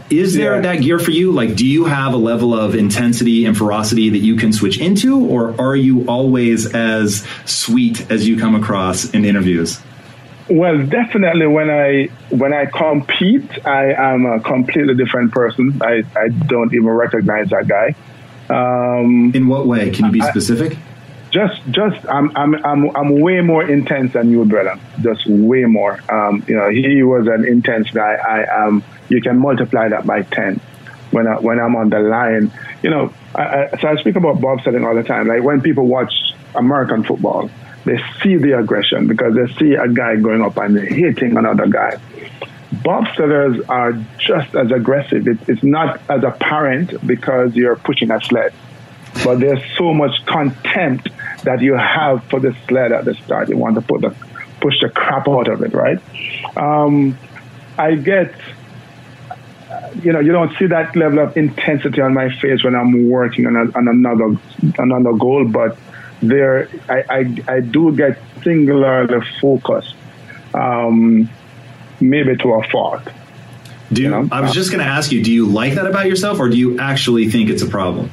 Is 0.09 0.33
there 0.35 0.55
Yeah. 0.57 0.63
that 0.75 0.81
gear 0.81 0.99
for 0.99 1.11
you? 1.11 1.33
Like, 1.33 1.55
do 1.55 1.67
you 1.67 1.85
have 1.85 2.15
a 2.15 2.17
level 2.17 2.55
of 2.55 2.75
intensity 2.75 3.45
and 3.45 3.55
ferocity 3.55 4.09
that 4.09 4.19
you 4.21 4.37
can 4.37 4.55
switch 4.55 4.81
into, 4.81 5.19
or 5.19 5.55
are 5.61 5.77
you 5.77 6.07
always 6.07 6.75
as 6.75 7.27
sweet 7.45 8.11
as 8.11 8.27
you 8.27 8.39
come 8.39 8.55
across 8.55 9.11
in 9.11 9.27
interviews? 9.27 9.79
Well, 10.49 10.85
definitely 10.87 11.47
when 11.47 11.71
I 11.71 12.07
when 12.31 12.53
I 12.53 12.67
compete, 12.67 13.67
I 13.67 13.93
am 13.93 14.27
a 14.27 14.41
completely 14.41 14.95
different 14.95 15.33
person. 15.33 15.81
I, 15.83 16.03
I 16.17 16.29
don't 16.29 16.73
even 16.75 16.89
recognize 16.89 17.51
that 17.51 17.69
guy. 17.69 17.95
Um, 18.49 19.33
in 19.35 19.47
what 19.47 19.67
way? 19.67 19.91
Can 19.91 20.07
you 20.07 20.13
be 20.13 20.21
I- 20.23 20.31
specific? 20.31 20.77
just 21.31 21.63
just 21.71 22.05
I'm 22.09 22.37
I'm 22.37 22.55
I'm 22.67 22.97
I'm 22.97 23.21
way 23.21 23.41
more 23.41 23.63
intense 23.63 24.13
than 24.15 24.31
you, 24.33 24.45
brother. 24.45 24.81
Just 25.01 25.27
way 25.29 25.65
more. 25.65 26.01
Um, 26.09 26.43
you 26.49 26.57
know, 26.57 26.69
he 26.71 27.05
was 27.05 27.29
an 27.29 27.45
intense 27.47 27.89
guy. 27.91 28.15
I 28.15 28.67
am. 28.67 28.83
You 29.09 29.21
can 29.21 29.39
multiply 29.39 29.89
that 29.89 30.05
by 30.07 30.23
ten. 30.23 30.61
When 31.13 31.29
I 31.29 31.39
when 31.39 31.61
I'm 31.61 31.77
on 31.77 31.91
the 31.91 32.01
line, 32.01 32.51
you 32.83 32.91
know. 32.91 33.15
I, 33.33 33.43
I, 33.43 33.81
so 33.81 33.87
I 33.87 33.97
speak 33.97 34.17
about 34.17 34.39
bobsledding 34.41 34.85
all 34.85 34.97
the 34.97 35.05
time. 35.05 35.29
Like 35.29 35.45
when 35.45 35.61
people 35.61 35.87
watch 35.87 36.13
American 36.57 37.05
football, 37.05 37.49
they 37.85 37.99
see 38.23 38.37
the 38.37 38.59
aggression 38.59 39.07
because 39.07 39.35
they 39.35 39.53
see 39.55 39.75
a 39.75 39.89
guy 39.89 40.17
going 40.17 40.43
up 40.43 40.57
and 40.59 40.79
hitting 40.79 41.37
another 41.37 41.67
guy. 41.67 41.97
Bob 42.85 43.05
Bobsledders 43.05 43.69
are 43.69 43.93
just 44.19 44.55
as 44.55 44.71
aggressive. 44.71 45.27
It, 45.27 45.39
it's 45.49 45.63
not 45.63 46.01
as 46.09 46.23
apparent 46.23 47.05
because 47.07 47.55
you're 47.57 47.77
pushing 47.77 48.11
a 48.11 48.21
sled 48.21 48.53
but 49.25 49.41
there's 49.41 49.63
so 49.77 49.93
much 49.93 50.25
contempt 50.27 51.09
that 51.45 51.61
you 51.61 51.75
have 51.75 52.25
for 52.25 52.41
the 52.41 52.55
sled 52.69 52.93
at 52.93 53.05
the 53.05 53.15
start. 53.15 53.49
You 53.49 53.57
want 53.57 53.75
to 53.77 53.83
put 53.83 54.01
the 54.03 54.15
push 54.61 54.81
the 54.81 54.91
crap 54.91 55.29
out 55.29 55.49
of 55.49 55.63
it, 55.63 55.73
right? 55.73 55.99
Um, 56.57 57.19
I 57.79 57.95
get, 57.95 58.35
you 60.03 60.13
know, 60.13 60.21
you 60.21 60.33
don't 60.33 60.57
see 60.59 60.67
that 60.67 60.95
level 60.97 61.21
of 61.21 61.37
intensity 61.37 62.01
on 62.01 62.13
my 62.13 62.35
face 62.37 62.63
when 62.63 62.75
I'm 62.75 63.09
working 63.09 63.47
on, 63.47 63.57
a, 63.57 63.79
on 63.79 63.89
another 63.89 64.37
another 64.79 65.13
goal, 65.17 65.47
but 65.47 65.77
there, 66.23 66.69
I, 66.89 67.05
I, 67.09 67.55
I 67.57 67.61
do 67.61 67.95
get 67.97 68.19
singularly 68.43 69.21
focused, 69.41 69.95
um, 70.55 71.29
maybe 72.01 72.37
to 72.37 72.53
a 72.55 72.63
fault. 72.69 73.03
Do 73.93 74.03
you, 74.03 74.11
know? 74.11 74.29
I 74.31 74.41
was 74.41 74.53
just 74.53 74.71
going 74.71 74.85
to 74.85 74.91
ask 74.91 75.11
you, 75.11 75.23
do 75.23 75.33
you 75.33 75.47
like 75.47 75.75
that 75.75 75.87
about 75.87 76.07
yourself, 76.07 76.39
or 76.39 76.49
do 76.49 76.57
you 76.57 76.79
actually 76.79 77.29
think 77.29 77.51
it's 77.51 77.63
a 77.63 77.67
problem? 77.67 78.13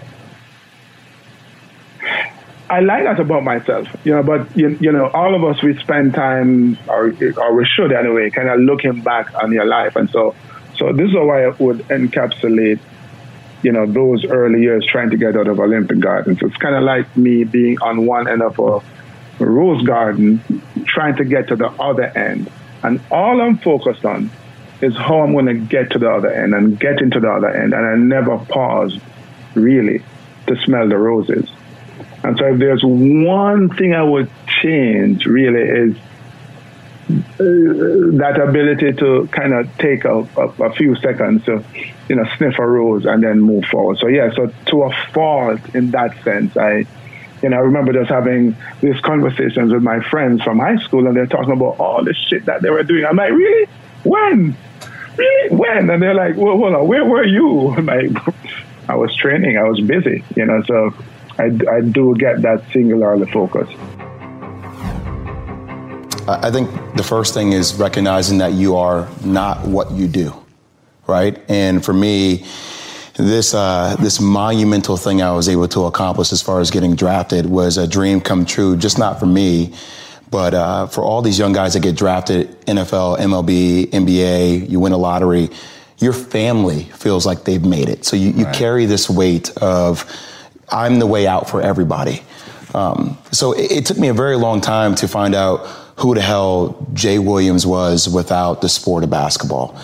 I 2.70 2.82
like 2.82 3.04
that 3.04 3.20
about 3.20 3.44
myself, 3.44 3.88
you 4.04 4.14
know. 4.14 4.24
But 4.24 4.58
you, 4.58 4.78
you 4.82 4.92
know, 4.92 5.08
all 5.08 5.36
of 5.36 5.44
us 5.44 5.62
we 5.64 5.78
spend 5.78 6.14
time, 6.14 6.78
or 6.88 7.14
or 7.38 7.56
we 7.56 7.66
should 7.66 7.94
anyway, 7.94 8.30
kind 8.30 8.50
of 8.50 8.60
looking 8.60 9.02
back 9.02 9.34
on 9.36 9.54
your 9.54 9.66
life, 9.66 9.96
and 9.96 10.10
so 10.10 10.36
so 10.76 10.92
this 10.92 11.10
is 11.10 11.14
how 11.14 11.30
I 11.30 11.50
would 11.50 11.80
encapsulate, 11.88 12.80
you 13.64 13.72
know, 13.72 13.86
those 13.86 14.26
early 14.26 14.62
years 14.62 14.86
trying 14.86 15.10
to 15.10 15.18
get 15.18 15.36
out 15.36 15.48
of 15.48 15.60
Olympic 15.60 16.00
Gardens. 16.00 16.40
It's 16.42 16.58
kind 16.58 16.76
of 16.76 16.84
like 16.84 17.16
me 17.18 17.44
being 17.44 17.80
on 17.82 18.06
one 18.06 18.28
end 18.28 18.42
of 18.42 18.60
a 18.60 18.82
rose 19.44 19.86
garden, 19.86 20.42
trying 20.86 21.16
to 21.18 21.26
get 21.26 21.50
to 21.50 21.56
the 21.56 21.68
other 21.68 22.06
end, 22.06 22.52
and 22.84 23.02
all 23.12 23.42
I'm 23.42 23.58
focused 23.58 24.06
on 24.06 24.30
is 24.82 24.96
how 24.96 25.22
I'm 25.22 25.34
going 25.34 25.48
to 25.48 25.56
get 25.56 25.92
to 25.92 26.00
the 26.00 26.10
other 26.10 26.30
end 26.30 26.54
and 26.54 26.80
get 26.80 27.02
into 27.02 27.20
the 27.20 27.30
other 27.30 27.50
end, 27.50 27.74
and 27.74 27.86
I 27.86 27.96
never 27.96 28.38
pause 28.38 28.98
really 29.56 30.04
to 30.48 30.56
smell 30.58 30.88
the 30.88 30.98
roses. 30.98 31.50
And 32.24 32.38
so, 32.38 32.46
if 32.54 32.60
there's 32.60 32.84
one 32.84 33.70
thing 33.70 33.94
I 33.94 34.04
would 34.04 34.30
change, 34.62 35.26
really, 35.26 35.62
is 35.62 35.98
uh, 37.10 38.18
that 38.18 38.40
ability 38.42 38.94
to 38.94 39.30
kind 39.32 39.54
of 39.54 39.78
take 39.78 40.04
a, 40.04 40.28
a, 40.36 40.66
a 40.66 40.74
few 40.74 40.96
seconds 40.96 41.46
to, 41.46 41.64
you 42.10 42.16
know, 42.16 42.26
sniff 42.38 42.58
a 42.60 42.66
rose 42.66 43.06
and 43.06 43.24
then 43.24 43.42
move 43.42 43.66
forward. 43.66 43.98
So, 44.00 44.08
yeah, 44.08 44.32
so 44.34 44.52
to 44.68 44.84
a 44.84 44.92
fault 45.14 45.60
in 45.76 45.92
that 45.92 46.22
sense, 46.24 46.56
I, 46.56 46.86
you 47.42 47.50
know, 47.50 47.58
I 47.58 47.60
remember 47.60 47.94
just 47.94 48.10
having 48.10 48.56
these 48.82 49.00
conversations 49.02 49.72
with 49.72 49.84
my 49.84 50.02
friends 50.10 50.42
from 50.42 50.60
high 50.60 50.78
school, 50.78 51.08
and 51.08 51.16
they're 51.16 51.28
talking 51.28 51.52
about 51.52 51.80
all 51.80 52.04
the 52.04 52.14
shit 52.14 52.46
that 52.46 52.62
they 52.62 52.70
were 52.70 52.84
doing. 52.84 53.06
I'm 53.06 53.16
like, 53.16 53.32
really? 53.32 53.70
When? 54.04 54.56
Really? 55.18 55.56
When? 55.56 55.90
And 55.90 56.02
they're 56.02 56.16
like, 56.16 56.36
well, 56.38 56.58
hold 56.58 56.74
on, 56.74 56.88
where 56.88 57.06
were 57.06 57.26
you? 57.26 57.70
I'm 57.78 57.86
like, 57.86 58.12
I 58.90 58.96
was 58.96 59.16
training, 59.16 59.58
I 59.58 59.64
was 59.64 59.82
busy, 59.82 60.24
you 60.36 60.46
know, 60.46 60.64
so 60.64 60.94
I, 61.38 61.46
I 61.70 61.82
do 61.82 62.16
get 62.16 62.42
that 62.42 62.64
singularly 62.72 63.30
focus. 63.32 63.70
I 66.28 66.48
I 66.48 66.52
think 66.52 66.70
the 66.96 67.04
first 67.04 67.34
thing 67.34 67.54
is 67.54 67.76
recognizing 67.76 68.40
that 68.40 68.54
you 68.54 68.76
are 68.76 69.08
not 69.24 69.66
what 69.66 69.92
you 69.92 70.08
do, 70.08 70.34
right? 71.08 71.40
And 71.50 71.84
for 71.84 71.94
me, 71.94 72.46
this 73.18 73.54
uh, 73.54 73.96
this 74.00 74.20
monumental 74.20 74.96
thing 74.96 75.22
I 75.22 75.32
was 75.32 75.50
able 75.50 75.68
to 75.70 75.86
accomplish 75.86 76.32
as 76.32 76.42
far 76.42 76.60
as 76.60 76.70
getting 76.70 76.96
drafted 76.96 77.48
was 77.48 77.78
a 77.78 77.88
dream 77.88 78.22
come 78.22 78.46
true. 78.46 78.78
Just 78.78 79.00
not 79.00 79.20
for 79.20 79.26
me, 79.26 79.74
but 80.30 80.54
uh, 80.54 80.88
for 80.88 81.02
all 81.02 81.22
these 81.22 81.40
young 81.40 81.54
guys 81.54 81.74
that 81.74 81.82
get 81.82 81.96
drafted, 81.96 82.50
NFL, 82.62 83.18
MLB, 83.18 83.88
NBA, 83.88 84.70
you 84.70 84.80
win 84.80 84.92
a 84.92 84.98
lottery. 84.98 85.50
Your 86.00 86.14
family 86.14 86.84
feels 86.84 87.26
like 87.26 87.44
they've 87.44 87.64
made 87.64 87.90
it. 87.90 88.06
So 88.06 88.16
you, 88.16 88.30
you 88.30 88.46
carry 88.54 88.86
this 88.86 89.10
weight 89.10 89.50
of 89.58 90.06
I'm 90.70 91.00
the 91.00 91.08
way 91.08 91.26
out 91.26 91.50
for 91.50 91.60
everybody. 91.60 92.22
Um, 92.76 93.18
so 93.32 93.54
it, 93.54 93.72
it 93.72 93.86
took 93.88 93.98
me 93.98 94.10
a 94.10 94.14
very 94.14 94.36
long 94.36 94.62
time 94.62 94.94
to 94.96 95.08
find 95.08 95.34
out 95.34 95.66
who 95.98 96.14
the 96.14 96.22
hell 96.22 96.88
Jay 96.94 97.18
Williams 97.18 97.66
was 97.66 98.08
without 98.08 98.62
the 98.62 98.70
sport 98.70 99.04
of 99.04 99.10
basketball. 99.10 99.80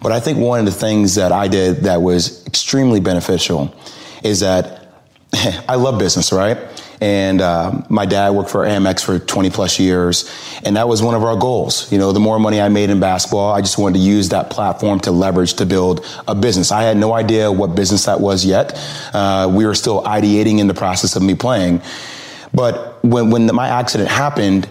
But 0.00 0.12
I 0.12 0.20
think 0.20 0.38
one 0.38 0.60
of 0.60 0.66
the 0.66 0.72
things 0.72 1.14
that 1.14 1.32
I 1.32 1.48
did 1.48 1.78
that 1.84 2.02
was 2.02 2.46
extremely 2.46 3.00
beneficial 3.00 3.74
is 4.22 4.40
that 4.40 4.88
I 5.68 5.76
love 5.76 5.98
business, 5.98 6.32
right? 6.32 6.58
And 7.00 7.42
uh, 7.42 7.82
my 7.90 8.06
dad 8.06 8.30
worked 8.30 8.48
for 8.48 8.64
Amex 8.64 9.04
for 9.04 9.18
20 9.18 9.50
plus 9.50 9.78
years, 9.78 10.30
and 10.64 10.76
that 10.76 10.88
was 10.88 11.02
one 11.02 11.14
of 11.14 11.22
our 11.22 11.36
goals. 11.36 11.92
You 11.92 11.98
know, 11.98 12.12
the 12.12 12.20
more 12.20 12.38
money 12.38 12.60
I 12.60 12.68
made 12.68 12.88
in 12.88 13.00
basketball, 13.00 13.52
I 13.52 13.60
just 13.60 13.76
wanted 13.76 13.98
to 13.98 14.04
use 14.04 14.30
that 14.30 14.48
platform 14.48 15.00
to 15.00 15.10
leverage 15.10 15.54
to 15.54 15.66
build 15.66 16.06
a 16.26 16.34
business. 16.34 16.72
I 16.72 16.84
had 16.84 16.96
no 16.96 17.12
idea 17.12 17.52
what 17.52 17.74
business 17.74 18.06
that 18.06 18.20
was 18.20 18.46
yet. 18.46 18.80
Uh, 19.12 19.50
we 19.52 19.66
were 19.66 19.74
still 19.74 20.02
ideating 20.04 20.58
in 20.58 20.68
the 20.68 20.74
process 20.74 21.16
of 21.16 21.22
me 21.22 21.34
playing. 21.34 21.82
But 22.54 23.04
when, 23.04 23.30
when 23.30 23.54
my 23.54 23.68
accident 23.68 24.08
happened, 24.08 24.66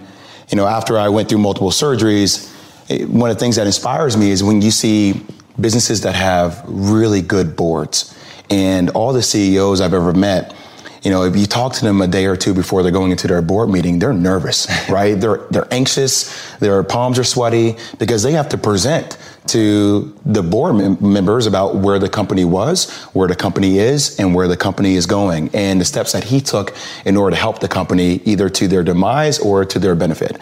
you 0.50 0.58
know, 0.58 0.66
after 0.66 0.98
I 0.98 1.10
went 1.10 1.30
through 1.30 1.40
multiple 1.40 1.70
surgeries, 1.70 2.52
one 2.90 3.30
of 3.30 3.36
the 3.36 3.40
things 3.40 3.56
that 3.56 3.66
inspires 3.66 4.16
me 4.16 4.32
is 4.32 4.44
when 4.44 4.62
you 4.62 4.72
see 4.72 5.22
businesses 5.60 6.02
that 6.02 6.16
have 6.16 6.64
really 6.68 7.22
good 7.22 7.56
boards 7.56 8.16
and 8.50 8.90
all 8.92 9.14
the 9.14 9.24
CEOs 9.24 9.82
I've 9.82 9.94
ever 9.94 10.14
met, 10.14 10.54
you 11.02 11.12
know, 11.12 11.24
if 11.24 11.36
you 11.36 11.46
talk 11.46 11.74
to 11.74 11.86
them 11.86 12.02
a 12.02 12.08
day 12.08 12.26
or 12.26 12.36
two 12.36 12.54
before 12.54 12.82
they're 12.82 12.92
going 12.92 13.12
into 13.12 13.28
their 13.28 13.42
board 13.42 13.70
meeting, 13.70 14.00
they're 14.00 14.14
nervous, 14.14 14.68
right? 14.90 15.14
they're 15.14 15.46
they're 15.52 15.72
anxious, 15.72 16.58
their 16.58 16.84
palms 16.84 17.20
are 17.20 17.24
sweaty 17.24 17.76
because 18.00 18.24
they 18.24 18.32
have 18.32 18.50
to 18.50 18.58
present 18.58 19.18
to 19.48 20.18
the 20.26 20.42
board 20.42 20.76
mem- 20.76 20.98
members 21.02 21.46
about 21.46 21.76
where 21.76 22.00
the 22.00 22.10
company 22.10 22.44
was, 22.44 22.92
where 23.14 23.28
the 23.28 23.36
company 23.36 23.78
is, 23.78 24.20
and 24.20 24.34
where 24.34 24.48
the 24.48 24.58
company 24.58 24.96
is 24.96 25.06
going, 25.06 25.50
and 25.54 25.80
the 25.80 25.86
steps 25.86 26.12
that 26.14 26.24
he 26.24 26.42
took 26.42 26.76
in 27.06 27.16
order 27.16 27.36
to 27.36 27.40
help 27.40 27.60
the 27.60 27.68
company 27.68 28.22
either 28.26 28.50
to 28.50 28.68
their 28.68 28.84
demise 28.84 29.38
or 29.38 29.64
to 29.64 29.78
their 29.78 29.94
benefit. 29.94 30.40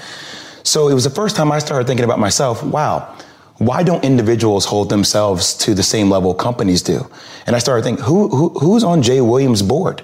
So 0.64 0.88
it 0.88 0.94
was 0.94 1.04
the 1.04 1.10
first 1.10 1.36
time 1.36 1.52
I 1.52 1.60
started 1.60 1.88
thinking 1.88 2.06
about 2.06 2.20
myself, 2.20 2.64
wow, 2.64 3.16
why 3.58 3.84
don't 3.84 4.04
individuals 4.04 4.66
hold 4.66 4.90
themselves 4.90 5.54
to 5.60 5.74
the 5.74 5.84
same 5.84 6.10
level 6.10 6.34
companies 6.34 6.82
do? 6.82 7.10
And 7.46 7.56
I 7.56 7.60
started 7.60 7.84
thinking, 7.84 8.04
who, 8.04 8.30
who 8.30 8.50
who's 8.50 8.84
on 8.84 9.02
Jay 9.02 9.22
Williams' 9.22 9.62
board? 9.62 10.02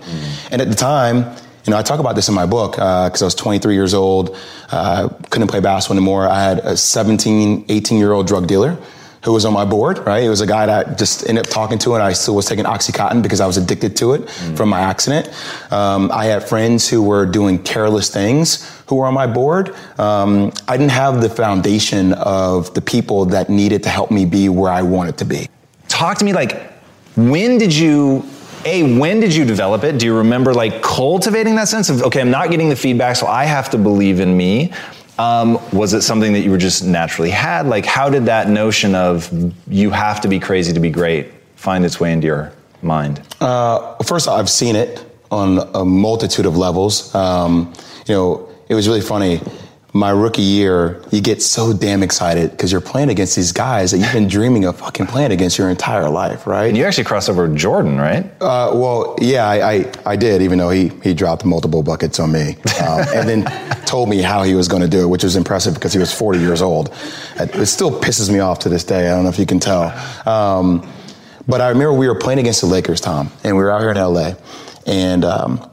And 0.51 0.62
at 0.62 0.70
the 0.70 0.76
time, 0.76 1.18
you 1.66 1.72
know, 1.72 1.78
I 1.78 1.82
talk 1.82 1.99
about 1.99 2.16
this 2.16 2.30
in 2.30 2.36
my 2.36 2.45
book 2.45 2.74
because 2.74 3.22
I 3.22 3.26
was 3.26 3.36
23 3.36 3.74
years 3.74 3.93
old, 3.93 4.38
uh, 4.72 5.10
couldn't 5.30 5.49
play 5.49 5.60
basketball 5.60 5.97
anymore. 5.97 6.28
I 6.28 6.41
had 6.41 6.60
a 6.60 6.78
17, 6.78 7.66
18 7.70 7.97
year 7.97 8.12
old 8.12 8.28
drug 8.28 8.47
dealer 8.47 8.78
who 9.24 9.34
was 9.34 9.46
on 9.46 9.54
my 9.54 9.66
board, 9.66 10.00
right? 10.00 10.24
It 10.24 10.30
was 10.30 10.42
a 10.42 10.48
guy 10.48 10.66
that 10.66 10.88
I 10.88 10.94
just 10.94 11.28
ended 11.28 11.46
up 11.46 11.52
talking 11.52 11.78
to, 11.80 11.94
and 11.96 12.04
I 12.04 12.14
still 12.14 12.36
was 12.36 12.46
taking 12.46 12.66
Oxycontin 12.66 13.22
because 13.22 13.42
I 13.42 13.48
was 13.48 13.58
addicted 13.58 13.96
to 13.98 14.14
it 14.14 14.30
from 14.56 14.70
my 14.70 14.80
accident. 14.80 15.30
Um, 15.72 16.10
I 16.12 16.26
had 16.26 16.48
friends 16.48 16.88
who 16.88 17.04
were 17.04 17.26
doing 17.26 17.62
careless 17.62 18.10
things 18.10 18.82
who 18.88 18.96
were 18.96 19.06
on 19.06 19.14
my 19.14 19.28
board. 19.28 19.76
Um, 20.00 20.52
I 20.68 20.78
didn't 20.78 20.92
have 20.92 21.22
the 21.22 21.30
foundation 21.30 22.14
of 22.14 22.74
the 22.74 22.82
people 22.82 23.26
that 23.26 23.50
needed 23.50 23.84
to 23.84 23.90
help 23.90 24.10
me 24.10 24.26
be 24.26 24.50
where 24.50 24.72
I 24.72 24.82
wanted 24.82 25.18
to 25.18 25.26
be. 25.26 25.48
Talk 25.88 26.18
to 26.20 26.26
me 26.26 26.34
like, 26.34 26.72
when 27.16 27.58
did 27.58 27.74
you 27.74 28.24
A, 28.66 28.98
when 28.98 29.20
did 29.20 29.36
you 29.36 29.46
develop 29.46 29.84
it? 29.84 30.00
Do 30.00 30.06
you 30.06 30.18
remember 30.18 30.54
like 30.54 30.82
cultivating 30.82 31.56
that 31.56 31.68
sense 31.68 31.90
of, 31.90 32.04
okay, 32.04 32.22
I'm 32.22 32.32
not 32.32 32.50
getting 32.52 32.70
the 32.70 32.76
feedback, 32.76 33.16
so 33.16 33.28
I 33.28 33.46
have 33.46 33.70
to 33.72 33.78
believe 33.78 34.20
in 34.20 34.36
me? 34.36 34.74
Um, 35.20 35.60
was 35.74 35.94
it 35.94 36.02
something 36.02 36.32
that 36.34 36.40
you 36.40 36.50
were 36.50 36.58
just 36.58 36.84
naturally 36.84 37.30
had? 37.30 37.68
Like, 37.68 37.86
how 37.86 38.10
did 38.10 38.26
that 38.26 38.50
notion 38.50 38.96
of 38.96 39.30
you 39.68 39.92
have 39.92 40.22
to 40.22 40.30
be 40.30 40.40
crazy 40.40 40.72
to 40.74 40.80
be 40.80 40.90
great 40.90 41.34
find 41.56 41.84
its 41.84 42.00
way 42.00 42.14
into 42.14 42.26
your 42.26 42.54
mind? 42.82 43.22
Uh, 43.42 43.96
first, 44.04 44.30
I've 44.30 44.50
seen 44.50 44.78
it 44.78 45.06
on 45.30 45.60
a 45.76 45.84
multitude 45.84 46.46
of 46.46 46.56
levels. 46.56 47.14
Um, 47.14 47.74
you 48.08 48.16
know, 48.16 48.50
it 48.70 48.76
was 48.76 48.88
really 48.88 49.02
funny. 49.02 49.42
My 50.00 50.12
rookie 50.12 50.43
year, 50.43 51.04
you 51.12 51.20
get 51.20 51.41
so 51.41 51.74
damn 51.74 52.04
excited 52.04 52.52
because 52.52 52.72
you're 52.72 52.80
playing 52.80 53.10
against 53.10 53.36
these 53.36 53.52
guys 53.52 53.91
that 53.91 53.97
you've 53.97 54.14
been 54.14 54.30
dreaming 54.30 54.64
of 54.64 54.78
fucking 54.78 55.08
playing 55.08 55.34
against 55.34 55.58
your 55.58 55.70
entire 55.70 56.08
life, 56.08 56.47
right? 56.47 56.68
And 56.68 56.78
you 56.78 56.86
actually 56.86 57.04
crossed 57.04 57.30
over 57.30 57.50
Jordan, 57.50 57.97
right? 57.97 58.24
Uh, 58.39 58.72
well, 58.76 59.18
yeah, 59.20 59.45
I, 59.45 59.72
I, 59.72 59.91
I 60.06 60.16
did, 60.16 60.41
even 60.41 60.58
though 60.58 60.70
he, 60.70 60.88
he 61.04 61.14
dropped 61.14 61.43
multiple 61.43 61.84
buckets 61.84 62.18
on 62.18 62.32
me. 62.32 62.56
Um, 62.82 63.06
and 63.14 63.28
then 63.28 63.43
told 63.86 64.08
me 64.08 64.22
how 64.22 64.43
he 64.43 64.56
was 64.56 64.70
going 64.70 64.84
to 64.84 64.88
do 64.88 65.02
it, 65.02 65.08
which 65.08 65.26
was 65.26 65.36
impressive 65.36 65.74
because 65.74 65.91
he 65.91 66.00
was 66.00 66.14
40 66.14 66.39
years 66.39 66.62
old. 66.62 66.95
It 67.36 67.66
still 67.66 67.91
pisses 67.91 68.32
me 68.32 68.39
off 68.39 68.60
to 68.60 68.70
this 68.70 68.86
day. 68.86 69.10
I 69.10 69.16
don't 69.16 69.24
know 69.24 69.30
if 69.30 69.38
you 69.38 69.45
can 69.45 69.60
tell. 69.60 69.91
Um, 70.26 70.89
but 71.45 71.60
I 71.60 71.68
remember 71.68 71.91
we 71.91 72.08
were 72.08 72.16
playing 72.16 72.39
against 72.39 72.62
the 72.62 72.68
Lakers, 72.68 73.02
Tom, 73.02 73.34
and 73.43 73.58
we 73.58 73.62
were 73.62 73.72
out 73.72 73.82
here 73.82 73.91
in 73.91 73.97
LA. 73.97 74.36
And, 74.86 75.26
um, 75.26 75.69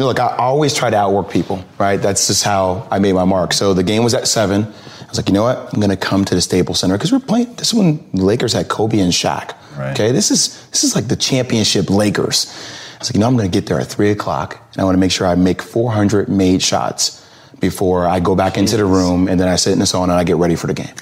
you 0.00 0.04
know, 0.04 0.08
look, 0.08 0.18
I 0.18 0.34
always 0.38 0.72
try 0.72 0.88
to 0.88 0.96
outwork 0.96 1.28
people, 1.28 1.62
right? 1.76 1.98
That's 1.98 2.26
just 2.26 2.42
how 2.42 2.88
I 2.90 2.98
made 2.98 3.12
my 3.12 3.26
mark. 3.26 3.52
So 3.52 3.74
the 3.74 3.82
game 3.82 4.02
was 4.02 4.14
at 4.14 4.26
seven. 4.26 4.64
I 4.64 5.06
was 5.06 5.18
like, 5.18 5.28
you 5.28 5.34
know 5.34 5.42
what? 5.42 5.58
I'm 5.58 5.78
going 5.78 5.90
to 5.90 5.96
come 5.98 6.24
to 6.24 6.34
the 6.34 6.40
Staples 6.40 6.80
Center 6.80 6.96
because 6.96 7.12
we're 7.12 7.18
playing. 7.18 7.52
This 7.56 7.72
the 7.72 7.98
Lakers 8.14 8.54
had 8.54 8.70
Kobe 8.70 8.98
and 8.98 9.12
Shaq. 9.12 9.54
Right. 9.76 9.92
Okay, 9.92 10.10
this 10.10 10.30
is 10.30 10.66
this 10.70 10.84
is 10.84 10.94
like 10.94 11.08
the 11.08 11.16
championship 11.16 11.90
Lakers. 11.90 12.46
I 12.94 12.98
was 12.98 13.10
like, 13.10 13.14
you 13.16 13.20
know, 13.20 13.26
I'm 13.26 13.36
going 13.36 13.50
to 13.50 13.54
get 13.54 13.66
there 13.66 13.78
at 13.78 13.88
three 13.88 14.10
o'clock, 14.10 14.58
and 14.72 14.80
I 14.80 14.84
want 14.84 14.94
to 14.94 14.98
make 14.98 15.12
sure 15.12 15.26
I 15.26 15.34
make 15.34 15.60
400 15.60 16.30
made 16.30 16.62
shots 16.62 17.22
before 17.60 18.06
I 18.06 18.20
go 18.20 18.34
back 18.34 18.56
into 18.56 18.78
the 18.78 18.86
room, 18.86 19.28
and 19.28 19.38
then 19.38 19.48
I 19.48 19.56
sit 19.56 19.74
in 19.74 19.80
the 19.80 19.84
sauna 19.84 20.04
and 20.04 20.12
I 20.12 20.24
get 20.24 20.36
ready 20.36 20.56
for 20.56 20.66
the 20.66 20.72
game. 20.72 20.94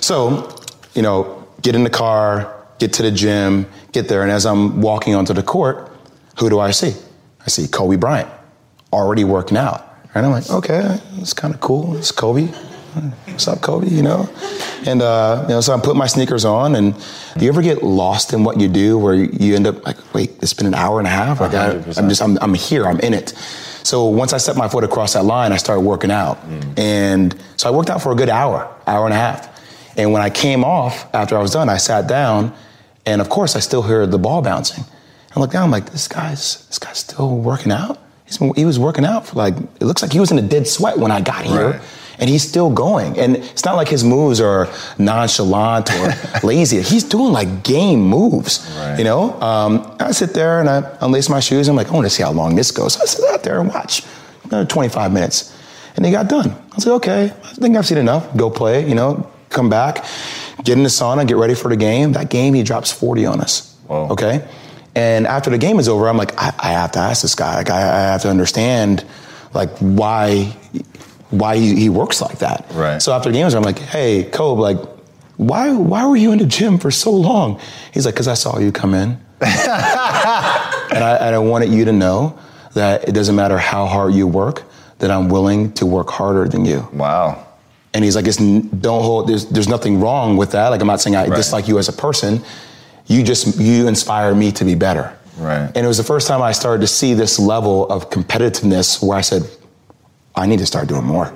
So, 0.00 0.56
you 0.94 1.02
know, 1.02 1.46
get 1.60 1.74
in 1.74 1.84
the 1.84 1.90
car, 1.90 2.66
get 2.78 2.94
to 2.94 3.02
the 3.02 3.10
gym, 3.10 3.66
get 3.92 4.08
there, 4.08 4.22
and 4.22 4.32
as 4.32 4.46
I'm 4.46 4.80
walking 4.80 5.14
onto 5.14 5.34
the 5.34 5.42
court, 5.42 5.92
who 6.38 6.48
do 6.48 6.58
I 6.60 6.70
see? 6.70 6.94
I 7.44 7.48
see 7.50 7.68
Kobe 7.68 7.96
Bryant 7.96 8.37
already 8.92 9.24
working 9.24 9.56
out. 9.56 9.84
And 10.14 10.26
I'm 10.26 10.32
like, 10.32 10.50
okay, 10.50 11.00
it's 11.18 11.32
kind 11.32 11.54
of 11.54 11.60
cool. 11.60 11.96
It's 11.96 12.10
Kobe. 12.10 12.46
What's 13.26 13.46
up, 13.46 13.60
Kobe? 13.60 13.88
You 13.88 14.02
know? 14.02 14.28
And, 14.86 15.02
uh, 15.02 15.42
you 15.42 15.54
know, 15.54 15.60
so 15.60 15.72
I'm 15.72 15.80
putting 15.80 15.98
my 15.98 16.06
sneakers 16.06 16.44
on. 16.44 16.74
And 16.74 16.94
do 17.36 17.44
you 17.44 17.50
ever 17.50 17.62
get 17.62 17.82
lost 17.82 18.32
in 18.32 18.42
what 18.42 18.58
you 18.58 18.68
do 18.68 18.98
where 18.98 19.14
you 19.14 19.54
end 19.54 19.66
up 19.66 19.84
like, 19.86 20.14
wait, 20.14 20.32
it's 20.42 20.54
been 20.54 20.66
an 20.66 20.74
hour 20.74 20.98
and 20.98 21.06
a 21.06 21.10
half? 21.10 21.40
Like, 21.40 21.54
I, 21.54 21.74
am 21.74 22.08
just, 22.08 22.22
I'm, 22.22 22.38
I'm 22.40 22.54
here, 22.54 22.86
I'm 22.86 22.98
in 23.00 23.14
it. 23.14 23.30
So 23.84 24.06
once 24.06 24.32
I 24.32 24.38
set 24.38 24.56
my 24.56 24.68
foot 24.68 24.84
across 24.84 25.12
that 25.12 25.24
line, 25.24 25.52
I 25.52 25.56
started 25.56 25.82
working 25.82 26.10
out. 26.10 26.38
And 26.76 27.38
so 27.56 27.68
I 27.68 27.76
worked 27.76 27.90
out 27.90 28.02
for 28.02 28.12
a 28.12 28.16
good 28.16 28.28
hour, 28.28 28.74
hour 28.86 29.04
and 29.04 29.14
a 29.14 29.16
half. 29.16 29.56
And 29.96 30.12
when 30.12 30.22
I 30.22 30.30
came 30.30 30.64
off 30.64 31.12
after 31.14 31.36
I 31.36 31.42
was 31.42 31.52
done, 31.52 31.68
I 31.68 31.76
sat 31.76 32.08
down. 32.08 32.54
And 33.06 33.20
of 33.20 33.28
course, 33.28 33.56
I 33.56 33.60
still 33.60 33.82
heard 33.82 34.10
the 34.10 34.18
ball 34.18 34.42
bouncing. 34.42 34.84
I 35.34 35.40
look 35.40 35.52
down, 35.52 35.64
I'm 35.64 35.70
like, 35.70 35.90
this 35.90 36.08
guy's, 36.08 36.66
this 36.66 36.78
guy's 36.78 36.98
still 36.98 37.36
working 37.36 37.70
out? 37.70 37.98
He 38.56 38.64
was 38.64 38.78
working 38.78 39.04
out 39.04 39.26
for 39.26 39.36
like, 39.36 39.54
it 39.56 39.84
looks 39.84 40.02
like 40.02 40.12
he 40.12 40.20
was 40.20 40.30
in 40.30 40.38
a 40.38 40.42
dead 40.42 40.66
sweat 40.66 40.98
when 40.98 41.10
I 41.10 41.20
got 41.20 41.44
here. 41.44 41.70
Right. 41.70 41.80
And 42.20 42.28
he's 42.28 42.42
still 42.46 42.68
going. 42.68 43.18
And 43.18 43.36
it's 43.36 43.64
not 43.64 43.76
like 43.76 43.88
his 43.88 44.02
moves 44.02 44.40
are 44.40 44.68
nonchalant 44.98 45.90
or 45.92 46.12
lazy. 46.46 46.82
He's 46.82 47.04
doing 47.04 47.32
like 47.32 47.62
game 47.62 48.00
moves, 48.00 48.68
Right. 48.76 48.98
you 48.98 49.04
know? 49.04 49.40
Um, 49.40 49.96
I 50.00 50.10
sit 50.12 50.34
there 50.34 50.60
and 50.60 50.68
I 50.68 50.80
unlace 51.00 51.30
my 51.30 51.40
shoes. 51.40 51.68
I'm 51.68 51.76
like, 51.76 51.88
I 51.88 51.92
want 51.92 52.06
to 52.06 52.10
see 52.10 52.22
how 52.22 52.32
long 52.32 52.54
this 52.56 52.70
goes. 52.70 52.94
So 52.94 53.02
I 53.02 53.06
sit 53.06 53.24
out 53.32 53.42
there 53.44 53.60
and 53.60 53.68
watch 53.68 54.02
another 54.44 54.66
25 54.66 55.12
minutes. 55.12 55.54
And 55.96 56.04
he 56.04 56.12
got 56.12 56.28
done. 56.28 56.50
I 56.50 56.74
was 56.76 56.86
like, 56.86 56.96
okay, 56.96 57.24
I 57.26 57.52
think 57.54 57.76
I've 57.76 57.86
seen 57.86 57.98
enough. 57.98 58.36
Go 58.36 58.50
play, 58.50 58.86
you 58.88 58.94
know, 58.94 59.28
come 59.50 59.68
back, 59.68 60.04
get 60.64 60.76
in 60.76 60.82
the 60.82 60.88
sauna, 60.90 61.26
get 61.26 61.36
ready 61.36 61.54
for 61.54 61.68
the 61.68 61.76
game. 61.76 62.12
That 62.12 62.30
game, 62.30 62.54
he 62.54 62.62
drops 62.62 62.92
40 62.92 63.26
on 63.26 63.40
us. 63.40 63.74
Whoa. 63.86 64.08
Okay? 64.10 64.46
And 64.98 65.26
after 65.26 65.48
the 65.50 65.58
game 65.58 65.78
is 65.78 65.88
over, 65.88 66.08
I'm 66.08 66.16
like, 66.16 66.32
I, 66.36 66.52
I 66.58 66.72
have 66.72 66.92
to 66.92 66.98
ask 66.98 67.22
this 67.22 67.34
guy. 67.34 67.56
Like, 67.56 67.70
I, 67.70 67.80
I 67.82 68.00
have 68.12 68.22
to 68.22 68.28
understand, 68.30 69.04
like, 69.54 69.70
why, 69.78 70.56
why 71.30 71.56
he, 71.56 71.76
he 71.76 71.88
works 71.88 72.20
like 72.20 72.38
that. 72.40 72.66
Right. 72.72 73.00
So 73.00 73.12
after 73.12 73.28
the 73.28 73.34
game 73.34 73.46
is 73.46 73.54
over, 73.54 73.66
I'm 73.68 73.74
like, 73.74 73.82
hey, 73.82 74.24
Kobe, 74.24 74.60
like, 74.60 74.78
why, 75.36 75.70
why 75.72 76.04
were 76.06 76.16
you 76.16 76.32
in 76.32 76.38
the 76.38 76.46
gym 76.46 76.78
for 76.78 76.90
so 76.90 77.12
long? 77.12 77.60
He's 77.94 78.04
like, 78.06 78.14
because 78.14 78.26
I 78.28 78.34
saw 78.34 78.58
you 78.58 78.72
come 78.72 78.92
in. 78.92 79.10
and, 79.40 81.04
I, 81.04 81.18
and 81.20 81.34
I 81.34 81.38
wanted 81.38 81.68
you 81.70 81.84
to 81.84 81.92
know 81.92 82.36
that 82.74 83.08
it 83.08 83.12
doesn't 83.12 83.36
matter 83.36 83.56
how 83.56 83.86
hard 83.86 84.14
you 84.14 84.26
work, 84.26 84.64
that 84.98 85.12
I'm 85.12 85.28
willing 85.28 85.72
to 85.74 85.86
work 85.86 86.10
harder 86.10 86.48
than 86.48 86.64
you. 86.64 86.88
Wow. 86.92 87.46
And 87.94 88.04
he's 88.04 88.16
like, 88.16 88.26
it's, 88.26 88.36
don't 88.36 89.02
hold, 89.02 89.28
there's, 89.28 89.46
there's 89.46 89.68
nothing 89.68 90.00
wrong 90.00 90.36
with 90.36 90.52
that. 90.52 90.68
Like, 90.68 90.80
I'm 90.80 90.86
not 90.88 91.00
saying 91.00 91.14
I 91.16 91.26
Right. 91.28 91.36
dislike 91.36 91.68
you 91.68 91.78
as 91.78 91.88
a 91.88 91.92
person. 91.92 92.42
You 93.08 93.22
just, 93.22 93.58
you 93.58 93.88
inspire 93.88 94.34
me 94.34 94.52
to 94.52 94.64
be 94.64 94.74
better. 94.74 95.16
Right. 95.38 95.70
And 95.74 95.78
it 95.78 95.86
was 95.86 95.96
the 95.96 96.04
first 96.04 96.28
time 96.28 96.42
I 96.42 96.52
started 96.52 96.82
to 96.82 96.86
see 96.86 97.14
this 97.14 97.38
level 97.38 97.88
of 97.90 98.10
competitiveness 98.10 99.02
where 99.02 99.16
I 99.16 99.22
said, 99.22 99.42
I 100.34 100.46
need 100.46 100.58
to 100.58 100.66
start 100.66 100.88
doing 100.88 101.04
more. 101.04 101.32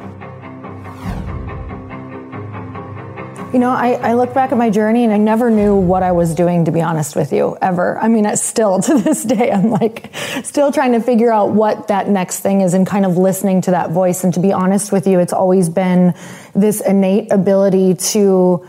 You 3.55 3.59
know, 3.59 3.71
I, 3.71 3.93
I 4.03 4.15
look 4.15 4.33
back 4.33 4.51
at 4.53 4.59
my 4.59 4.71
journey 4.71 5.05
and 5.05 5.13
I 5.13 5.19
never 5.19 5.51
knew 5.51 5.77
what 5.77 6.03
I 6.03 6.13
was 6.13 6.35
doing, 6.35 6.65
to 6.67 6.73
be 6.73 6.81
honest 6.81 7.17
with 7.17 7.33
you, 7.33 7.57
ever. 7.61 7.99
I 7.99 8.09
mean, 8.09 8.27
it's 8.27 8.43
still 8.43 8.81
to 8.83 8.99
this 8.99 9.25
day, 9.25 9.51
I'm 9.51 9.71
like 9.71 10.11
still 10.43 10.73
trying 10.73 10.93
to 10.93 11.01
figure 11.01 11.33
out 11.33 11.53
what 11.53 11.89
that 11.89 12.09
next 12.09 12.41
thing 12.41 12.61
is 12.61 12.75
and 12.75 12.87
kind 12.87 13.07
of 13.07 13.17
listening 13.17 13.63
to 13.63 13.71
that 13.71 13.93
voice. 13.93 14.25
And 14.25 14.35
to 14.35 14.41
be 14.41 14.53
honest 14.53 14.93
with 14.93 15.07
you, 15.07 15.21
it's 15.21 15.33
always 15.33 15.71
been 15.71 16.15
this 16.55 16.83
innate 16.83 17.33
ability 17.33 17.95
to 17.95 18.67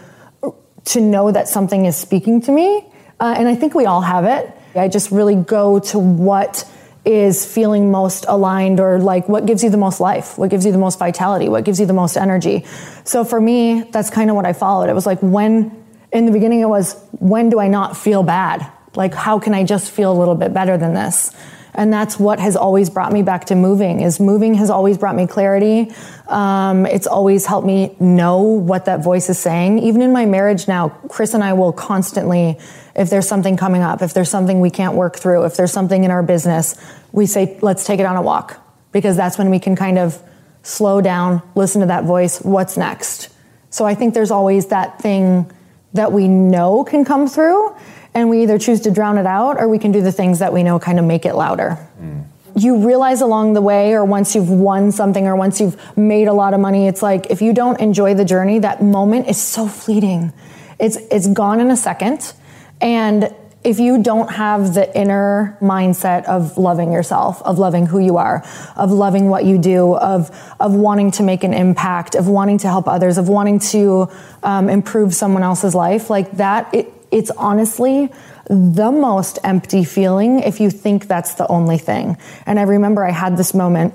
to 0.86 1.00
know 1.00 1.32
that 1.32 1.48
something 1.48 1.86
is 1.86 1.96
speaking 1.96 2.42
to 2.42 2.52
me. 2.52 2.86
Uh, 3.24 3.34
and 3.38 3.48
I 3.48 3.56
think 3.56 3.74
we 3.74 3.86
all 3.86 4.02
have 4.02 4.26
it. 4.26 4.52
I 4.76 4.90
just 4.90 5.10
really 5.10 5.36
go 5.36 5.80
to 5.80 5.98
what 5.98 6.70
is 7.06 7.46
feeling 7.46 7.90
most 7.90 8.26
aligned 8.28 8.82
or 8.82 9.00
like 9.00 9.30
what 9.30 9.46
gives 9.46 9.64
you 9.64 9.70
the 9.70 9.78
most 9.78 10.02
life, 10.02 10.38
what 10.38 10.50
gives 10.50 10.66
you 10.66 10.74
the 10.74 10.78
most 10.78 11.00
vitality, 11.00 11.48
what 11.48 11.64
gives 11.64 11.80
you 11.80 11.86
the 11.86 11.94
most 11.94 12.18
energy. 12.18 12.66
So 13.06 13.24
for 13.24 13.40
me, 13.40 13.84
that's 13.84 14.10
kind 14.10 14.30
of 14.30 14.36
what 14.36 14.46
I 14.46 14.52
followed. 14.52 14.90
It 14.90 14.94
was 14.94 15.06
like 15.06 15.20
when, 15.20 15.72
in 16.12 16.26
the 16.26 16.34
beginning, 16.34 16.60
it 16.60 16.68
was 16.68 17.02
when 17.12 17.50
do 17.50 17.62
I 17.62 17.70
not 17.70 17.96
feel 17.96 18.24
bad? 18.24 18.70
Like, 18.94 19.14
how 19.14 19.40
can 19.40 19.54
I 19.54 19.64
just 19.64 19.90
feel 19.90 20.12
a 20.12 20.18
little 20.20 20.36
bit 20.36 20.54
better 20.54 20.78
than 20.78 20.94
this? 20.94 21.32
And 21.76 21.94
that's 21.94 22.20
what 22.20 22.40
has 22.40 22.58
always 22.58 22.90
brought 22.90 23.14
me 23.14 23.24
back 23.24 23.46
to 23.46 23.56
moving 23.56 24.02
is 24.02 24.20
moving 24.20 24.54
has 24.56 24.70
always 24.70 24.98
brought 24.98 25.16
me 25.16 25.28
clarity. 25.28 25.94
Um, 26.28 26.86
it's 26.86 27.08
always 27.08 27.46
helped 27.46 27.66
me 27.66 27.96
know 28.02 28.42
what 28.42 28.86
that 28.86 29.02
voice 29.02 29.30
is 29.30 29.40
saying. 29.40 29.80
Even 29.80 30.02
in 30.02 30.12
my 30.12 30.26
marriage 30.26 30.68
now, 30.68 30.90
Chris 31.08 31.34
and 31.34 31.44
I 31.44 31.54
will 31.54 31.72
constantly, 31.72 32.60
if 32.96 33.10
there's 33.10 33.28
something 33.28 33.58
coming 33.58 33.82
up, 33.82 34.02
if 34.02 34.14
there's 34.14 34.30
something 34.30 34.60
we 34.60 34.70
can't 34.70 34.96
work 34.96 35.18
through, 35.18 35.46
if 35.46 35.56
there's 35.56 35.72
something 35.72 36.04
in 36.04 36.12
our 36.12 36.24
business, 36.24 36.76
we 37.12 37.26
say, 37.26 37.58
let's 37.62 37.86
take 37.86 38.00
it 38.00 38.06
on 38.06 38.16
a 38.16 38.22
walk 38.22 38.60
because 38.92 39.18
that's 39.18 39.38
when 39.38 39.50
we 39.50 39.60
can 39.60 39.76
kind 39.76 39.98
of 39.98 40.22
slow 40.62 41.02
down, 41.02 41.42
listen 41.56 41.82
to 41.82 41.88
that 41.88 42.06
voice. 42.06 42.40
What's 42.42 42.78
next? 42.78 43.30
So 43.70 43.86
I 43.86 43.96
think 43.96 44.14
there's 44.14 44.32
always 44.32 44.68
that 44.68 45.00
thing 45.00 45.52
that 45.94 46.12
we 46.12 46.28
know 46.28 46.84
can 46.84 47.04
come 47.06 47.28
through 47.28 47.76
and 48.14 48.30
we 48.30 48.44
either 48.44 48.60
choose 48.60 48.82
to 48.82 48.92
drown 48.92 49.18
it 49.18 49.26
out 49.26 49.60
or 49.60 49.68
we 49.68 49.80
can 49.80 49.92
do 49.92 50.02
the 50.02 50.12
things 50.12 50.40
that 50.40 50.54
we 50.54 50.64
know 50.64 50.80
kind 50.80 51.00
of 51.00 51.06
make 51.06 51.26
it 51.26 51.34
louder. 51.34 51.78
Mm. 52.00 52.26
You 52.56 52.86
realize 52.86 53.22
along 53.22 53.54
the 53.54 53.62
way, 53.62 53.94
or 53.94 54.06
once 54.06 54.36
you've 54.36 54.50
won 54.50 54.92
something, 54.92 55.26
or 55.26 55.36
once 55.36 55.60
you've 55.60 55.76
made 55.98 56.28
a 56.28 56.34
lot 56.34 56.54
of 56.54 56.60
money, 56.60 56.86
it's 56.88 57.02
like 57.02 57.32
if 57.32 57.42
you 57.42 57.52
don't 57.52 57.80
enjoy 57.82 58.14
the 58.14 58.26
journey, 58.26 58.60
that 58.60 58.84
moment 58.84 59.28
is 59.28 59.42
so 59.42 59.68
fleeting. 59.68 60.32
It's 60.78 60.98
it's 61.10 61.28
gone 61.28 61.60
in 61.60 61.72
a 61.72 61.76
second, 61.76 62.34
and 62.82 63.34
if 63.64 63.80
you 63.80 64.04
don't 64.04 64.30
have 64.30 64.74
the 64.74 64.98
inner 64.98 65.58
mindset 65.62 66.26
of 66.26 66.58
loving 66.58 66.92
yourself, 66.92 67.42
of 67.44 67.60
loving 67.60 67.86
who 67.86 68.00
you 68.00 68.18
are, 68.18 68.44
of 68.76 68.92
loving 68.92 69.30
what 69.30 69.46
you 69.46 69.58
do, 69.58 69.96
of 69.96 70.30
of 70.60 70.74
wanting 70.74 71.12
to 71.12 71.24
make 71.24 71.44
an 71.44 71.54
impact, 71.54 72.16
of 72.16 72.28
wanting 72.28 72.58
to 72.60 72.68
help 72.68 72.88
others, 72.88 73.18
of 73.18 73.30
wanting 73.30 73.60
to 73.60 74.10
um, 74.44 74.68
improve 74.70 75.14
someone 75.14 75.44
else's 75.44 75.74
life, 75.74 76.10
like 76.10 76.32
that, 76.34 76.74
it, 76.74 76.92
it's 77.12 77.32
honestly 77.32 78.12
the 78.50 78.92
most 78.92 79.40
empty 79.44 79.84
feeling 79.84 80.40
if 80.40 80.60
you 80.60 80.70
think 80.70 81.08
that's 81.08 81.36
the 81.36 81.48
only 81.48 81.78
thing. 81.78 82.18
And 82.46 82.60
I 82.60 82.64
remember 82.64 83.06
I 83.06 83.12
had 83.12 83.38
this 83.38 83.54
moment. 83.54 83.94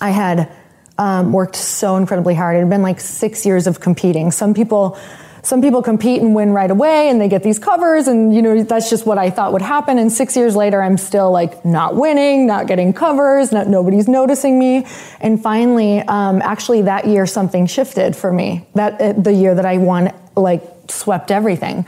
I 0.00 0.10
had 0.10 0.50
um, 0.98 1.32
worked 1.32 1.56
so 1.56 1.96
incredibly 1.96 2.34
hard. 2.34 2.56
It 2.56 2.60
had 2.60 2.70
been 2.70 2.82
like 2.82 3.00
six 3.00 3.46
years 3.46 3.66
of 3.66 3.80
competing. 3.80 4.30
Some 4.30 4.54
people, 4.54 4.98
some 5.42 5.60
people 5.60 5.82
compete 5.82 6.22
and 6.22 6.34
win 6.36 6.52
right 6.52 6.70
away, 6.70 7.10
and 7.10 7.20
they 7.20 7.28
get 7.28 7.42
these 7.42 7.58
covers, 7.58 8.06
and 8.06 8.32
you 8.34 8.42
know 8.42 8.62
that's 8.62 8.88
just 8.88 9.06
what 9.06 9.18
I 9.18 9.28
thought 9.30 9.52
would 9.52 9.62
happen. 9.62 9.98
And 9.98 10.12
six 10.12 10.36
years 10.36 10.54
later, 10.54 10.80
I'm 10.80 10.96
still 10.96 11.32
like 11.32 11.64
not 11.64 11.96
winning, 11.96 12.46
not 12.46 12.68
getting 12.68 12.92
covers, 12.92 13.50
not, 13.50 13.66
nobody's 13.66 14.06
noticing 14.06 14.58
me. 14.58 14.86
And 15.20 15.42
finally, 15.42 16.00
um, 16.00 16.40
actually, 16.42 16.82
that 16.82 17.06
year 17.06 17.26
something 17.26 17.66
shifted 17.66 18.14
for 18.14 18.32
me. 18.32 18.66
That 18.74 19.00
uh, 19.00 19.12
the 19.20 19.32
year 19.32 19.54
that 19.54 19.66
I 19.66 19.78
won, 19.78 20.12
like 20.36 20.62
swept 20.88 21.30
everything. 21.30 21.86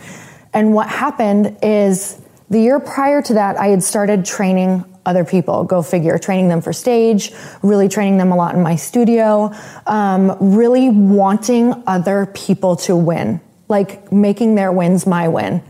And 0.52 0.74
what 0.74 0.88
happened 0.88 1.56
is 1.62 2.20
The 2.50 2.60
year 2.60 2.78
prior 2.78 3.22
to 3.22 3.34
that, 3.34 3.58
I 3.58 3.68
had 3.68 3.82
started 3.82 4.24
training 4.24 4.84
other 5.06 5.24
people. 5.24 5.64
Go 5.64 5.82
figure, 5.82 6.18
training 6.18 6.48
them 6.48 6.60
for 6.60 6.72
stage, 6.72 7.32
really 7.62 7.88
training 7.88 8.18
them 8.18 8.32
a 8.32 8.36
lot 8.36 8.54
in 8.54 8.62
my 8.62 8.76
studio, 8.76 9.52
um, 9.86 10.36
really 10.40 10.88
wanting 10.88 11.82
other 11.86 12.26
people 12.26 12.76
to 12.76 12.96
win, 12.96 13.40
like 13.68 14.12
making 14.12 14.54
their 14.54 14.72
wins 14.72 15.06
my 15.06 15.28
win. 15.28 15.62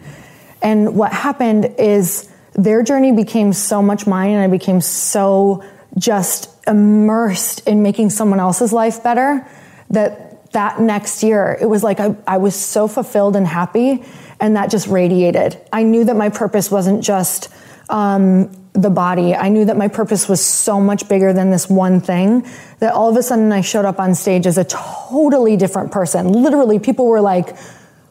And 0.62 0.96
what 0.96 1.12
happened 1.12 1.74
is 1.78 2.30
their 2.54 2.82
journey 2.82 3.12
became 3.12 3.52
so 3.52 3.82
much 3.82 4.06
mine, 4.06 4.30
and 4.30 4.42
I 4.42 4.48
became 4.48 4.80
so 4.80 5.62
just 5.98 6.50
immersed 6.66 7.66
in 7.68 7.82
making 7.82 8.10
someone 8.10 8.40
else's 8.40 8.72
life 8.72 9.02
better 9.02 9.46
that 9.90 10.52
that 10.52 10.80
next 10.80 11.22
year 11.22 11.58
it 11.60 11.66
was 11.66 11.82
like 11.82 12.00
I, 12.00 12.16
I 12.26 12.38
was 12.38 12.54
so 12.54 12.88
fulfilled 12.88 13.36
and 13.36 13.46
happy 13.46 14.02
and 14.40 14.56
that 14.56 14.70
just 14.70 14.86
radiated. 14.86 15.60
I 15.72 15.82
knew 15.82 16.04
that 16.04 16.16
my 16.16 16.28
purpose 16.28 16.70
wasn't 16.70 17.04
just 17.04 17.48
um, 17.88 18.50
the 18.72 18.90
body. 18.90 19.34
I 19.34 19.48
knew 19.48 19.64
that 19.66 19.76
my 19.76 19.88
purpose 19.88 20.28
was 20.28 20.44
so 20.44 20.80
much 20.80 21.08
bigger 21.08 21.32
than 21.32 21.50
this 21.50 21.68
one 21.68 22.00
thing 22.00 22.46
that 22.80 22.92
all 22.92 23.08
of 23.08 23.16
a 23.16 23.22
sudden 23.22 23.52
i 23.52 23.60
showed 23.60 23.84
up 23.84 24.00
on 24.00 24.14
stage 24.14 24.46
as 24.46 24.58
a 24.58 24.64
totally 24.64 25.56
different 25.56 25.92
person. 25.92 26.32
Literally 26.32 26.78
people 26.78 27.06
were 27.06 27.20
like 27.20 27.56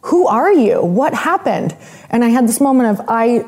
who 0.04 0.28
are 0.28 0.52
you 0.52 0.84
what 0.84 1.14
happened 1.14 1.76
and 2.10 2.24
i 2.24 2.30
had 2.30 2.48
this 2.48 2.62
moment 2.62 3.00
of 3.00 3.06
i 3.08 3.44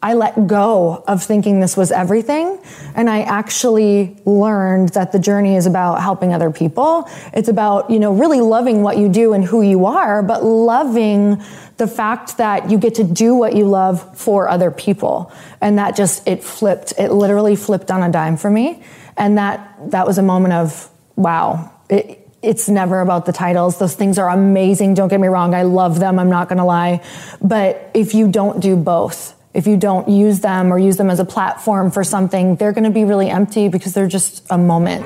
I 0.00 0.14
let 0.14 0.46
go 0.46 1.02
of 1.08 1.24
thinking 1.24 1.58
this 1.58 1.76
was 1.76 1.90
everything. 1.90 2.60
And 2.94 3.10
I 3.10 3.22
actually 3.22 4.16
learned 4.24 4.90
that 4.90 5.10
the 5.10 5.18
journey 5.18 5.56
is 5.56 5.66
about 5.66 6.00
helping 6.00 6.32
other 6.32 6.52
people. 6.52 7.08
It's 7.32 7.48
about, 7.48 7.90
you 7.90 7.98
know, 7.98 8.12
really 8.12 8.40
loving 8.40 8.82
what 8.82 8.96
you 8.96 9.08
do 9.08 9.32
and 9.32 9.44
who 9.44 9.60
you 9.60 9.86
are, 9.86 10.22
but 10.22 10.44
loving 10.44 11.42
the 11.78 11.88
fact 11.88 12.36
that 12.36 12.70
you 12.70 12.78
get 12.78 12.94
to 12.96 13.04
do 13.04 13.34
what 13.34 13.56
you 13.56 13.64
love 13.64 14.16
for 14.16 14.48
other 14.48 14.70
people. 14.70 15.32
And 15.60 15.78
that 15.78 15.96
just, 15.96 16.26
it 16.28 16.44
flipped, 16.44 16.92
it 16.96 17.10
literally 17.10 17.56
flipped 17.56 17.90
on 17.90 18.04
a 18.04 18.10
dime 18.10 18.36
for 18.36 18.50
me. 18.50 18.84
And 19.16 19.36
that, 19.36 19.90
that 19.90 20.06
was 20.06 20.18
a 20.18 20.22
moment 20.22 20.54
of, 20.54 20.88
wow, 21.16 21.72
it, 21.90 22.27
it's 22.42 22.68
never 22.68 23.00
about 23.00 23.26
the 23.26 23.32
titles. 23.32 23.78
Those 23.78 23.94
things 23.94 24.18
are 24.18 24.28
amazing. 24.28 24.94
Don't 24.94 25.08
get 25.08 25.20
me 25.20 25.28
wrong. 25.28 25.54
I 25.54 25.62
love 25.62 25.98
them. 25.98 26.18
I'm 26.18 26.30
not 26.30 26.48
going 26.48 26.58
to 26.58 26.64
lie. 26.64 27.02
But 27.40 27.90
if 27.94 28.14
you 28.14 28.30
don't 28.30 28.60
do 28.60 28.76
both, 28.76 29.34
if 29.54 29.66
you 29.66 29.76
don't 29.76 30.08
use 30.08 30.40
them 30.40 30.72
or 30.72 30.78
use 30.78 30.96
them 30.96 31.10
as 31.10 31.18
a 31.18 31.24
platform 31.24 31.90
for 31.90 32.04
something, 32.04 32.56
they're 32.56 32.72
going 32.72 32.84
to 32.84 32.90
be 32.90 33.04
really 33.04 33.28
empty 33.28 33.68
because 33.68 33.92
they're 33.94 34.06
just 34.06 34.46
a 34.50 34.58
moment. 34.58 35.04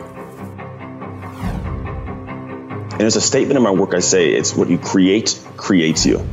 And 2.92 3.00
there's 3.00 3.16
a 3.16 3.20
statement 3.22 3.56
in 3.56 3.62
my 3.62 3.70
work 3.70 3.94
I 3.94 4.00
say 4.00 4.34
it's 4.34 4.54
what 4.54 4.68
you 4.68 4.76
create 4.76 5.40
creates 5.56 6.04
you. 6.04 6.26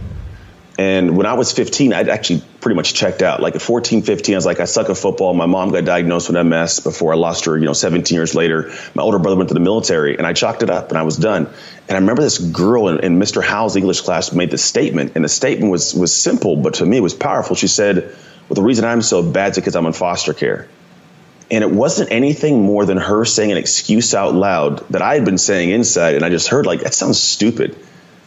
And 0.80 1.18
when 1.18 1.26
I 1.26 1.34
was 1.34 1.52
15, 1.52 1.92
I'd 1.92 2.08
actually 2.08 2.42
pretty 2.62 2.78
much 2.78 2.94
checked 2.94 3.22
out. 3.22 3.42
Like 3.42 3.54
at 3.54 3.62
14, 3.62 4.02
15, 4.02 4.34
I 4.34 4.38
was 4.38 4.46
like, 4.46 4.62
I 4.62 4.64
suck 4.64 4.90
at 4.90 4.96
football. 4.96 5.34
My 5.34 5.46
mom 5.46 5.72
got 5.72 5.84
diagnosed 5.84 6.30
with 6.30 6.42
MS 6.46 6.80
before 6.80 7.12
I 7.12 7.18
lost 7.18 7.44
her, 7.44 7.58
you 7.58 7.66
know, 7.66 7.74
17 7.74 8.16
years 8.16 8.34
later. 8.34 8.72
My 8.96 9.04
older 9.04 9.20
brother 9.20 9.36
went 9.36 9.50
to 9.50 9.54
the 9.54 9.60
military 9.60 10.18
and 10.18 10.26
I 10.26 10.32
chalked 10.32 10.64
it 10.64 10.70
up 10.70 10.88
and 10.88 10.98
I 10.98 11.02
was 11.02 11.18
done. 11.18 11.48
And 11.90 11.98
I 11.98 12.00
remember 12.00 12.22
this 12.22 12.38
girl 12.38 12.88
in, 12.88 13.00
in 13.04 13.20
Mr. 13.20 13.44
Howe's 13.44 13.76
English 13.76 14.00
class 14.00 14.32
made 14.32 14.52
this 14.52 14.64
statement. 14.64 15.12
And 15.16 15.26
the 15.26 15.28
statement 15.28 15.70
was, 15.70 15.94
was 15.94 16.14
simple, 16.14 16.56
but 16.56 16.76
to 16.76 16.86
me 16.86 16.96
it 16.96 17.04
was 17.04 17.14
powerful. 17.14 17.58
She 17.58 17.68
said, 17.68 18.16
well, 18.48 18.56
the 18.56 18.64
reason 18.64 18.86
I'm 18.86 19.02
so 19.02 19.22
bad 19.22 19.52
is 19.52 19.56
because 19.58 19.76
I'm 19.76 19.86
in 19.86 19.92
foster 19.92 20.34
care. 20.34 20.70
And 21.52 21.62
it 21.62 21.70
wasn't 21.70 22.14
anything 22.14 22.62
more 22.64 22.86
than 22.86 22.96
her 22.96 23.26
saying 23.26 23.52
an 23.52 23.58
excuse 23.58 24.14
out 24.14 24.34
loud 24.34 24.88
that 24.92 25.02
I 25.02 25.16
had 25.16 25.26
been 25.26 25.40
saying 25.40 25.72
inside. 25.72 26.16
And 26.16 26.24
I 26.24 26.30
just 26.30 26.48
heard 26.48 26.66
like, 26.66 26.84
that 26.84 26.94
sounds 26.94 27.22
stupid 27.22 27.76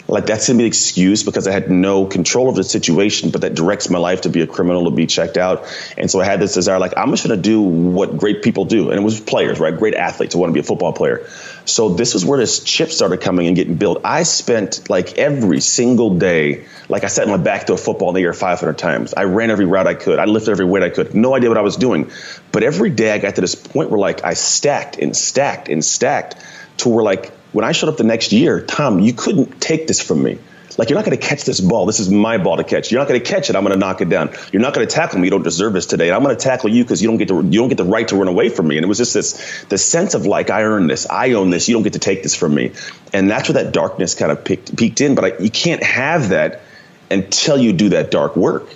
like 0.09 0.27
that's 0.27 0.47
gonna 0.47 0.59
be 0.59 0.65
an 0.65 0.69
excuse 0.69 1.23
because 1.23 1.47
I 1.47 1.53
had 1.53 1.71
no 1.71 2.07
control 2.07 2.49
of 2.49 2.57
the 2.57 2.65
situation, 2.65 3.31
but 3.31 3.43
that 3.43 3.55
directs 3.55 3.89
my 3.89 3.99
life 3.99 4.23
to 4.23 4.29
be 4.29 4.43
a 4.43 4.47
criminal, 4.47 4.85
to 4.85 4.91
be 4.91 5.07
checked 5.07 5.37
out. 5.37 5.65
And 5.97 6.11
so 6.11 6.21
I 6.21 6.25
had 6.25 6.41
this 6.41 6.55
desire, 6.55 6.79
like, 6.79 6.95
I'm 6.97 7.11
just 7.11 7.25
gonna 7.25 7.41
do 7.41 7.61
what 7.61 8.17
great 8.17 8.43
people 8.43 8.65
do. 8.65 8.91
And 8.91 8.99
it 8.99 9.03
was 9.03 9.21
players, 9.21 9.61
right? 9.61 9.77
Great 9.77 9.95
athletes. 9.95 10.35
I 10.35 10.39
want 10.39 10.51
to 10.51 10.55
be 10.55 10.61
a 10.61 10.65
football 10.65 10.93
player. 10.93 11.27
So 11.65 11.91
this 11.91 12.15
was 12.15 12.25
where 12.25 12.39
this 12.39 12.63
chip 12.65 12.91
started 12.91 13.21
coming 13.21 13.47
and 13.47 13.55
getting 13.55 13.77
built. 13.77 14.01
I 14.05 14.25
spent 14.25 14.91
like 14.91 15.19
every 15.19 15.61
single 15.61 16.19
day, 16.19 16.67
like 16.89 17.05
I 17.05 17.07
sat 17.07 17.25
in 17.25 17.31
my 17.31 17.37
back 17.37 17.67
to 17.67 17.75
a 17.75 17.77
football 17.77 18.09
in 18.11 18.17
the 18.17 18.23
air 18.23 18.33
500 18.33 18.77
times. 18.77 19.15
I 19.15 19.25
ran 19.25 19.51
every 19.51 19.65
route 19.65 19.87
I 19.87 19.95
could. 19.95 20.19
I 20.19 20.25
lifted 20.25 20.51
every 20.51 20.65
weight 20.65 20.83
I 20.83 20.91
could. 20.91 21.15
No 21.15 21.35
idea 21.35 21.49
what 21.49 21.59
I 21.59 21.63
was 21.63 21.77
doing. 21.77 22.11
But 22.51 22.65
every 22.65 22.91
day 22.91 23.13
I 23.13 23.19
got 23.19 23.37
to 23.37 23.41
this 23.41 23.55
point 23.55 23.91
where 23.91 24.01
like 24.01 24.25
I 24.25 24.35
stacked 24.35 24.99
and 24.99 25.17
stacked 25.17 25.69
and 25.69 25.85
stacked 25.85 26.37
to 26.79 26.89
where 26.89 27.05
like 27.05 27.31
when 27.53 27.65
I 27.65 27.73
showed 27.73 27.89
up 27.89 27.97
the 27.97 28.05
next 28.05 28.33
year, 28.33 28.61
Tom, 28.61 29.01
you 29.01 29.13
couldn't 29.13 29.61
take 29.61 29.87
this 29.87 30.01
from 30.01 30.23
me. 30.23 30.39
Like, 30.79 30.89
you're 30.89 30.99
not 30.99 31.05
going 31.05 31.19
to 31.19 31.27
catch 31.27 31.45
this 31.45 31.61
ball. 31.61 31.85
This 31.85 32.01
is 32.01 32.09
my 32.11 32.39
ball 32.39 32.57
to 32.57 32.65
catch. 32.65 32.91
You're 32.91 33.01
not 33.01 33.09
going 33.09 33.21
to 33.21 33.27
catch 33.27 33.51
it. 33.51 33.57
I'm 33.57 33.63
going 33.63 33.75
to 33.75 33.79
knock 33.79 34.01
it 34.01 34.09
down. 34.09 34.31
You're 34.53 34.63
not 34.63 34.73
going 34.73 34.87
to 34.87 34.95
tackle 34.95 35.19
me. 35.19 35.27
You 35.27 35.31
don't 35.31 35.43
deserve 35.43 35.75
this 35.75 35.87
today. 35.87 36.09
And 36.09 36.17
I'm 36.17 36.23
going 36.23 36.35
to 36.35 36.43
tackle 36.43 36.71
you 36.71 36.83
because 36.83 37.03
you 37.03 37.09
don't 37.09 37.19
get 37.19 37.29
the 37.29 37.35
you 37.35 37.61
don't 37.61 37.69
get 37.69 37.77
the 37.77 37.85
right 37.85 38.09
to 38.09 38.17
run 38.17 38.29
away 38.29 38.49
from 38.49 38.69
me. 38.69 38.79
And 38.79 38.85
it 38.85 38.89
was 38.89 38.99
just 38.99 39.15
this 39.15 39.65
the 39.65 39.77
sense 39.77 40.15
of 40.15 40.25
like 40.25 40.51
I 40.51 40.63
earned 40.63 40.89
this. 40.89 41.07
I 41.09 41.33
own 41.33 41.51
this. 41.51 41.69
You 41.69 41.75
don't 41.75 41.83
get 41.83 41.93
to 41.93 41.99
take 41.99 42.23
this 42.23 42.35
from 42.35 42.55
me. 42.55 42.73
And 43.13 43.31
that's 43.31 43.49
where 43.49 43.63
that 43.63 43.73
darkness 43.73 44.15
kind 44.15 44.33
of 44.33 44.45
peaked, 44.45 44.75
peaked 44.77 45.01
in. 45.01 45.15
But 45.15 45.25
I, 45.25 45.39
you 45.39 45.51
can't 45.51 45.83
have 45.83 46.31
that 46.31 46.63
until 47.11 47.59
you 47.59 47.75
do 47.75 47.91
that 47.91 48.11
dark 48.11 48.37
work. 48.37 48.75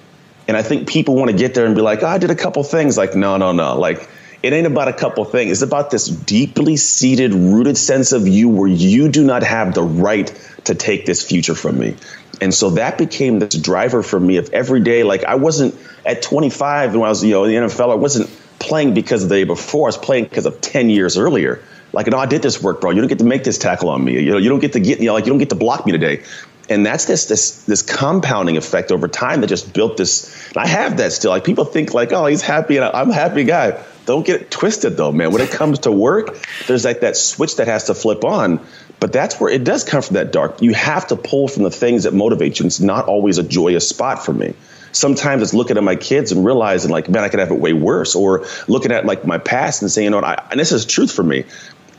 And 0.49 0.57
I 0.57 0.63
think 0.63 0.89
people 0.89 1.17
want 1.17 1.31
to 1.31 1.37
get 1.37 1.55
there 1.55 1.67
and 1.67 1.75
be 1.75 1.81
like, 1.81 2.03
oh, 2.03 2.07
I 2.07 2.19
did 2.19 2.31
a 2.31 2.37
couple 2.37 2.63
things. 2.63 2.97
Like, 2.97 3.17
no, 3.17 3.37
no, 3.37 3.53
no. 3.53 3.79
Like 3.79 4.09
it 4.47 4.53
ain't 4.53 4.67
about 4.67 4.87
a 4.87 4.93
couple 4.93 5.25
things. 5.25 5.51
It's 5.51 5.63
about 5.63 5.91
this 5.91 6.07
deeply 6.07 6.77
seated, 6.77 7.35
rooted 7.35 7.77
sense 7.77 8.13
of 8.13 8.29
you 8.29 8.49
where 8.49 8.69
you 8.69 9.09
do 9.09 9.25
not 9.25 9.43
have 9.43 9.75
the 9.75 9.83
right 9.83 10.33
to 10.65 10.75
take 10.75 11.05
this 11.05 11.23
future 11.23 11.55
from 11.55 11.79
me. 11.79 11.97
And 12.41 12.55
so 12.55 12.71
that 12.71 12.97
became 12.97 13.41
this 13.41 13.55
driver 13.55 14.03
for 14.03 14.21
me 14.21 14.37
of 14.37 14.53
every 14.53 14.81
day. 14.81 15.03
Like 15.03 15.25
I 15.25 15.35
wasn't 15.35 15.75
at 16.05 16.23
25 16.23 16.95
when 16.95 17.03
I 17.03 17.09
was, 17.09 17.25
you 17.25 17.33
know, 17.33 17.45
in 17.45 17.51
the 17.51 17.69
NFL, 17.69 17.91
I 17.91 17.97
wasn't 17.97 18.31
playing 18.59 18.95
because 18.95 19.25
of 19.25 19.31
the 19.31 19.37
day 19.37 19.45
before. 19.45 19.89
I 19.89 19.91
was 19.91 19.99
playing 19.99 20.25
because 20.25 20.47
of 20.47 20.61
10 20.61 20.91
years 20.91 21.19
earlier. 21.19 21.63
Like, 21.93 22.09
no, 22.09 22.19
I 22.19 22.27
did 22.27 22.43
this 22.43 22.63
work, 22.63 22.81
bro. 22.81 22.91
You 22.91 23.01
don't 23.01 23.09
get 23.09 23.19
to 23.21 23.25
make 23.25 23.43
this 23.43 23.59
tackle 23.59 23.89
on 23.89 24.05
me. 24.05 24.21
You 24.21 24.33
know, 24.33 24.39
you 24.39 24.51
don't 24.51 24.59
get 24.59 24.75
to 24.75 24.81
get, 24.81 25.01
you 25.01 25.07
know, 25.07 25.15
like 25.15 25.25
you 25.25 25.31
don't 25.31 25.39
get 25.39 25.49
to 25.51 25.57
block 25.57 25.87
me 25.87 25.93
today. 25.93 26.23
And 26.69 26.85
that's 26.85 27.05
this 27.05 27.27
this 27.27 27.65
this 27.65 27.83
compounding 27.83 28.57
effect 28.57 28.91
over 28.91 29.07
time 29.07 29.41
that 29.43 29.47
just 29.47 29.73
built 29.73 29.97
this. 29.97 30.53
I 30.57 30.67
have 30.67 30.97
that 30.97 31.13
still. 31.13 31.31
Like 31.31 31.45
people 31.45 31.65
think 31.65 31.95
like, 31.95 32.13
oh, 32.13 32.27
he's 32.27 32.43
happy 32.43 32.77
and 32.77 32.85
I'm 32.85 33.11
a 33.11 33.15
happy 33.15 33.45
guy. 33.45 33.83
Don't 34.05 34.27
get 34.27 34.43
it 34.43 34.51
twisted 34.51 34.97
though, 34.97 35.13
man. 35.13 35.33
When 35.33 35.43
it 35.43 35.51
comes 35.51 35.81
to 35.81 35.93
work, 35.93 36.39
there's 36.67 36.85
like 36.85 37.01
that 37.01 37.17
switch 37.17 37.57
that 37.57 37.69
has 37.69 37.85
to 37.85 37.95
flip 37.95 38.25
on. 38.25 38.61
But 38.99 39.13
that's 39.13 39.39
where 39.39 39.51
it 39.51 39.63
does 39.63 39.85
come 39.85 40.03
from 40.03 40.15
that 40.15 40.33
dark. 40.33 40.63
You 40.63 40.73
have 40.75 41.09
to 41.09 41.17
pull 41.17 41.49
from 41.49 41.65
the 41.65 41.71
things 41.71 42.05
that 42.05 42.15
motivate 42.15 42.59
you. 42.59 42.67
It's 42.67 42.81
not 42.81 43.07
always 43.07 43.39
a 43.39 43.43
joyous 43.43 43.89
spot 43.89 44.25
for 44.25 44.33
me. 44.33 44.55
Sometimes 44.93 45.43
it's 45.43 45.53
looking 45.53 45.77
at 45.77 45.83
my 45.83 45.97
kids 45.97 46.33
and 46.33 46.45
realizing 46.45 46.91
like, 46.91 47.09
man, 47.09 47.23
I 47.23 47.29
could 47.29 47.41
have 47.41 47.51
it 47.51 47.59
way 47.59 47.75
worse. 47.75 48.15
Or 48.15 48.47
looking 48.67 48.93
at 48.93 49.05
like 49.05 49.27
my 49.27 49.37
past 49.39 49.83
and 49.83 49.91
saying, 49.91 50.05
you 50.05 50.11
know 50.11 50.17
what, 50.19 50.25
I, 50.25 50.47
and 50.51 50.59
this 50.59 50.73
is 50.73 50.87
truth 50.87 51.13
for 51.13 51.23
me. 51.23 51.45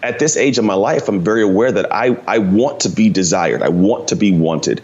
At 0.08 0.20
this 0.20 0.38
age 0.38 0.58
of 0.58 0.64
my 0.64 0.74
life, 0.74 1.10
I'm 1.10 1.22
very 1.22 1.44
aware 1.44 1.70
that 1.70 1.94
I, 1.94 2.18
I 2.26 2.38
want 2.38 2.82
to 2.82 2.90
be 2.90 3.10
desired. 3.10 3.62
I 3.62 3.68
want 3.68 4.08
to 4.08 4.16
be 4.16 4.32
wanted. 4.32 4.82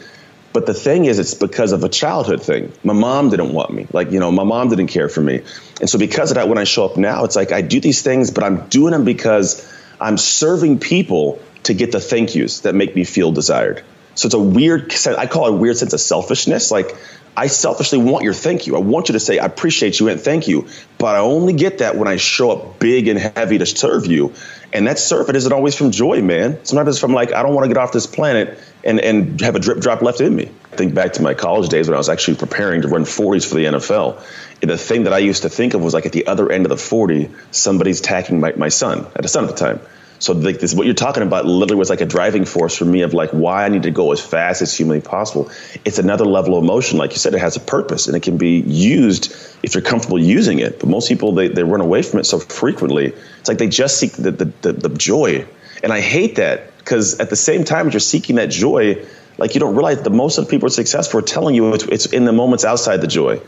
But 0.52 0.66
the 0.66 0.74
thing 0.74 1.06
is, 1.06 1.18
it's 1.18 1.34
because 1.34 1.72
of 1.72 1.86
a 1.86 1.88
childhood 1.88 2.44
thing. 2.44 2.74
My 2.84 2.92
mom 2.92 3.30
didn't 3.30 3.54
want 3.54 3.74
me. 3.74 3.88
Like, 3.94 4.12
you 4.12 4.20
know, 4.20 4.34
my 4.34 4.44
mom 4.44 4.68
didn't 4.68 4.88
care 4.88 5.08
for 5.08 5.22
me. 5.22 5.42
And 5.80 5.90
so 5.90 5.98
because 5.98 6.32
of 6.32 6.36
that, 6.36 6.50
when 6.50 6.58
I 6.58 6.66
show 6.66 6.84
up 6.84 6.98
now, 6.98 7.24
it's 7.24 7.38
like 7.38 7.54
I 7.54 7.62
do 7.62 7.80
these 7.80 8.02
things, 8.02 8.32
but 8.32 8.44
I'm 8.44 8.68
doing 8.68 8.92
them 8.92 9.06
because 9.06 9.66
I'm 10.02 10.18
serving 10.18 10.80
people 10.80 11.42
to 11.64 11.74
get 11.74 11.94
the 11.94 12.02
thank 12.02 12.36
yous 12.36 12.60
that 12.60 12.76
make 12.76 12.94
me 12.94 13.06
feel 13.06 13.32
desired. 13.32 13.82
So 14.16 14.28
it's 14.28 14.36
a 14.36 14.40
weird, 14.40 14.94
I 15.08 15.28
call 15.28 15.48
it 15.48 15.54
a 15.54 15.58
weird 15.58 15.78
sense 15.78 15.94
of 15.94 16.00
selfishness. 16.00 16.72
Like 16.72 16.96
I 17.36 17.48
selfishly 17.48 17.98
want 17.98 18.24
your 18.24 18.34
thank 18.34 18.68
you. 18.68 18.76
I 18.76 18.80
want 18.80 19.10
you 19.10 19.14
to 19.14 19.20
say, 19.20 19.40
I 19.40 19.46
appreciate 19.46 20.00
you 20.00 20.10
and 20.10 20.22
thank 20.22 20.48
you. 20.48 20.68
But 21.00 21.16
I 21.16 21.20
only 21.20 21.54
get 21.54 21.80
that 21.80 21.96
when 21.96 22.08
I 22.08 22.18
show 22.18 22.52
up 22.52 22.80
big 22.80 23.08
and 23.08 23.20
heavy 23.20 23.58
to 23.58 23.66
serve 23.66 24.06
you. 24.06 24.34
And 24.72 24.88
that 24.88 25.00
service 25.00 25.36
isn't 25.38 25.54
always 25.54 25.76
from 25.76 25.92
joy, 25.92 26.22
man. 26.22 26.64
Sometimes 26.64 26.90
it's 26.90 27.00
from 27.00 27.14
like, 27.14 27.34
I 27.34 27.42
don't 27.44 27.54
want 27.56 27.66
to 27.66 27.70
get 27.70 27.78
off 27.78 27.92
this 27.92 28.08
planet 28.08 28.60
and, 28.84 29.00
and 29.00 29.42
have 29.42 29.56
a 29.56 29.60
drip 29.60 29.80
drop 29.80 30.02
left 30.02 30.22
in 30.22 30.36
me. 30.36 30.50
I 30.72 30.76
think 30.76 30.94
back 30.94 31.14
to 31.14 31.22
my 31.22 31.34
college 31.34 31.70
days 31.70 31.88
when 31.88 31.96
I 31.96 31.98
was 31.98 32.10
actually 32.10 32.38
preparing 32.38 32.84
to 32.84 32.88
run 32.88 33.04
40s 33.04 33.48
for 33.48 33.56
the 33.56 33.66
NFL. 33.66 34.22
And 34.62 34.70
the 34.70 34.78
thing 34.78 35.04
that 35.04 35.14
I 35.14 35.20
used 35.20 35.42
to 35.44 35.50
think 35.50 35.74
of 35.74 35.82
was 35.82 35.94
like 35.94 36.06
at 36.06 36.12
the 36.12 36.28
other 36.28 36.52
end 36.52 36.66
of 36.66 36.70
the 36.70 36.78
40, 36.78 37.30
somebody's 37.52 38.00
attacking 38.00 38.40
my, 38.40 38.54
my 38.54 38.70
son. 38.70 39.06
I 39.06 39.10
had 39.16 39.26
a 39.26 39.28
son 39.28 39.44
at 39.46 39.52
the 39.52 39.56
time. 39.56 39.80
So 40.20 40.34
like 40.34 40.60
this, 40.60 40.74
what 40.74 40.86
you're 40.86 40.96
talking 40.96 41.24
about 41.24 41.46
literally 41.46 41.80
was 41.80 41.90
like 41.90 42.02
a 42.02 42.06
driving 42.06 42.46
force 42.46 42.78
for 42.78 42.86
me 42.86 43.02
of 43.02 43.14
like 43.14 43.32
why 43.32 43.66
I 43.66 43.70
need 43.70 43.84
to 43.84 43.92
go 43.92 44.12
as 44.12 44.22
fast 44.22 44.62
as 44.62 44.76
humanly 44.76 45.02
possible. 45.02 45.52
It's 45.84 46.00
another 46.00 46.26
level 46.26 46.58
of 46.58 46.64
emotion. 46.64 46.98
Like 46.98 47.12
you 47.12 47.18
said, 47.18 47.34
it 47.34 47.40
has 47.40 47.56
a 47.56 47.60
purpose 47.60 48.08
and 48.08 48.16
it 48.16 48.24
can 48.24 48.38
be 48.38 48.60
used 48.60 49.36
if 49.64 49.76
you're 49.76 49.84
comfortable 49.84 50.20
using 50.20 50.60
it. 50.60 50.80
But 50.80 50.90
most 50.90 51.10
people, 51.10 51.34
they, 51.34 51.50
they 51.50 51.64
run 51.64 51.82
away 51.82 52.04
from 52.04 52.20
it 52.20 52.26
so 52.26 52.40
frequently. 52.40 53.08
It's 53.40 53.50
like 53.50 53.58
they 53.58 53.68
just 53.68 54.00
seek 54.00 54.14
the, 54.14 54.32
the, 54.32 54.46
the, 54.62 54.74
the 54.74 54.90
joy. 54.90 55.46
And 55.84 55.92
I 55.92 56.00
hate 56.00 56.36
that 56.36 56.78
because 56.78 57.20
at 57.20 57.30
the 57.30 57.36
same 57.36 57.64
time 57.66 57.88
as 57.88 57.94
you're 57.94 58.00
seeking 58.00 58.38
that 58.38 58.50
joy, 58.50 59.06
like 59.38 59.56
you 59.56 59.60
don't 59.60 59.76
realize 59.76 60.02
that 60.02 60.10
most 60.10 60.38
of 60.38 60.46
the 60.46 60.52
people 60.52 60.68
are 60.68 60.70
successful 60.70 61.20
are 61.20 61.24
telling 61.24 61.56
you 61.56 61.74
it's, 61.74 61.84
it's 61.84 62.06
in 62.06 62.26
the 62.26 62.34
moments 62.34 62.64
outside 62.64 63.02
the 63.02 63.08
joy 63.08 63.42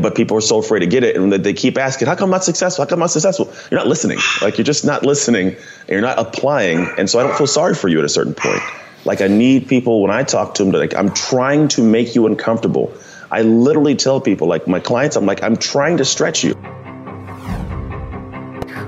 but 0.00 0.14
people 0.14 0.36
are 0.36 0.42
so 0.42 0.58
afraid 0.58 0.80
to 0.80 0.86
get 0.86 1.04
it, 1.04 1.16
and 1.16 1.32
they 1.32 1.52
keep 1.52 1.76
asking, 1.76 2.08
"How 2.08 2.14
come 2.14 2.26
I'm 2.26 2.30
not 2.30 2.44
successful? 2.44 2.84
How 2.84 2.88
come 2.88 2.96
I'm 2.98 3.00
not 3.00 3.10
successful?" 3.10 3.52
You're 3.70 3.80
not 3.80 3.88
listening. 3.88 4.18
Like 4.40 4.58
you're 4.58 4.64
just 4.64 4.84
not 4.84 5.04
listening, 5.04 5.48
and 5.48 5.88
you're 5.88 6.00
not 6.00 6.18
applying. 6.18 6.88
And 6.98 7.10
so 7.10 7.18
I 7.18 7.22
don't 7.22 7.36
feel 7.36 7.46
sorry 7.46 7.74
for 7.74 7.88
you 7.88 7.98
at 7.98 8.04
a 8.04 8.08
certain 8.08 8.34
point. 8.34 8.62
Like 9.04 9.20
I 9.20 9.26
need 9.26 9.68
people 9.68 10.00
when 10.00 10.10
I 10.10 10.22
talk 10.22 10.54
to 10.54 10.64
them 10.64 10.72
to 10.72 10.78
like 10.78 10.94
I'm 10.94 11.12
trying 11.12 11.68
to 11.68 11.82
make 11.82 12.14
you 12.14 12.26
uncomfortable. 12.26 12.92
I 13.30 13.42
literally 13.42 13.96
tell 13.96 14.20
people, 14.20 14.46
like 14.46 14.68
my 14.68 14.78
clients, 14.78 15.16
I'm 15.16 15.26
like, 15.26 15.42
I'm 15.42 15.56
trying 15.56 15.96
to 15.96 16.04
stretch 16.04 16.44
you. 16.44 16.54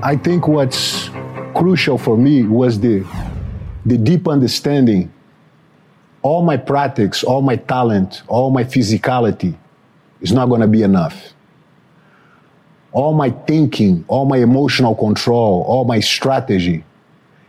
I 0.02 0.20
think 0.22 0.46
what's 0.46 1.08
crucial 1.54 1.96
for 1.96 2.18
me 2.18 2.42
was 2.42 2.78
the, 2.78 3.06
the 3.86 3.96
deep 3.96 4.28
understanding 4.28 5.10
all 6.20 6.42
my 6.42 6.58
practice, 6.58 7.24
all 7.24 7.40
my 7.40 7.56
talent, 7.56 8.22
all 8.28 8.50
my 8.50 8.64
physicality 8.64 9.56
is 10.24 10.32
not 10.32 10.46
going 10.46 10.62
to 10.62 10.66
be 10.66 10.82
enough. 10.82 11.34
All 12.92 13.12
my 13.12 13.30
thinking, 13.30 14.04
all 14.08 14.24
my 14.24 14.38
emotional 14.38 14.94
control, 14.94 15.62
all 15.68 15.84
my 15.84 16.00
strategy 16.00 16.82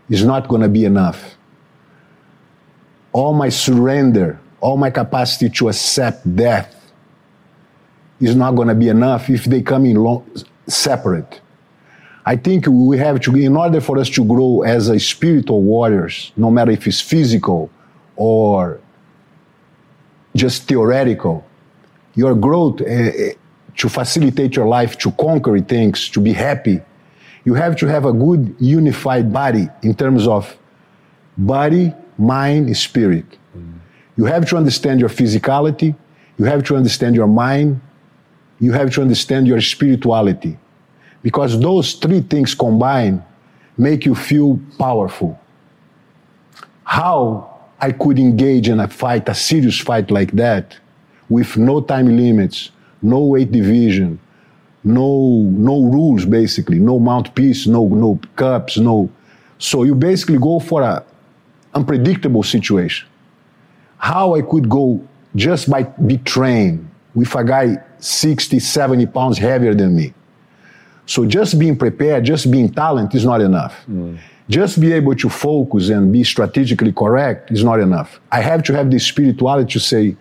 is 0.10 0.26
not 0.26 0.50
going 0.50 0.62
to 0.62 0.68
be 0.68 0.84
enough. 0.84 1.36
All 3.14 3.34
my 3.34 3.48
surrender, 3.48 4.42
all 4.60 4.76
my 4.76 4.90
capacity 4.90 5.50
to 5.52 5.70
accept 5.70 6.36
death 6.36 6.92
is 8.20 8.36
not 8.36 8.52
going 8.56 8.68
to 8.68 8.76
be 8.76 8.90
enough 8.90 9.30
if 9.30 9.46
they 9.46 9.62
come 9.62 9.86
in 9.86 9.96
long, 9.96 10.30
separate. 10.68 11.40
I 12.26 12.36
think 12.36 12.66
we 12.68 12.98
have 12.98 13.22
to, 13.22 13.36
in 13.36 13.56
order 13.56 13.80
for 13.80 13.98
us 14.00 14.10
to 14.12 14.26
grow 14.26 14.64
as 14.64 14.90
a 14.90 15.00
spiritual 15.00 15.62
warriors, 15.62 16.34
no 16.36 16.52
matter 16.52 16.72
if 16.72 16.86
it's 16.88 17.00
physical 17.00 17.70
or 18.18 18.82
just 20.36 20.68
theoretical, 20.68 21.46
your 22.16 22.34
growth 22.36 22.82
uh, 22.82 23.12
to 23.78 23.90
facilitate 23.90 24.56
your 24.56 24.68
life, 24.68 24.98
to 25.00 25.12
conquer 25.12 25.60
things, 25.60 26.10
to 26.10 26.22
be 26.22 26.34
happy, 26.34 26.82
you 27.44 27.54
have 27.54 27.76
to 27.78 27.86
have 27.86 28.06
a 28.06 28.14
good 28.14 28.56
unified 28.60 29.32
body 29.32 29.68
in 29.84 29.94
terms 29.94 30.28
of 30.28 30.58
body, 31.38 31.94
mind, 32.18 32.76
spirit. 32.76 33.26
Mm. 33.56 33.74
You 34.18 34.26
have 34.26 34.48
to 34.50 34.58
understand 34.58 35.00
your 35.00 35.10
physicality, 35.10 35.96
you 36.38 36.46
have 36.46 36.64
to 36.66 36.76
understand 36.76 37.16
your 37.16 37.28
mind, 37.28 37.82
you 38.60 38.72
have 38.72 38.92
to 38.96 39.02
understand 39.02 39.48
your 39.48 39.62
spirituality. 39.62 40.58
Because 41.22 41.60
those 41.60 41.94
three 41.94 42.22
things 42.22 42.56
combined 42.56 43.22
make 43.78 44.06
you 44.06 44.16
feel 44.16 44.60
powerful. 44.80 45.40
How 46.84 47.60
I 47.80 47.92
could 47.92 48.20
engage 48.20 48.70
in 48.70 48.80
a 48.80 48.88
fight, 48.88 49.28
a 49.28 49.36
serious 49.36 49.80
fight 49.80 50.10
like 50.10 50.32
that, 50.34 50.78
with 51.30 51.58
no 51.58 51.82
time 51.82 52.16
limits, 52.16 52.72
no 53.02 53.20
weight 53.20 53.52
division, 53.52 54.20
no 54.84 55.42
no 55.42 55.84
rules 55.84 56.26
basically, 56.26 56.80
no 56.80 57.00
mouthpiece, 57.00 57.68
no 57.68 57.88
no 57.88 58.20
cups, 58.36 58.78
no. 58.78 59.10
So 59.58 59.84
you 59.84 59.96
basically 59.96 60.38
go 60.38 60.60
for 60.60 60.82
a 60.82 61.04
unpredictable 61.74 62.44
situation. 62.44 63.08
How 63.98 64.36
I 64.36 64.42
could 64.42 64.70
go 64.70 65.02
just 65.36 65.70
by 65.70 65.84
be 65.84 66.18
trained 66.20 66.90
with 67.14 67.34
a 67.36 67.44
guy 67.44 67.78
60, 68.00 68.60
70 68.60 69.06
pounds 69.08 69.38
heavier 69.38 69.74
than 69.74 69.96
me. 69.96 70.14
So 71.06 71.26
just 71.26 71.58
being 71.60 71.78
prepared, 71.78 72.24
just 72.24 72.50
being 72.50 72.70
talent 72.72 73.14
is 73.16 73.26
not 73.26 73.42
enough. 73.42 73.86
Mm. 73.90 74.18
Just 74.50 74.80
be 74.80 74.94
able 74.94 75.16
to 75.16 75.30
focus 75.30 75.90
and 75.90 76.12
be 76.12 76.24
strategically 76.24 76.92
correct 76.92 77.52
is 77.52 77.64
not 77.64 77.80
enough. 77.80 78.20
I 78.32 78.42
have 78.42 78.64
to 78.64 78.74
have 78.74 78.92
the 78.92 79.00
spirituality 79.00 79.74
to 79.74 79.80
say, 79.80 80.16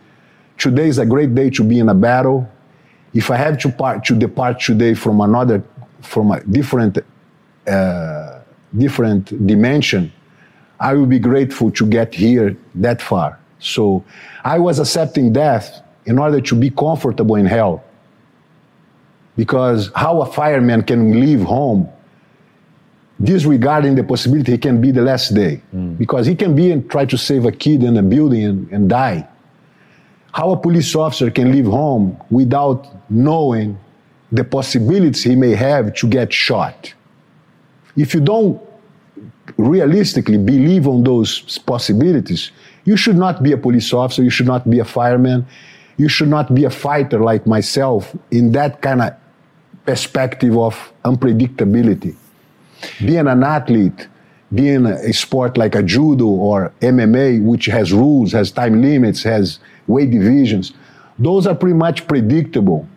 today 0.58 0.88
is 0.88 0.98
a 0.98 1.06
great 1.06 1.34
day 1.34 1.50
to 1.50 1.64
be 1.64 1.78
in 1.78 1.88
a 1.88 1.94
battle. 1.94 2.48
If 3.12 3.30
I 3.30 3.36
have 3.36 3.58
to 3.58 3.70
part 3.70 4.04
to 4.06 4.16
depart 4.16 4.60
today 4.60 4.94
from 4.94 5.20
another, 5.20 5.62
from 6.02 6.32
a 6.32 6.42
different, 6.44 6.98
uh, 7.66 8.40
different 8.76 9.46
dimension, 9.46 10.12
I 10.80 10.94
will 10.94 11.06
be 11.06 11.18
grateful 11.18 11.70
to 11.72 11.86
get 11.86 12.14
here 12.14 12.56
that 12.76 13.00
far. 13.00 13.38
So 13.58 14.04
I 14.44 14.58
was 14.58 14.78
accepting 14.78 15.32
death 15.32 15.82
in 16.06 16.18
order 16.18 16.40
to 16.40 16.54
be 16.54 16.70
comfortable 16.70 17.36
in 17.36 17.46
hell. 17.46 17.84
Because 19.36 19.90
how 19.94 20.20
a 20.22 20.26
fireman 20.26 20.82
can 20.82 21.20
leave 21.20 21.42
home 21.42 21.88
disregarding 23.22 23.94
the 23.94 24.04
possibility 24.04 24.52
he 24.52 24.58
can 24.58 24.80
be 24.80 24.90
the 24.90 25.02
last 25.02 25.34
day. 25.34 25.60
Mm. 25.74 25.96
Because 25.96 26.26
he 26.26 26.34
can 26.34 26.54
be 26.54 26.70
and 26.70 26.88
try 26.90 27.04
to 27.04 27.16
save 27.16 27.44
a 27.46 27.52
kid 27.52 27.82
in 27.82 27.96
a 27.96 28.02
building 28.02 28.44
and, 28.44 28.70
and 28.70 28.88
die. 28.88 29.26
How 30.34 30.50
a 30.50 30.56
police 30.56 30.96
officer 30.96 31.30
can 31.30 31.52
leave 31.52 31.66
home 31.66 32.20
without 32.28 32.88
knowing 33.08 33.78
the 34.32 34.42
possibilities 34.42 35.22
he 35.22 35.36
may 35.36 35.54
have 35.54 35.94
to 35.94 36.08
get 36.08 36.32
shot. 36.32 36.92
If 37.96 38.14
you 38.14 38.20
don't 38.20 38.60
realistically 39.56 40.38
believe 40.38 40.88
on 40.88 41.04
those 41.04 41.58
possibilities, 41.58 42.50
you 42.84 42.96
should 42.96 43.14
not 43.14 43.44
be 43.44 43.52
a 43.52 43.56
police 43.56 43.92
officer, 43.92 44.24
you 44.24 44.30
should 44.30 44.48
not 44.48 44.68
be 44.68 44.80
a 44.80 44.84
fireman, 44.84 45.46
you 45.98 46.08
should 46.08 46.30
not 46.30 46.52
be 46.52 46.64
a 46.64 46.70
fighter 46.70 47.20
like 47.20 47.46
myself 47.46 48.12
in 48.32 48.50
that 48.58 48.82
kind 48.82 49.02
of 49.02 49.12
perspective 49.86 50.58
of 50.58 50.74
unpredictability. 51.04 52.16
Being 52.98 53.28
an 53.28 53.44
athlete, 53.44 54.08
being 54.54 54.86
a 54.86 55.12
sport 55.12 55.56
like 55.56 55.74
a 55.74 55.82
judo 55.82 56.26
or 56.26 56.72
MMA, 56.80 57.42
which 57.42 57.66
has 57.66 57.92
rules, 57.92 58.32
has 58.32 58.50
time 58.50 58.80
limits, 58.80 59.22
has 59.22 59.58
weight 59.86 60.10
divisions, 60.10 60.72
those 61.18 61.46
are 61.46 61.54
pretty 61.54 61.74
much 61.74 62.06
predictable. 62.06 62.88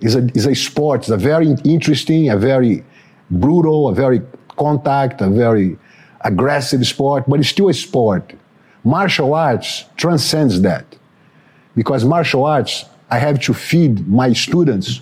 It's 0.00 0.14
a, 0.14 0.26
it's 0.26 0.46
a 0.46 0.54
sport, 0.54 1.00
it's 1.00 1.10
a 1.10 1.16
very 1.16 1.54
interesting, 1.64 2.30
a 2.30 2.36
very 2.36 2.84
brutal, 3.30 3.88
a 3.88 3.94
very 3.94 4.22
contact, 4.56 5.20
a 5.20 5.28
very 5.28 5.78
aggressive 6.20 6.86
sport, 6.86 7.24
but 7.26 7.40
it's 7.40 7.48
still 7.48 7.68
a 7.68 7.74
sport. 7.74 8.32
Martial 8.84 9.34
arts 9.34 9.84
transcends 9.96 10.60
that. 10.62 10.84
Because 11.74 12.04
martial 12.04 12.44
arts, 12.44 12.84
I 13.10 13.18
have 13.18 13.40
to 13.42 13.54
feed 13.54 14.08
my 14.08 14.32
students 14.32 15.00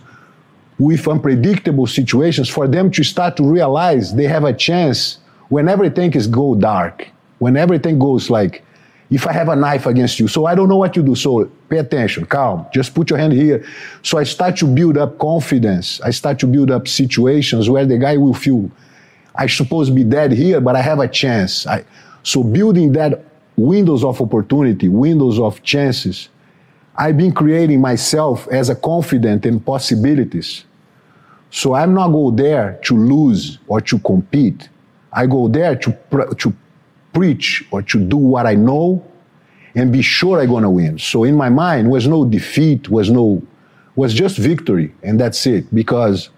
with 0.79 1.07
unpredictable 1.07 1.87
situations 1.87 2.49
for 2.49 2.67
them 2.67 2.91
to 2.91 3.05
start 3.05 3.37
to 3.37 3.45
realize 3.45 4.15
they 4.15 4.25
have 4.25 4.45
a 4.45 4.53
chance 4.53 5.19
when 5.49 5.69
everything 5.69 6.13
is 6.15 6.27
go 6.27 6.55
dark, 6.55 7.09
when 7.39 7.57
everything 7.57 7.99
goes 7.99 8.31
like, 8.31 8.65
if 9.11 9.27
I 9.27 9.33
have 9.33 9.49
a 9.49 9.57
knife 9.57 9.87
against 9.87 10.19
you, 10.19 10.29
so 10.29 10.47
I 10.47 10.55
don't 10.55 10.69
know 10.69 10.77
what 10.77 10.97
you 10.97 11.03
do. 11.03 11.15
So 11.15 11.45
pay 11.69 11.79
attention, 11.79 12.25
calm, 12.25 12.67
just 12.73 12.95
put 12.95 13.11
your 13.11 13.19
hand 13.19 13.33
here. 13.33 13.65
So 14.03 14.19
I 14.19 14.25
start 14.25 14.57
to 14.57 14.67
build 14.67 14.97
up 14.97 15.19
confidence. 15.19 16.01
I 16.01 16.11
start 16.11 16.39
to 16.41 16.47
build 16.47 16.71
up 16.71 16.89
situations 16.89 17.69
where 17.69 17.85
the 17.85 17.99
guy 17.99 18.17
will 18.17 18.35
feel, 18.35 18.71
I 19.35 19.47
suppose 19.47 19.91
be 19.91 20.05
dead 20.05 20.33
here, 20.33 20.61
but 20.61 20.75
I 20.75 20.81
have 20.81 21.01
a 21.01 21.09
chance. 21.09 21.67
I, 21.67 21.85
so 22.23 22.43
building 22.43 22.93
that 22.93 23.25
windows 23.57 24.03
of 24.03 24.21
opportunity, 24.21 24.89
windows 24.89 25.39
of 25.39 25.63
chances, 25.63 26.29
I've 26.97 27.17
been 27.17 27.33
creating 27.33 27.81
myself 27.81 28.49
as 28.49 28.71
a 28.71 28.75
confident 28.75 29.45
in 29.47 29.61
possibilities. 29.61 30.65
So 31.51 31.75
I'm 31.75 31.93
not 31.95 32.09
go 32.09 32.31
there 32.31 32.81
to 32.85 32.97
lose 32.97 33.59
or 33.69 33.81
to 33.83 33.99
compete. 33.99 34.69
I 35.15 35.27
go 35.27 35.49
there 35.49 35.77
to, 35.77 35.97
to 36.39 36.55
preach 37.12 37.65
or 37.71 37.83
to 37.83 37.99
do 37.99 38.17
what 38.17 38.47
I 38.47 38.55
know 38.55 39.05
and 39.75 39.93
be 39.93 40.03
sure 40.03 40.41
I'm 40.41 40.51
gonna 40.51 40.71
win. 40.71 40.99
So 40.99 41.25
in 41.25 41.37
my 41.37 41.49
mind 41.49 41.91
was 41.91 42.07
no 42.07 42.25
defeat, 42.25 42.89
was 42.89 43.11
no 43.11 43.43
was 43.97 44.12
just 44.12 44.39
victory, 44.39 44.93
and 45.05 45.21
that's 45.21 45.47
it. 45.47 45.73
Because 45.73 46.31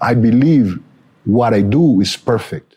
I 0.00 0.14
believe 0.14 0.80
what 1.24 1.54
I 1.54 1.62
do 1.62 2.00
is 2.00 2.16
perfect. 2.16 2.67